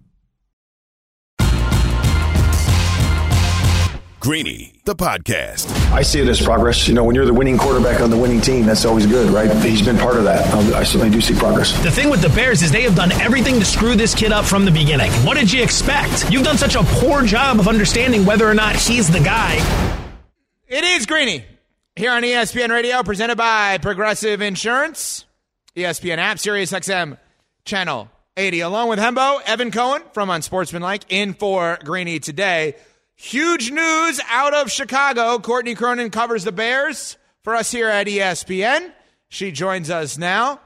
Greeny, 4.21 4.71
the 4.85 4.93
podcast. 4.93 5.67
I 5.91 6.03
see 6.03 6.21
it 6.21 6.27
as 6.27 6.39
progress. 6.39 6.87
You 6.87 6.93
know, 6.93 7.03
when 7.03 7.15
you're 7.15 7.25
the 7.25 7.33
winning 7.33 7.57
quarterback 7.57 8.01
on 8.01 8.11
the 8.11 8.17
winning 8.17 8.39
team, 8.39 8.67
that's 8.67 8.85
always 8.85 9.07
good, 9.07 9.31
right? 9.31 9.51
He's 9.65 9.81
been 9.81 9.97
part 9.97 10.15
of 10.15 10.25
that. 10.25 10.45
I 10.75 10.83
certainly 10.83 11.09
do 11.09 11.19
see 11.19 11.33
progress. 11.33 11.71
The 11.83 11.89
thing 11.89 12.07
with 12.11 12.21
the 12.21 12.29
Bears 12.29 12.61
is 12.61 12.71
they 12.71 12.83
have 12.83 12.95
done 12.95 13.11
everything 13.13 13.57
to 13.57 13.65
screw 13.65 13.95
this 13.95 14.13
kid 14.13 14.31
up 14.31 14.45
from 14.45 14.63
the 14.63 14.69
beginning. 14.69 15.09
What 15.25 15.37
did 15.37 15.51
you 15.51 15.63
expect? 15.63 16.31
You've 16.31 16.43
done 16.43 16.59
such 16.59 16.75
a 16.75 16.83
poor 16.83 17.25
job 17.25 17.59
of 17.59 17.67
understanding 17.67 18.23
whether 18.23 18.47
or 18.47 18.53
not 18.53 18.75
he's 18.75 19.09
the 19.09 19.21
guy. 19.21 19.55
It 20.67 20.83
is 20.83 21.07
Greeny 21.07 21.43
here 21.95 22.11
on 22.11 22.21
ESPN 22.21 22.69
Radio, 22.69 23.01
presented 23.01 23.39
by 23.39 23.79
Progressive 23.79 24.39
Insurance, 24.39 25.25
ESPN 25.75 26.19
app, 26.19 26.37
Sirius 26.37 26.71
XM 26.71 27.17
channel 27.65 28.07
80. 28.37 28.59
Along 28.59 28.87
with 28.87 28.99
Hembo, 28.99 29.41
Evan 29.47 29.71
Cohen 29.71 30.03
from 30.13 30.29
Unsportsmanlike 30.29 31.05
in 31.09 31.33
for 31.33 31.79
Greeny 31.83 32.19
today. 32.19 32.75
Huge 33.23 33.69
news 33.69 34.19
out 34.31 34.55
of 34.55 34.71
Chicago. 34.71 35.37
Courtney 35.37 35.75
Cronin 35.75 36.09
covers 36.09 36.43
the 36.43 36.51
Bears 36.51 37.17
for 37.43 37.53
us 37.55 37.71
here 37.71 37.87
at 37.87 38.07
ESPN. 38.07 38.91
She 39.29 39.51
joins 39.51 39.91
us 39.91 40.17
now. 40.17 40.59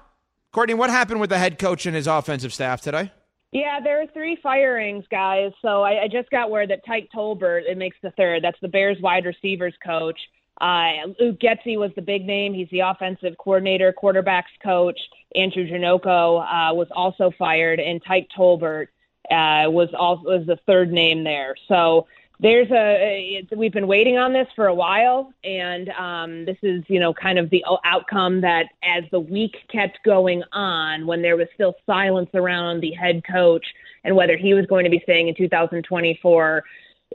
Courtney, 0.53 0.74
what 0.74 0.89
happened 0.89 1.20
with 1.20 1.30
the 1.30 1.38
head 1.38 1.60
coach 1.60 1.86
and 1.86 1.93
his 1.93 2.08
offensive 2.08 2.53
staff 2.53 2.80
today? 2.80 3.12
Yeah, 3.51 3.82
there 3.84 4.01
are 4.01 4.08
three 4.08 4.38
firings, 4.41 5.03
guys. 5.12 5.51
So 5.62 5.84
I, 5.84 6.03
I 6.03 6.08
just 6.08 6.30
got 6.30 6.49
word 6.49 6.70
that 6.70 6.86
Tyke 6.86 7.10
Tolbert 7.14 7.64
it 7.70 7.78
makes 7.78 7.97
the 8.01 8.12
third. 8.12 8.41
That's 8.41 8.60
the 8.62 8.70
Bears 8.70 8.97
wide 9.01 9.26
receivers 9.26 9.74
coach. 9.86 10.18
Uh, 10.62 11.12
Luke 11.20 11.39
Getsy 11.41 11.78
was 11.78 11.91
the 11.97 12.01
big 12.01 12.26
name. 12.26 12.53
He's 12.53 12.70
the 12.72 12.80
offensive 12.80 13.38
coordinator, 13.38 13.93
quarterbacks 14.01 14.43
coach. 14.64 14.97
Andrew 15.36 15.68
Janocko 15.68 16.39
uh, 16.39 16.74
was 16.74 16.88
also 16.95 17.32
fired, 17.38 17.82
and 17.82 18.01
Tyke 18.08 18.30
Tolbert 18.36 18.88
uh, 19.30 19.70
was 19.70 19.89
also 19.97 20.24
was 20.24 20.47
the 20.47 20.58
third 20.66 20.93
name 20.93 21.26
there. 21.26 21.56
So 21.68 22.08
there's 22.40 22.70
a 22.72 23.48
we've 23.56 23.72
been 23.72 23.88
waiting 23.88 24.18
on 24.18 24.34
this 24.34 24.48
for 24.56 24.68
a 24.68 24.74
while 24.74 25.32
and 25.44 25.90
um, 25.90 26.46
this 26.46 26.58
is 26.64 26.84
you 26.88 27.00
know 27.00 27.14
kind 27.14 27.40
of 27.40 27.50
the 27.50 27.64
outcome 27.86 28.42
that 28.42 28.66
as 28.84 29.04
the 29.12 29.20
week 29.20 29.56
kept 29.72 30.00
going 30.04 30.44
on 30.52 31.08
when 31.08 31.22
there 31.22 31.38
was 31.38 31.48
still 31.54 31.74
silence 31.86 32.30
around 32.34 32.82
the 32.82 32.92
head 32.92 33.22
coach 33.30 33.66
and 34.04 34.16
whether 34.16 34.36
he 34.38 34.54
was 34.54 34.66
going 34.66 34.84
to 34.84 34.90
be 34.90 35.00
staying 35.04 35.28
in 35.28 35.36
2024 35.36 36.64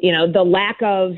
you 0.00 0.12
know 0.12 0.30
the 0.30 0.42
lack 0.42 0.78
of 0.82 1.12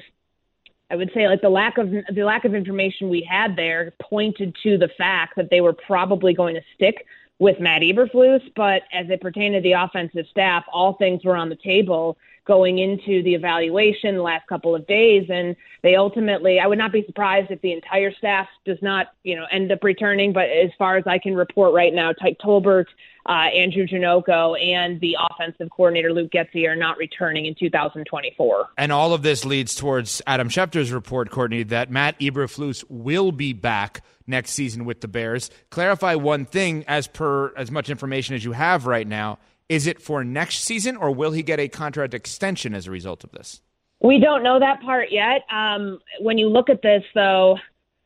i 0.90 0.96
would 0.96 1.10
say 1.14 1.28
like 1.28 1.40
the 1.40 1.48
lack 1.48 1.78
of 1.78 1.88
the 1.90 2.24
lack 2.24 2.44
of 2.44 2.54
information 2.54 3.08
we 3.08 3.26
had 3.28 3.54
there 3.56 3.92
pointed 4.02 4.54
to 4.62 4.76
the 4.78 4.88
fact 4.98 5.34
that 5.36 5.48
they 5.50 5.60
were 5.60 5.74
probably 5.74 6.34
going 6.34 6.54
to 6.54 6.62
stick 6.74 7.06
with 7.38 7.58
Matt 7.58 7.82
Eberflus, 7.82 8.40
but 8.54 8.82
as 8.92 9.06
it 9.10 9.20
pertained 9.20 9.56
to 9.56 9.60
the 9.60 9.72
offensive 9.72 10.26
staff, 10.30 10.64
all 10.72 10.92
things 10.92 11.24
were 11.24 11.34
on 11.34 11.48
the 11.48 11.56
table 11.56 12.16
going 12.44 12.78
into 12.78 13.22
the 13.22 13.34
evaluation 13.34 14.16
the 14.16 14.22
last 14.22 14.46
couple 14.48 14.74
of 14.74 14.86
days. 14.86 15.26
And 15.30 15.54
they 15.82 15.94
ultimately, 15.94 16.58
I 16.58 16.66
would 16.66 16.78
not 16.78 16.92
be 16.92 17.04
surprised 17.06 17.50
if 17.50 17.60
the 17.60 17.72
entire 17.72 18.12
staff 18.12 18.48
does 18.64 18.78
not, 18.82 19.08
you 19.22 19.36
know, 19.36 19.46
end 19.50 19.70
up 19.70 19.84
returning. 19.84 20.32
But 20.32 20.48
as 20.48 20.70
far 20.78 20.96
as 20.96 21.04
I 21.06 21.18
can 21.18 21.34
report 21.34 21.72
right 21.72 21.94
now, 21.94 22.12
Tyke 22.12 22.38
Tolbert, 22.38 22.86
uh, 23.26 23.32
Andrew 23.32 23.86
Janocko, 23.86 24.60
and 24.60 25.00
the 25.00 25.16
offensive 25.30 25.68
coordinator 25.70 26.12
Luke 26.12 26.32
Getsy 26.32 26.68
are 26.68 26.74
not 26.74 26.96
returning 26.96 27.46
in 27.46 27.54
2024. 27.54 28.68
And 28.76 28.90
all 28.90 29.14
of 29.14 29.22
this 29.22 29.44
leads 29.44 29.76
towards 29.76 30.20
Adam 30.26 30.48
Schefter's 30.48 30.90
report, 30.90 31.30
Courtney, 31.30 31.62
that 31.64 31.90
Matt 31.90 32.18
Eberflus 32.18 32.84
will 32.88 33.30
be 33.30 33.52
back 33.52 34.02
next 34.26 34.52
season 34.52 34.84
with 34.84 35.00
the 35.00 35.08
Bears. 35.08 35.50
Clarify 35.70 36.16
one 36.16 36.44
thing 36.44 36.84
as 36.88 37.06
per 37.06 37.54
as 37.56 37.70
much 37.70 37.90
information 37.90 38.34
as 38.34 38.44
you 38.44 38.52
have 38.52 38.86
right 38.86 39.06
now 39.06 39.38
is 39.68 39.86
it 39.86 40.00
for 40.00 40.24
next 40.24 40.64
season, 40.64 40.96
or 40.96 41.10
will 41.10 41.32
he 41.32 41.42
get 41.42 41.60
a 41.60 41.68
contract 41.68 42.14
extension 42.14 42.74
as 42.74 42.86
a 42.86 42.90
result 42.90 43.24
of 43.24 43.32
this? 43.32 43.60
We 44.00 44.18
don't 44.18 44.42
know 44.42 44.58
that 44.58 44.82
part 44.82 45.10
yet. 45.10 45.42
Um, 45.50 46.00
when 46.20 46.36
you 46.36 46.48
look 46.48 46.68
at 46.68 46.82
this, 46.82 47.04
though, 47.14 47.58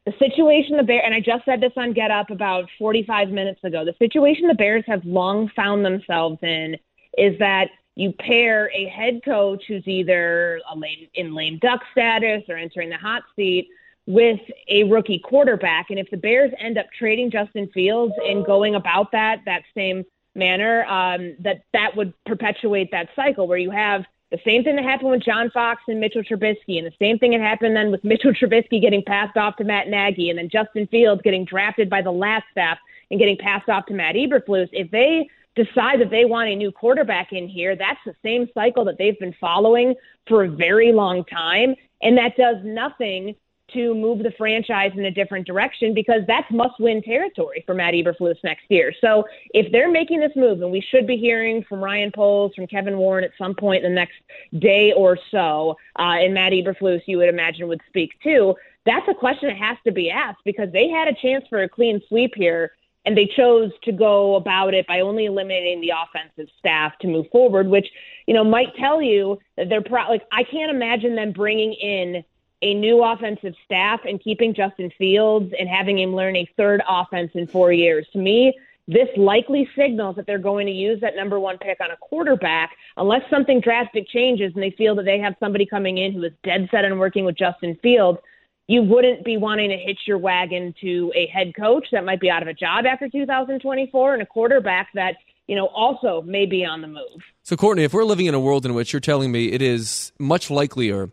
the 0.04 0.12
situation 0.18 0.76
the 0.76 0.82
Bears, 0.82 1.02
and 1.04 1.14
I 1.14 1.20
just 1.20 1.44
said 1.44 1.60
this 1.60 1.72
on 1.76 1.92
Get 1.92 2.10
Up 2.10 2.30
about 2.30 2.68
45 2.78 3.30
minutes 3.30 3.64
ago, 3.64 3.84
the 3.84 3.94
situation 3.98 4.46
the 4.46 4.54
Bears 4.54 4.84
have 4.86 5.04
long 5.04 5.48
found 5.56 5.84
themselves 5.84 6.38
in 6.42 6.76
is 7.16 7.38
that 7.38 7.70
you 7.96 8.12
pair 8.12 8.70
a 8.74 8.86
head 8.86 9.22
coach 9.24 9.64
who's 9.66 9.86
either 9.88 10.60
lame, 10.76 11.08
in 11.14 11.34
lame 11.34 11.58
duck 11.58 11.80
status 11.92 12.42
or 12.48 12.56
entering 12.56 12.90
the 12.90 12.96
hot 12.96 13.22
seat 13.34 13.68
with 14.06 14.38
a 14.68 14.84
rookie 14.84 15.18
quarterback. 15.18 15.90
And 15.90 15.98
if 15.98 16.10
the 16.10 16.16
Bears 16.16 16.52
end 16.60 16.78
up 16.78 16.86
trading 16.96 17.30
Justin 17.30 17.68
Fields 17.72 18.14
and 18.22 18.44
going 18.44 18.74
about 18.74 19.12
that 19.12 19.40
that 19.46 19.62
same 19.74 20.04
manner, 20.36 20.84
um, 20.84 21.36
that 21.40 21.62
that 21.72 21.96
would 21.96 22.12
perpetuate 22.24 22.90
that 22.92 23.08
cycle 23.16 23.48
where 23.48 23.58
you 23.58 23.70
have 23.70 24.04
the 24.30 24.38
same 24.44 24.64
thing 24.64 24.74
that 24.76 24.84
happened 24.84 25.10
with 25.10 25.22
John 25.22 25.50
Fox 25.50 25.82
and 25.86 26.00
Mitchell 26.00 26.22
Trubisky, 26.22 26.78
and 26.78 26.86
the 26.86 26.92
same 27.00 27.18
thing 27.18 27.30
that 27.30 27.40
happened 27.40 27.76
then 27.76 27.90
with 27.92 28.02
Mitchell 28.02 28.32
Trubisky 28.32 28.80
getting 28.80 29.02
passed 29.04 29.36
off 29.36 29.56
to 29.56 29.64
Matt 29.64 29.88
Nagy, 29.88 30.30
and 30.30 30.38
then 30.38 30.48
Justin 30.48 30.86
Fields 30.88 31.22
getting 31.22 31.44
drafted 31.44 31.88
by 31.88 32.02
the 32.02 32.10
last 32.10 32.44
staff 32.50 32.78
and 33.10 33.20
getting 33.20 33.36
passed 33.36 33.68
off 33.68 33.86
to 33.86 33.94
Matt 33.94 34.16
Eberflus. 34.16 34.68
If 34.72 34.90
they 34.90 35.28
decide 35.54 36.00
that 36.00 36.10
they 36.10 36.24
want 36.24 36.48
a 36.48 36.56
new 36.56 36.72
quarterback 36.72 37.32
in 37.32 37.48
here, 37.48 37.76
that's 37.76 38.00
the 38.04 38.14
same 38.22 38.48
cycle 38.52 38.84
that 38.84 38.98
they've 38.98 39.18
been 39.18 39.34
following 39.40 39.94
for 40.26 40.44
a 40.44 40.50
very 40.50 40.92
long 40.92 41.24
time, 41.24 41.76
and 42.02 42.18
that 42.18 42.36
does 42.36 42.56
nothing 42.64 43.34
to 43.72 43.94
move 43.94 44.22
the 44.22 44.32
franchise 44.38 44.92
in 44.96 45.06
a 45.06 45.10
different 45.10 45.46
direction 45.46 45.92
because 45.94 46.22
that's 46.26 46.50
must 46.50 46.78
win 46.78 47.02
territory 47.02 47.62
for 47.66 47.74
Matt 47.74 47.94
Eberflus 47.94 48.36
next 48.44 48.64
year. 48.68 48.92
So 49.00 49.24
if 49.50 49.70
they're 49.72 49.90
making 49.90 50.20
this 50.20 50.32
move, 50.36 50.62
and 50.62 50.70
we 50.70 50.80
should 50.80 51.06
be 51.06 51.16
hearing 51.16 51.64
from 51.68 51.82
Ryan 51.82 52.12
Poles, 52.14 52.52
from 52.54 52.66
Kevin 52.66 52.96
Warren 52.96 53.24
at 53.24 53.32
some 53.36 53.54
point 53.54 53.84
in 53.84 53.90
the 53.90 53.94
next 53.94 54.14
day 54.58 54.92
or 54.96 55.18
so, 55.30 55.76
uh, 55.98 56.16
and 56.20 56.32
Matt 56.32 56.52
Eberflus, 56.52 57.02
you 57.06 57.18
would 57.18 57.28
imagine, 57.28 57.68
would 57.68 57.80
speak 57.88 58.12
too, 58.22 58.54
that's 58.84 59.06
a 59.08 59.14
question 59.14 59.48
that 59.48 59.58
has 59.58 59.76
to 59.84 59.92
be 59.92 60.10
asked 60.10 60.40
because 60.44 60.70
they 60.72 60.88
had 60.88 61.08
a 61.08 61.14
chance 61.20 61.44
for 61.48 61.62
a 61.62 61.68
clean 61.68 62.00
sweep 62.08 62.32
here. 62.36 62.72
And 63.04 63.16
they 63.16 63.30
chose 63.36 63.70
to 63.84 63.92
go 63.92 64.34
about 64.34 64.74
it 64.74 64.84
by 64.88 64.98
only 64.98 65.26
eliminating 65.26 65.80
the 65.80 65.92
offensive 65.92 66.52
staff 66.58 66.92
to 67.02 67.06
move 67.06 67.26
forward, 67.30 67.68
which, 67.68 67.86
you 68.26 68.34
know, 68.34 68.42
might 68.42 68.74
tell 68.80 69.00
you 69.00 69.38
that 69.56 69.68
they're 69.68 69.80
pro- 69.80 70.08
like, 70.08 70.22
I 70.32 70.42
can't 70.42 70.72
imagine 70.72 71.14
them 71.14 71.30
bringing 71.30 71.72
in 71.74 72.24
a 72.62 72.74
new 72.74 73.02
offensive 73.02 73.54
staff 73.64 74.00
and 74.04 74.22
keeping 74.22 74.54
Justin 74.54 74.90
Fields 74.96 75.52
and 75.58 75.68
having 75.68 75.98
him 75.98 76.14
learn 76.14 76.36
a 76.36 76.48
third 76.56 76.82
offense 76.88 77.30
in 77.34 77.46
four 77.46 77.72
years. 77.72 78.06
To 78.12 78.18
me, 78.18 78.54
this 78.88 79.08
likely 79.16 79.68
signals 79.76 80.16
that 80.16 80.26
they're 80.26 80.38
going 80.38 80.66
to 80.66 80.72
use 80.72 81.00
that 81.00 81.16
number 81.16 81.40
one 81.40 81.58
pick 81.58 81.80
on 81.80 81.90
a 81.90 81.96
quarterback 81.96 82.70
unless 82.96 83.22
something 83.28 83.60
drastic 83.60 84.08
changes 84.08 84.52
and 84.54 84.62
they 84.62 84.70
feel 84.70 84.94
that 84.94 85.04
they 85.04 85.18
have 85.18 85.34
somebody 85.40 85.66
coming 85.66 85.98
in 85.98 86.12
who 86.12 86.22
is 86.22 86.32
dead 86.44 86.68
set 86.70 86.84
on 86.84 86.98
working 86.98 87.24
with 87.24 87.36
Justin 87.36 87.76
Fields. 87.82 88.18
You 88.68 88.82
wouldn't 88.82 89.24
be 89.24 89.36
wanting 89.36 89.70
to 89.70 89.76
hitch 89.76 90.00
your 90.06 90.18
wagon 90.18 90.74
to 90.80 91.12
a 91.14 91.26
head 91.26 91.52
coach 91.54 91.86
that 91.92 92.04
might 92.04 92.20
be 92.20 92.30
out 92.30 92.42
of 92.42 92.48
a 92.48 92.54
job 92.54 92.86
after 92.86 93.08
2024 93.08 94.14
and 94.14 94.22
a 94.22 94.26
quarterback 94.26 94.88
that 94.94 95.16
you 95.46 95.54
know, 95.54 95.66
also 95.66 96.22
may 96.22 96.44
be 96.46 96.64
on 96.64 96.80
the 96.80 96.88
move. 96.88 97.22
So, 97.42 97.56
Courtney, 97.56 97.84
if 97.84 97.94
we're 97.94 98.04
living 98.04 98.26
in 98.26 98.34
a 98.34 98.40
world 98.40 98.66
in 98.66 98.74
which 98.74 98.92
you're 98.92 99.00
telling 99.00 99.30
me 99.30 99.52
it 99.52 99.62
is 99.62 100.12
much 100.18 100.50
likelier 100.50 101.10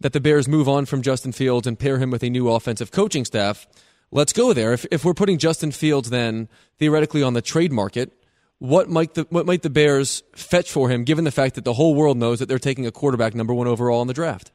that 0.00 0.12
the 0.12 0.20
Bears 0.20 0.48
move 0.48 0.68
on 0.68 0.86
from 0.86 1.02
Justin 1.02 1.32
Fields 1.32 1.66
and 1.66 1.78
pair 1.78 1.98
him 1.98 2.10
with 2.10 2.22
a 2.22 2.30
new 2.30 2.50
offensive 2.50 2.90
coaching 2.90 3.24
staff. 3.24 3.66
Let's 4.10 4.32
go 4.32 4.52
there. 4.52 4.72
If, 4.72 4.86
if 4.90 5.04
we're 5.04 5.14
putting 5.14 5.38
Justin 5.38 5.70
Fields 5.70 6.10
then 6.10 6.48
theoretically 6.78 7.22
on 7.22 7.34
the 7.34 7.42
trade 7.42 7.72
market, 7.72 8.12
what 8.58 8.88
might 8.88 9.14
the 9.14 9.26
what 9.30 9.46
might 9.46 9.62
the 9.62 9.70
Bears 9.70 10.22
fetch 10.34 10.70
for 10.70 10.90
him, 10.90 11.04
given 11.04 11.24
the 11.24 11.30
fact 11.30 11.54
that 11.54 11.64
the 11.64 11.72
whole 11.74 11.94
world 11.94 12.18
knows 12.18 12.38
that 12.40 12.46
they're 12.46 12.58
taking 12.58 12.86
a 12.86 12.92
quarterback 12.92 13.34
number 13.34 13.54
one 13.54 13.66
overall 13.66 14.02
in 14.02 14.08
the 14.08 14.14
draft? 14.14 14.52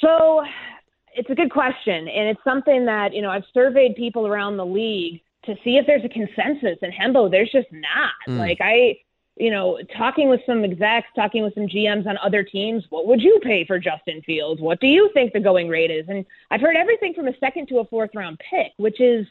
So 0.00 0.42
it's 1.14 1.30
a 1.30 1.34
good 1.34 1.50
question, 1.50 2.08
and 2.08 2.28
it's 2.28 2.40
something 2.44 2.84
that 2.84 3.14
you 3.14 3.22
know 3.22 3.30
I've 3.30 3.44
surveyed 3.54 3.96
people 3.96 4.26
around 4.26 4.58
the 4.58 4.66
league 4.66 5.22
to 5.46 5.54
see 5.64 5.76
if 5.76 5.86
there's 5.86 6.04
a 6.04 6.08
consensus. 6.08 6.78
And 6.82 6.92
Hembo, 6.92 7.30
there's 7.30 7.50
just 7.50 7.68
not. 7.72 8.12
Mm. 8.28 8.38
Like 8.38 8.58
I 8.60 8.96
you 9.36 9.50
know, 9.50 9.78
talking 9.96 10.28
with 10.28 10.40
some 10.46 10.62
execs, 10.62 11.08
talking 11.16 11.42
with 11.42 11.54
some 11.54 11.66
GMs 11.66 12.06
on 12.06 12.16
other 12.18 12.44
teams, 12.44 12.84
what 12.90 13.06
would 13.08 13.20
you 13.20 13.40
pay 13.42 13.64
for 13.64 13.78
Justin 13.78 14.22
Fields? 14.22 14.60
What 14.60 14.80
do 14.80 14.86
you 14.86 15.10
think 15.12 15.32
the 15.32 15.40
going 15.40 15.68
rate 15.68 15.90
is? 15.90 16.06
And 16.08 16.24
I've 16.50 16.60
heard 16.60 16.76
everything 16.76 17.14
from 17.14 17.26
a 17.26 17.36
second 17.38 17.66
to 17.68 17.78
a 17.78 17.84
fourth 17.86 18.10
round 18.14 18.40
pick, 18.48 18.72
which 18.76 19.00
is, 19.00 19.26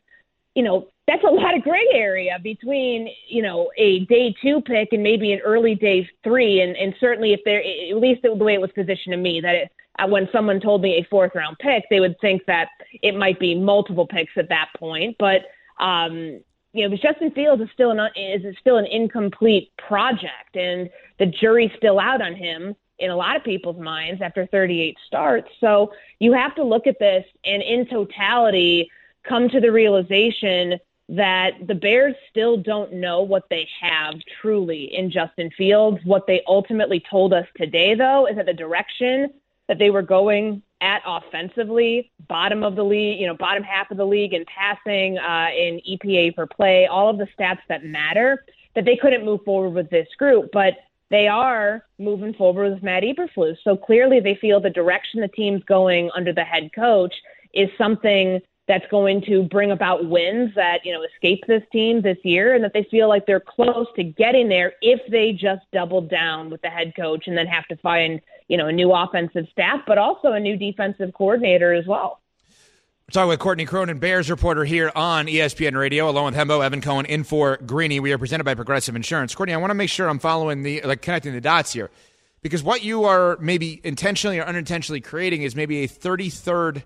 you 0.56 0.64
know, 0.64 0.88
that's 1.08 1.24
a 1.24 1.32
lot 1.32 1.56
of 1.56 1.64
gray 1.64 1.88
area 1.94 2.38
between, 2.44 3.10
you 3.30 3.42
know, 3.42 3.72
a 3.78 4.00
day 4.06 4.36
two 4.42 4.62
pick 4.62 4.90
and 4.92 5.02
maybe 5.02 5.32
an 5.32 5.40
early 5.40 5.76
day 5.76 6.08
three. 6.24 6.62
And, 6.62 6.76
and 6.76 6.94
certainly 7.00 7.32
if 7.32 7.40
they're, 7.46 7.62
at 7.62 7.98
least 7.98 8.24
the 8.24 8.34
way 8.34 8.56
it 8.56 8.62
was 8.62 8.72
positioned 8.76 9.14
to 9.14 9.18
me, 9.18 9.40
that 9.42 9.56
it, 9.56 9.72
uh, 10.00 10.08
when 10.08 10.28
someone 10.32 10.60
told 10.60 10.82
me 10.82 10.96
a 10.96 11.08
fourth 11.10 11.32
round 11.34 11.58
pick, 11.60 11.84
they 11.90 12.00
would 12.02 12.20
think 12.20 12.42
that 12.48 12.68
it 13.02 13.16
might 13.16 13.40
be 13.40 13.56
multiple 13.56 14.08
picks 14.08 14.34
at 14.38 14.50
that 14.50 14.68
point. 14.78 15.16
But, 15.18 15.44
um, 15.80 16.42
you 16.74 16.84
know, 16.84 16.90
but 16.90 17.02
Justin 17.02 17.32
Fields 17.32 17.62
is 17.62 17.70
still 17.74 17.92
an 17.92 18.00
is 18.16 18.56
still 18.60 18.78
an 18.78 18.86
incomplete 18.86 19.72
project, 19.78 20.56
and 20.56 20.90
the 21.20 21.28
jury's 21.28 21.72
still 21.78 22.00
out 22.00 22.22
on 22.22 22.36
him 22.36 22.76
in 23.00 23.12
a 23.12 23.16
lot 23.16 23.36
of 23.36 23.44
people's 23.44 23.80
minds 23.80 24.22
after 24.22 24.46
38 24.48 24.98
starts. 25.08 25.50
So 25.60 25.94
you 26.20 26.34
have 26.34 26.56
to 26.56 26.64
look 26.64 26.88
at 26.88 27.00
this, 27.00 27.26
and 27.46 27.62
in 27.62 27.86
totality, 27.86 28.90
come 29.24 29.50
to 29.50 29.60
the 29.60 29.72
realization 29.72 30.80
that 31.10 31.52
the 31.68 31.76
Bears 31.76 32.16
still 32.30 32.58
don't 32.58 32.94
know 32.94 33.22
what 33.22 33.50
they 33.50 33.68
have 33.82 34.16
truly 34.42 34.96
in 34.96 35.12
Justin 35.12 35.52
Fields. 35.52 36.00
What 36.06 36.26
they 36.28 36.42
ultimately 36.48 37.04
told 37.10 37.34
us 37.34 37.46
today, 37.56 37.94
though, 37.94 38.26
is 38.26 38.36
that 38.38 38.46
the 38.46 38.54
direction 38.54 39.30
that 39.68 39.80
they 39.80 39.90
were 39.90 40.02
going 40.02 40.62
at 40.84 41.02
offensively, 41.08 42.12
bottom 42.28 42.62
of 42.62 42.76
the 42.76 42.84
league, 42.84 43.20
you 43.20 43.26
know, 43.26 43.36
bottom 43.36 43.64
half 43.64 43.90
of 43.90 43.98
the 43.98 44.06
league 44.06 44.34
in 44.34 44.44
passing, 44.46 45.18
uh, 45.18 45.48
in 45.58 45.80
EPA 45.90 46.36
per 46.36 46.46
play, 46.46 46.86
all 46.86 47.10
of 47.10 47.18
the 47.18 47.28
stats 47.40 47.60
that 47.70 47.86
matter, 47.86 48.44
that 48.76 48.84
they 48.84 48.98
couldn't 48.98 49.24
move 49.24 49.40
forward 49.46 49.70
with 49.70 49.90
this 49.90 50.08
group. 50.20 50.50
But 50.52 50.74
they 51.10 51.28
are 51.28 51.86
moving 52.00 52.34
forward 52.34 52.74
with 52.74 52.84
Matt 52.84 53.04
Eberflus. 53.04 53.56
So 53.64 53.78
clearly 53.78 54.20
they 54.20 54.38
feel 54.42 54.60
the 54.60 54.70
direction 54.70 55.22
the 55.22 55.28
team's 55.30 55.64
going 55.64 56.10
under 56.16 56.34
the 56.34 56.44
head 56.44 56.72
coach 56.76 57.14
is 57.54 57.70
something 57.78 58.42
that's 58.68 58.86
going 58.90 59.22
to 59.22 59.44
bring 59.44 59.72
about 59.72 60.08
wins 60.10 60.54
that, 60.56 60.86
you 60.86 60.94
know, 60.94 61.04
escape 61.04 61.44
this 61.48 61.64
team 61.72 62.02
this 62.02 62.18
year 62.24 62.56
and 62.56 62.64
that 62.64 62.72
they 62.74 62.88
feel 62.90 63.10
like 63.10 63.26
they're 63.26 63.42
close 63.42 63.88
to 63.96 64.04
getting 64.04 64.48
there 64.48 64.74
if 64.82 65.02
they 65.12 65.34
just 65.34 65.62
double 65.74 66.02
down 66.02 66.50
with 66.50 66.62
the 66.62 66.70
head 66.70 66.94
coach 66.96 67.28
and 67.28 67.38
then 67.38 67.46
have 67.46 67.68
to 67.68 67.76
find, 67.78 68.22
you 68.48 68.58
know, 68.58 68.68
a 68.68 68.72
new 68.72 68.94
offensive 68.94 69.46
staff, 69.52 69.82
but 69.86 69.98
also 69.98 70.32
a 70.32 70.40
new 70.40 70.56
defensive 70.56 71.14
coordinator 71.14 71.74
as 71.74 71.86
well. 71.86 72.22
We're 73.10 73.12
talking 73.12 73.30
with 73.30 73.40
Courtney 73.40 73.66
Cronin, 73.66 74.00
Bears 74.00 74.30
reporter 74.30 74.64
here 74.64 74.90
on 74.96 75.28
ESPN 75.28 75.78
Radio, 75.78 76.10
along 76.10 76.26
with 76.26 76.36
Hembo, 76.36 76.64
Evan 76.64 76.80
Cohen, 76.80 77.06
in 77.06 77.26
for 77.26 77.58
Greeny. 77.58 78.00
We 78.00 78.14
are 78.14 78.18
presented 78.18 78.46
by 78.46 78.56
Progressive 78.56 78.96
Insurance. 78.96 79.36
Courtney, 79.36 79.54
I 79.54 79.58
want 79.58 79.72
to 79.72 79.76
make 79.76 79.90
sure 79.90 80.08
I'm 80.08 80.20
following 80.20 80.64
the, 80.64 80.82
like, 80.84 81.02
connecting 81.02 81.34
the 81.34 81.42
dots 81.42 81.74
here. 81.74 81.90
Because 82.42 82.64
what 82.64 82.82
you 82.82 83.04
are 83.04 83.38
maybe 83.42 83.82
intentionally 83.84 84.40
or 84.40 84.44
unintentionally 84.44 85.02
creating 85.02 85.42
is 85.42 85.54
maybe 85.54 85.84
a 85.84 85.88
33rd 85.88 86.84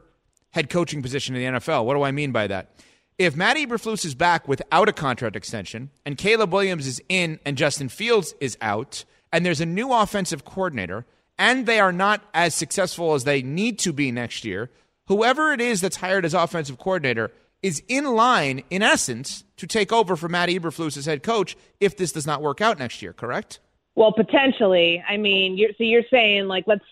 head 0.52 0.70
coaching 0.70 1.02
position 1.02 1.36
in 1.36 1.54
the 1.54 1.60
NFL. 1.60 1.86
What 1.86 1.96
do 1.96 2.04
I 2.04 2.12
mean 2.12 2.32
by 2.32 2.48
that? 2.48 2.72
If 3.18 3.36
Matt 3.36 3.58
Eberflus 3.58 4.06
is 4.06 4.14
back 4.14 4.48
without 4.48 4.88
a 4.88 4.94
contract 4.94 5.36
extension, 5.36 5.90
and 6.06 6.18
Caleb 6.18 6.54
Williams 6.54 6.86
is 6.86 7.02
in, 7.10 7.40
and 7.46 7.58
Justin 7.58 7.90
Fields 7.90 8.36
is 8.40 8.58
out, 8.62 9.06
and 9.34 9.46
there's 9.46 9.62
a 9.62 9.66
new 9.66 9.92
offensive 9.92 10.46
coordinator, 10.46 11.06
and 11.40 11.66
they 11.66 11.80
are 11.80 11.92
not 11.92 12.22
as 12.34 12.54
successful 12.54 13.14
as 13.14 13.24
they 13.24 13.42
need 13.42 13.80
to 13.80 13.92
be 13.92 14.12
next 14.12 14.46
year, 14.46 14.70
whoever 15.08 15.52
it 15.52 15.62
is 15.62 15.82
that's 15.82 15.98
hired 15.98 16.26
as 16.26 16.34
offensive 16.34 16.78
coordinator 16.78 17.32
is 17.64 17.82
in 17.88 18.06
line, 18.06 18.64
in 18.70 18.84
essence, 18.84 19.44
to 19.58 19.66
take 19.66 19.92
over 19.92 20.16
for 20.16 20.30
Matt 20.30 20.50
Eberflus 20.50 20.96
as 20.96 21.06
head 21.06 21.24
coach 21.24 21.58
if 21.80 21.98
this 21.98 22.12
does 22.12 22.28
not 22.28 22.42
work 22.42 22.62
out 22.62 22.78
next 22.78 23.02
year. 23.02 23.14
Correct? 23.14 23.60
Well, 23.96 24.12
potentially. 24.12 25.04
I 25.10 25.18
mean, 25.18 25.58
you're, 25.58 25.72
so 25.72 25.84
you're 25.84 26.04
saying 26.12 26.48
like 26.48 26.66
let's 26.68 26.86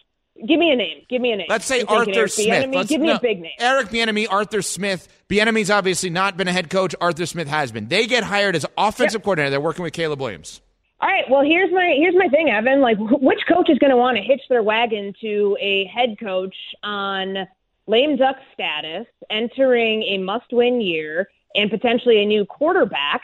Give 0.48 0.60
me 0.60 0.72
a 0.72 0.76
name. 0.76 1.06
Give 1.10 1.22
me 1.22 1.32
a 1.32 1.38
name. 1.38 1.48
Let's 1.50 1.66
say 1.66 1.82
I'm 1.82 1.88
Arthur 1.88 2.12
Eric 2.14 2.32
Smith. 2.32 2.70
Let's- 2.74 2.90
Give 2.90 3.00
me 3.00 3.08
no, 3.08 3.16
a 3.16 3.20
big 3.20 3.40
name. 3.42 3.54
Eric 3.58 3.88
Bieniemy, 3.88 4.28
Arthur 4.30 4.62
Smith. 4.62 5.08
Bieniemy's 5.30 5.72
obviously 5.72 6.10
not 6.10 6.36
been 6.36 6.48
a 6.48 6.52
head 6.52 6.70
coach. 6.70 6.94
Arthur 7.00 7.26
Smith 7.26 7.48
has 7.48 7.72
been. 7.72 7.88
They 7.88 8.06
get 8.06 8.24
hired 8.24 8.56
as 8.56 8.66
offensive 8.78 9.24
coordinator. 9.24 9.52
They're 9.52 9.62
working 9.62 9.84
with 9.84 9.94
Caleb 9.94 10.20
Williams. 10.20 10.62
All 11.02 11.10
right. 11.10 11.24
Well, 11.30 11.44
here's 11.44 11.72
my 11.72 11.96
here's 11.98 12.16
my 12.18 12.28
thing, 12.28 12.50
Evan. 12.50 12.82
Like, 12.82 12.98
which 13.00 13.40
coach 13.48 13.70
is 13.70 13.80
going 13.80 13.92
to 13.92 13.98
want 13.98 14.18
to 14.18 14.24
hitch 14.24 14.42
their 14.50 14.64
wagon 14.64 15.14
to 15.22 15.58
a 15.62 15.86
head 15.86 16.18
coach 16.20 16.56
on 16.84 17.48
lame 17.88 18.18
duck 18.18 18.36
status, 18.54 19.06
entering 19.30 20.04
a 20.04 20.18
must-win 20.18 20.82
year, 20.82 21.30
and 21.54 21.70
potentially 21.70 22.22
a 22.22 22.26
new 22.26 22.46
quarterback? 22.46 23.22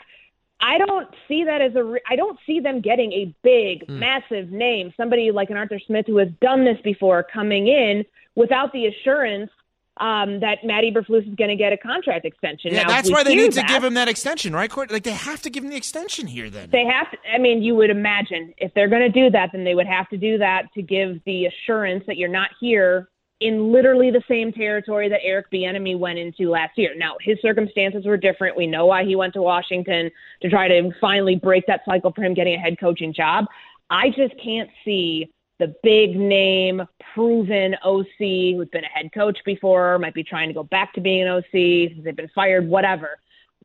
I 0.62 0.78
don't 0.78 1.08
see 1.26 1.44
that 1.44 1.60
as 1.60 1.74
a. 1.74 1.82
Re- 1.82 2.00
I 2.08 2.16
don't 2.16 2.38
see 2.46 2.60
them 2.60 2.80
getting 2.80 3.12
a 3.12 3.34
big, 3.42 3.84
Hmm. 3.86 3.98
massive 3.98 4.50
name, 4.50 4.94
somebody 4.96 5.30
like 5.32 5.50
an 5.50 5.56
Arthur 5.56 5.80
Smith 5.86 6.06
who 6.06 6.18
has 6.18 6.28
done 6.40 6.64
this 6.64 6.78
before, 6.82 7.22
coming 7.24 7.66
in 7.66 8.04
without 8.36 8.72
the 8.72 8.86
assurance 8.86 9.50
um, 9.98 10.40
that 10.40 10.64
Matt 10.64 10.84
Eberflus 10.84 11.28
is 11.28 11.34
going 11.34 11.50
to 11.50 11.56
get 11.56 11.72
a 11.72 11.76
contract 11.76 12.24
extension. 12.24 12.72
Yeah, 12.72 12.84
Now, 12.84 12.88
that's 12.88 13.10
why 13.10 13.22
they 13.22 13.34
need 13.34 13.52
to 13.52 13.62
give 13.64 13.84
him 13.84 13.92
that 13.94 14.08
extension, 14.08 14.54
right, 14.54 14.70
Court? 14.70 14.90
Like 14.90 15.02
they 15.02 15.10
have 15.12 15.42
to 15.42 15.50
give 15.50 15.64
him 15.64 15.70
the 15.70 15.76
extension 15.76 16.26
here. 16.26 16.48
Then 16.48 16.70
They 16.72 16.86
have 16.86 17.10
to, 17.10 17.18
I 17.32 17.36
mean, 17.38 17.62
you 17.62 17.74
would 17.74 17.90
imagine 17.90 18.54
if 18.56 18.72
they're 18.72 18.88
going 18.88 19.02
to 19.02 19.10
do 19.10 19.30
that, 19.30 19.50
then 19.52 19.64
they 19.64 19.74
would 19.74 19.86
have 19.86 20.08
to 20.08 20.16
do 20.16 20.38
that 20.38 20.72
to 20.74 20.82
give 20.82 21.22
the 21.26 21.44
assurance 21.44 22.04
that 22.06 22.16
you're 22.16 22.30
not 22.30 22.50
here 22.58 23.08
in 23.42 23.72
literally 23.72 24.10
the 24.10 24.22
same 24.28 24.52
territory 24.52 25.08
that 25.08 25.20
Eric 25.22 25.50
Bieniemy 25.50 25.98
went 25.98 26.18
into 26.18 26.50
last 26.50 26.78
year. 26.78 26.94
Now, 26.96 27.16
his 27.20 27.38
circumstances 27.40 28.04
were 28.06 28.16
different. 28.16 28.56
We 28.56 28.66
know 28.66 28.86
why 28.86 29.04
he 29.04 29.16
went 29.16 29.34
to 29.34 29.42
Washington 29.42 30.10
to 30.40 30.48
try 30.48 30.68
to 30.68 30.90
finally 31.00 31.36
break 31.36 31.66
that 31.66 31.82
cycle 31.84 32.12
for 32.12 32.22
him 32.22 32.34
getting 32.34 32.54
a 32.54 32.58
head 32.58 32.78
coaching 32.78 33.12
job. 33.12 33.46
I 33.90 34.08
just 34.10 34.34
can't 34.42 34.70
see 34.84 35.32
the 35.58 35.74
big 35.82 36.16
name, 36.16 36.82
proven 37.14 37.74
OC 37.84 38.06
who's 38.18 38.68
been 38.72 38.84
a 38.84 38.88
head 38.88 39.10
coach 39.12 39.38
before, 39.44 39.98
might 39.98 40.14
be 40.14 40.24
trying 40.24 40.48
to 40.48 40.54
go 40.54 40.64
back 40.64 40.92
to 40.94 41.00
being 41.00 41.22
an 41.22 41.28
OC, 41.28 42.02
they've 42.02 42.16
been 42.16 42.30
fired, 42.34 42.66
whatever 42.66 43.18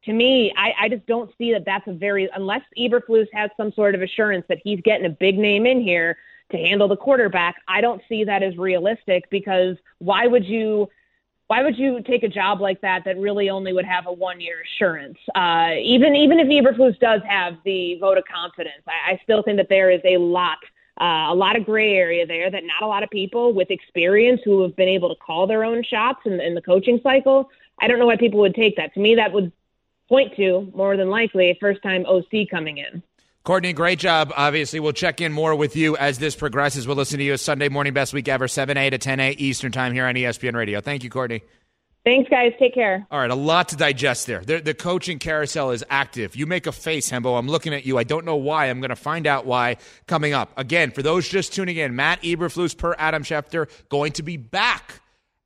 to 0.06 0.14
me, 0.14 0.54
I, 0.56 0.74
I 0.82 0.90
just 0.90 1.06
don't 1.06 1.32
see 1.38 1.54
that 1.54 1.66
that's 1.66 1.88
a 1.88 1.94
very 1.94 2.30
unless 2.36 2.62
Eberflus 2.78 3.28
has 3.34 3.50
some 3.58 3.72
sort 3.74 3.96
of 3.96 4.02
assurance 4.02 4.46
that 4.50 4.60
he's 4.64 4.82
getting 4.82 5.06
a 5.06 5.10
big 5.10 5.38
name 5.38 5.66
in 5.66 5.82
here 5.82 6.18
to 6.52 6.58
handle 6.58 6.88
the 6.88 6.96
quarterback. 6.96 7.56
I 7.68 7.82
don't 7.82 8.02
see 8.08 8.24
that 8.24 8.44
as 8.44 8.58
realistic 8.58 9.30
because 9.30 9.78
why 10.00 10.28
would 10.28 10.46
you? 10.46 10.90
Why 11.50 11.64
would 11.64 11.78
you 11.78 12.02
take 12.02 12.24
a 12.24 12.28
job 12.28 12.60
like 12.60 12.82
that 12.82 13.06
that 13.06 13.18
really 13.18 13.50
only 13.50 13.72
would 13.72 13.86
have 13.86 14.06
a 14.06 14.12
one 14.12 14.42
year 14.42 14.58
assurance? 14.66 15.18
Uh, 15.34 15.76
even 15.82 16.14
even 16.16 16.40
if 16.40 16.48
Eberflus 16.48 17.00
does 17.00 17.22
have 17.26 17.58
the 17.64 17.98
vote 18.00 18.18
of 18.18 18.26
confidence, 18.26 18.84
I, 18.86 19.14
I 19.14 19.20
still 19.24 19.44
think 19.44 19.56
that 19.58 19.70
there 19.70 19.90
is 19.90 20.02
a 20.04 20.18
lot 20.18 20.58
uh, 21.00 21.28
a 21.30 21.36
lot 21.36 21.56
of 21.56 21.66
gray 21.66 21.94
area 21.94 22.26
there 22.26 22.52
that 22.52 22.64
not 22.66 22.82
a 22.82 22.88
lot 22.88 23.04
of 23.04 23.10
people 23.10 23.54
with 23.54 23.72
experience 23.72 24.42
who 24.44 24.62
have 24.64 24.76
been 24.76 24.90
able 24.90 25.08
to 25.08 25.16
call 25.16 25.48
their 25.48 25.64
own 25.64 25.84
shots 25.84 26.20
in, 26.26 26.42
in 26.42 26.54
the 26.54 26.62
coaching 26.62 27.00
cycle. 27.02 27.50
I 27.80 27.88
don't 27.88 28.00
know 28.00 28.08
why 28.08 28.18
people 28.18 28.40
would 28.40 28.56
take 28.56 28.76
that. 28.78 28.94
To 28.96 29.00
me, 29.00 29.16
that 29.16 29.32
would 29.32 29.52
point 30.10 30.36
to 30.38 30.72
more 30.76 30.98
than 30.98 31.10
likely 31.10 31.50
a 31.50 31.58
first 31.60 31.82
time 31.84 32.06
OC 32.06 32.50
coming 32.50 32.78
in. 32.78 33.04
Courtney, 33.44 33.72
great 33.72 33.98
job. 33.98 34.34
Obviously, 34.36 34.82
we'll 34.82 34.92
check 34.92 35.22
in 35.22 35.32
more 35.32 35.56
with 35.56 35.78
you 35.78 35.96
as 35.96 36.20
this 36.20 36.36
progresses. 36.36 36.86
We'll 36.86 36.98
listen 36.98 37.18
to 37.20 37.24
you 37.24 37.38
Sunday 37.38 37.70
morning, 37.70 37.94
best 37.94 38.14
week 38.14 38.28
ever, 38.28 38.48
7 38.50 38.76
a 38.76 38.90
to 38.90 38.98
10 38.98 39.20
a 39.22 39.32
Eastern 39.32 39.72
time 39.72 39.94
here 39.94 40.06
on 40.06 40.16
ESPN 40.16 40.54
Radio. 40.54 40.82
Thank 40.82 41.06
you, 41.06 41.10
Courtney. 41.10 41.44
Thanks, 42.04 42.30
guys. 42.30 42.54
Take 42.58 42.74
care. 42.74 43.06
All 43.12 43.20
right, 43.20 43.30
a 43.30 43.36
lot 43.36 43.70
to 43.70 43.76
digest 43.76 44.28
there. 44.28 44.42
The, 44.42 44.60
the 44.60 44.74
coaching 44.74 45.20
carousel 45.20 45.72
is 45.72 45.84
active. 45.90 46.36
You 46.36 46.46
make 46.46 46.66
a 46.66 46.72
face, 46.72 47.10
Hembo. 47.10 47.38
I'm 47.38 47.48
looking 47.48 47.74
at 47.74 47.86
you. 47.86 47.98
I 47.98 48.04
don't 48.04 48.26
know 48.26 48.38
why. 48.38 48.66
I'm 48.66 48.80
going 48.80 48.90
to 48.90 48.96
find 48.96 49.28
out 49.28 49.46
why 49.46 49.76
coming 50.08 50.34
up. 50.34 50.52
Again, 50.58 50.92
for 50.92 51.02
those 51.02 51.28
just 51.28 51.54
tuning 51.54 51.78
in, 51.78 51.96
Matt 51.96 52.22
Eberflus, 52.24 52.78
per 52.78 52.96
Adam 52.98 53.24
Schefter, 53.24 53.70
going 53.90 54.14
to 54.14 54.24
be 54.24 54.38
back 54.38 55.02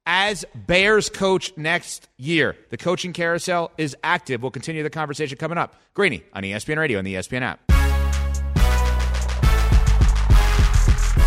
as 0.06 0.46
Bears 0.56 1.10
coach 1.10 1.54
next 1.58 2.08
year. 2.18 2.56
The 2.70 2.78
coaching 2.78 3.14
carousel 3.14 3.72
is 3.78 3.96
active. 4.04 4.42
We'll 4.42 4.52
continue 4.52 4.84
the 4.84 4.90
conversation 4.90 5.38
coming 5.38 5.58
up. 5.58 5.76
Greeny 5.94 6.24
on 6.34 6.44
ESPN 6.44 6.78
Radio 6.78 6.98
and 6.98 7.08
the 7.08 7.16
ESPN 7.16 7.42
app. 7.42 7.60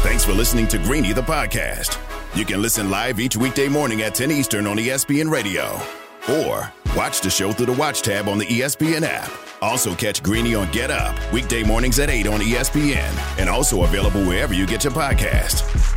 Thanks 0.03 0.25
for 0.25 0.33
listening 0.33 0.69
to 0.69 0.79
Greeny 0.79 1.13
the 1.13 1.23
podcast. 1.23 1.99
You 2.37 2.45
can 2.45 2.61
listen 2.61 2.91
live 2.91 3.21
each 3.21 3.37
weekday 3.37 3.69
morning 3.69 4.03
at 4.03 4.15
10 4.15 4.31
Eastern 4.31 4.67
on 4.67 4.77
ESPN 4.77 5.31
Radio. 5.31 5.81
Or 6.29 6.73
watch 6.97 7.21
the 7.21 7.31
show 7.31 7.53
through 7.53 7.67
the 7.67 7.73
Watch 7.73 8.03
tab 8.03 8.29
on 8.29 8.39
the 8.39 8.47
ESPN 8.47 9.03
app. 9.03 9.31
Also 9.63 9.95
catch 9.95 10.23
Greeny 10.23 10.55
on 10.55 10.71
Get 10.73 10.91
Up, 10.91 11.17
weekday 11.33 11.63
mornings 11.63 11.99
at 11.99 12.11
8 12.11 12.27
on 12.27 12.41
ESPN. 12.41 13.39
And 13.39 13.49
also 13.49 13.85
available 13.85 14.23
wherever 14.25 14.53
you 14.53 14.67
get 14.67 14.85
your 14.85 14.93
podcast. 14.93 15.94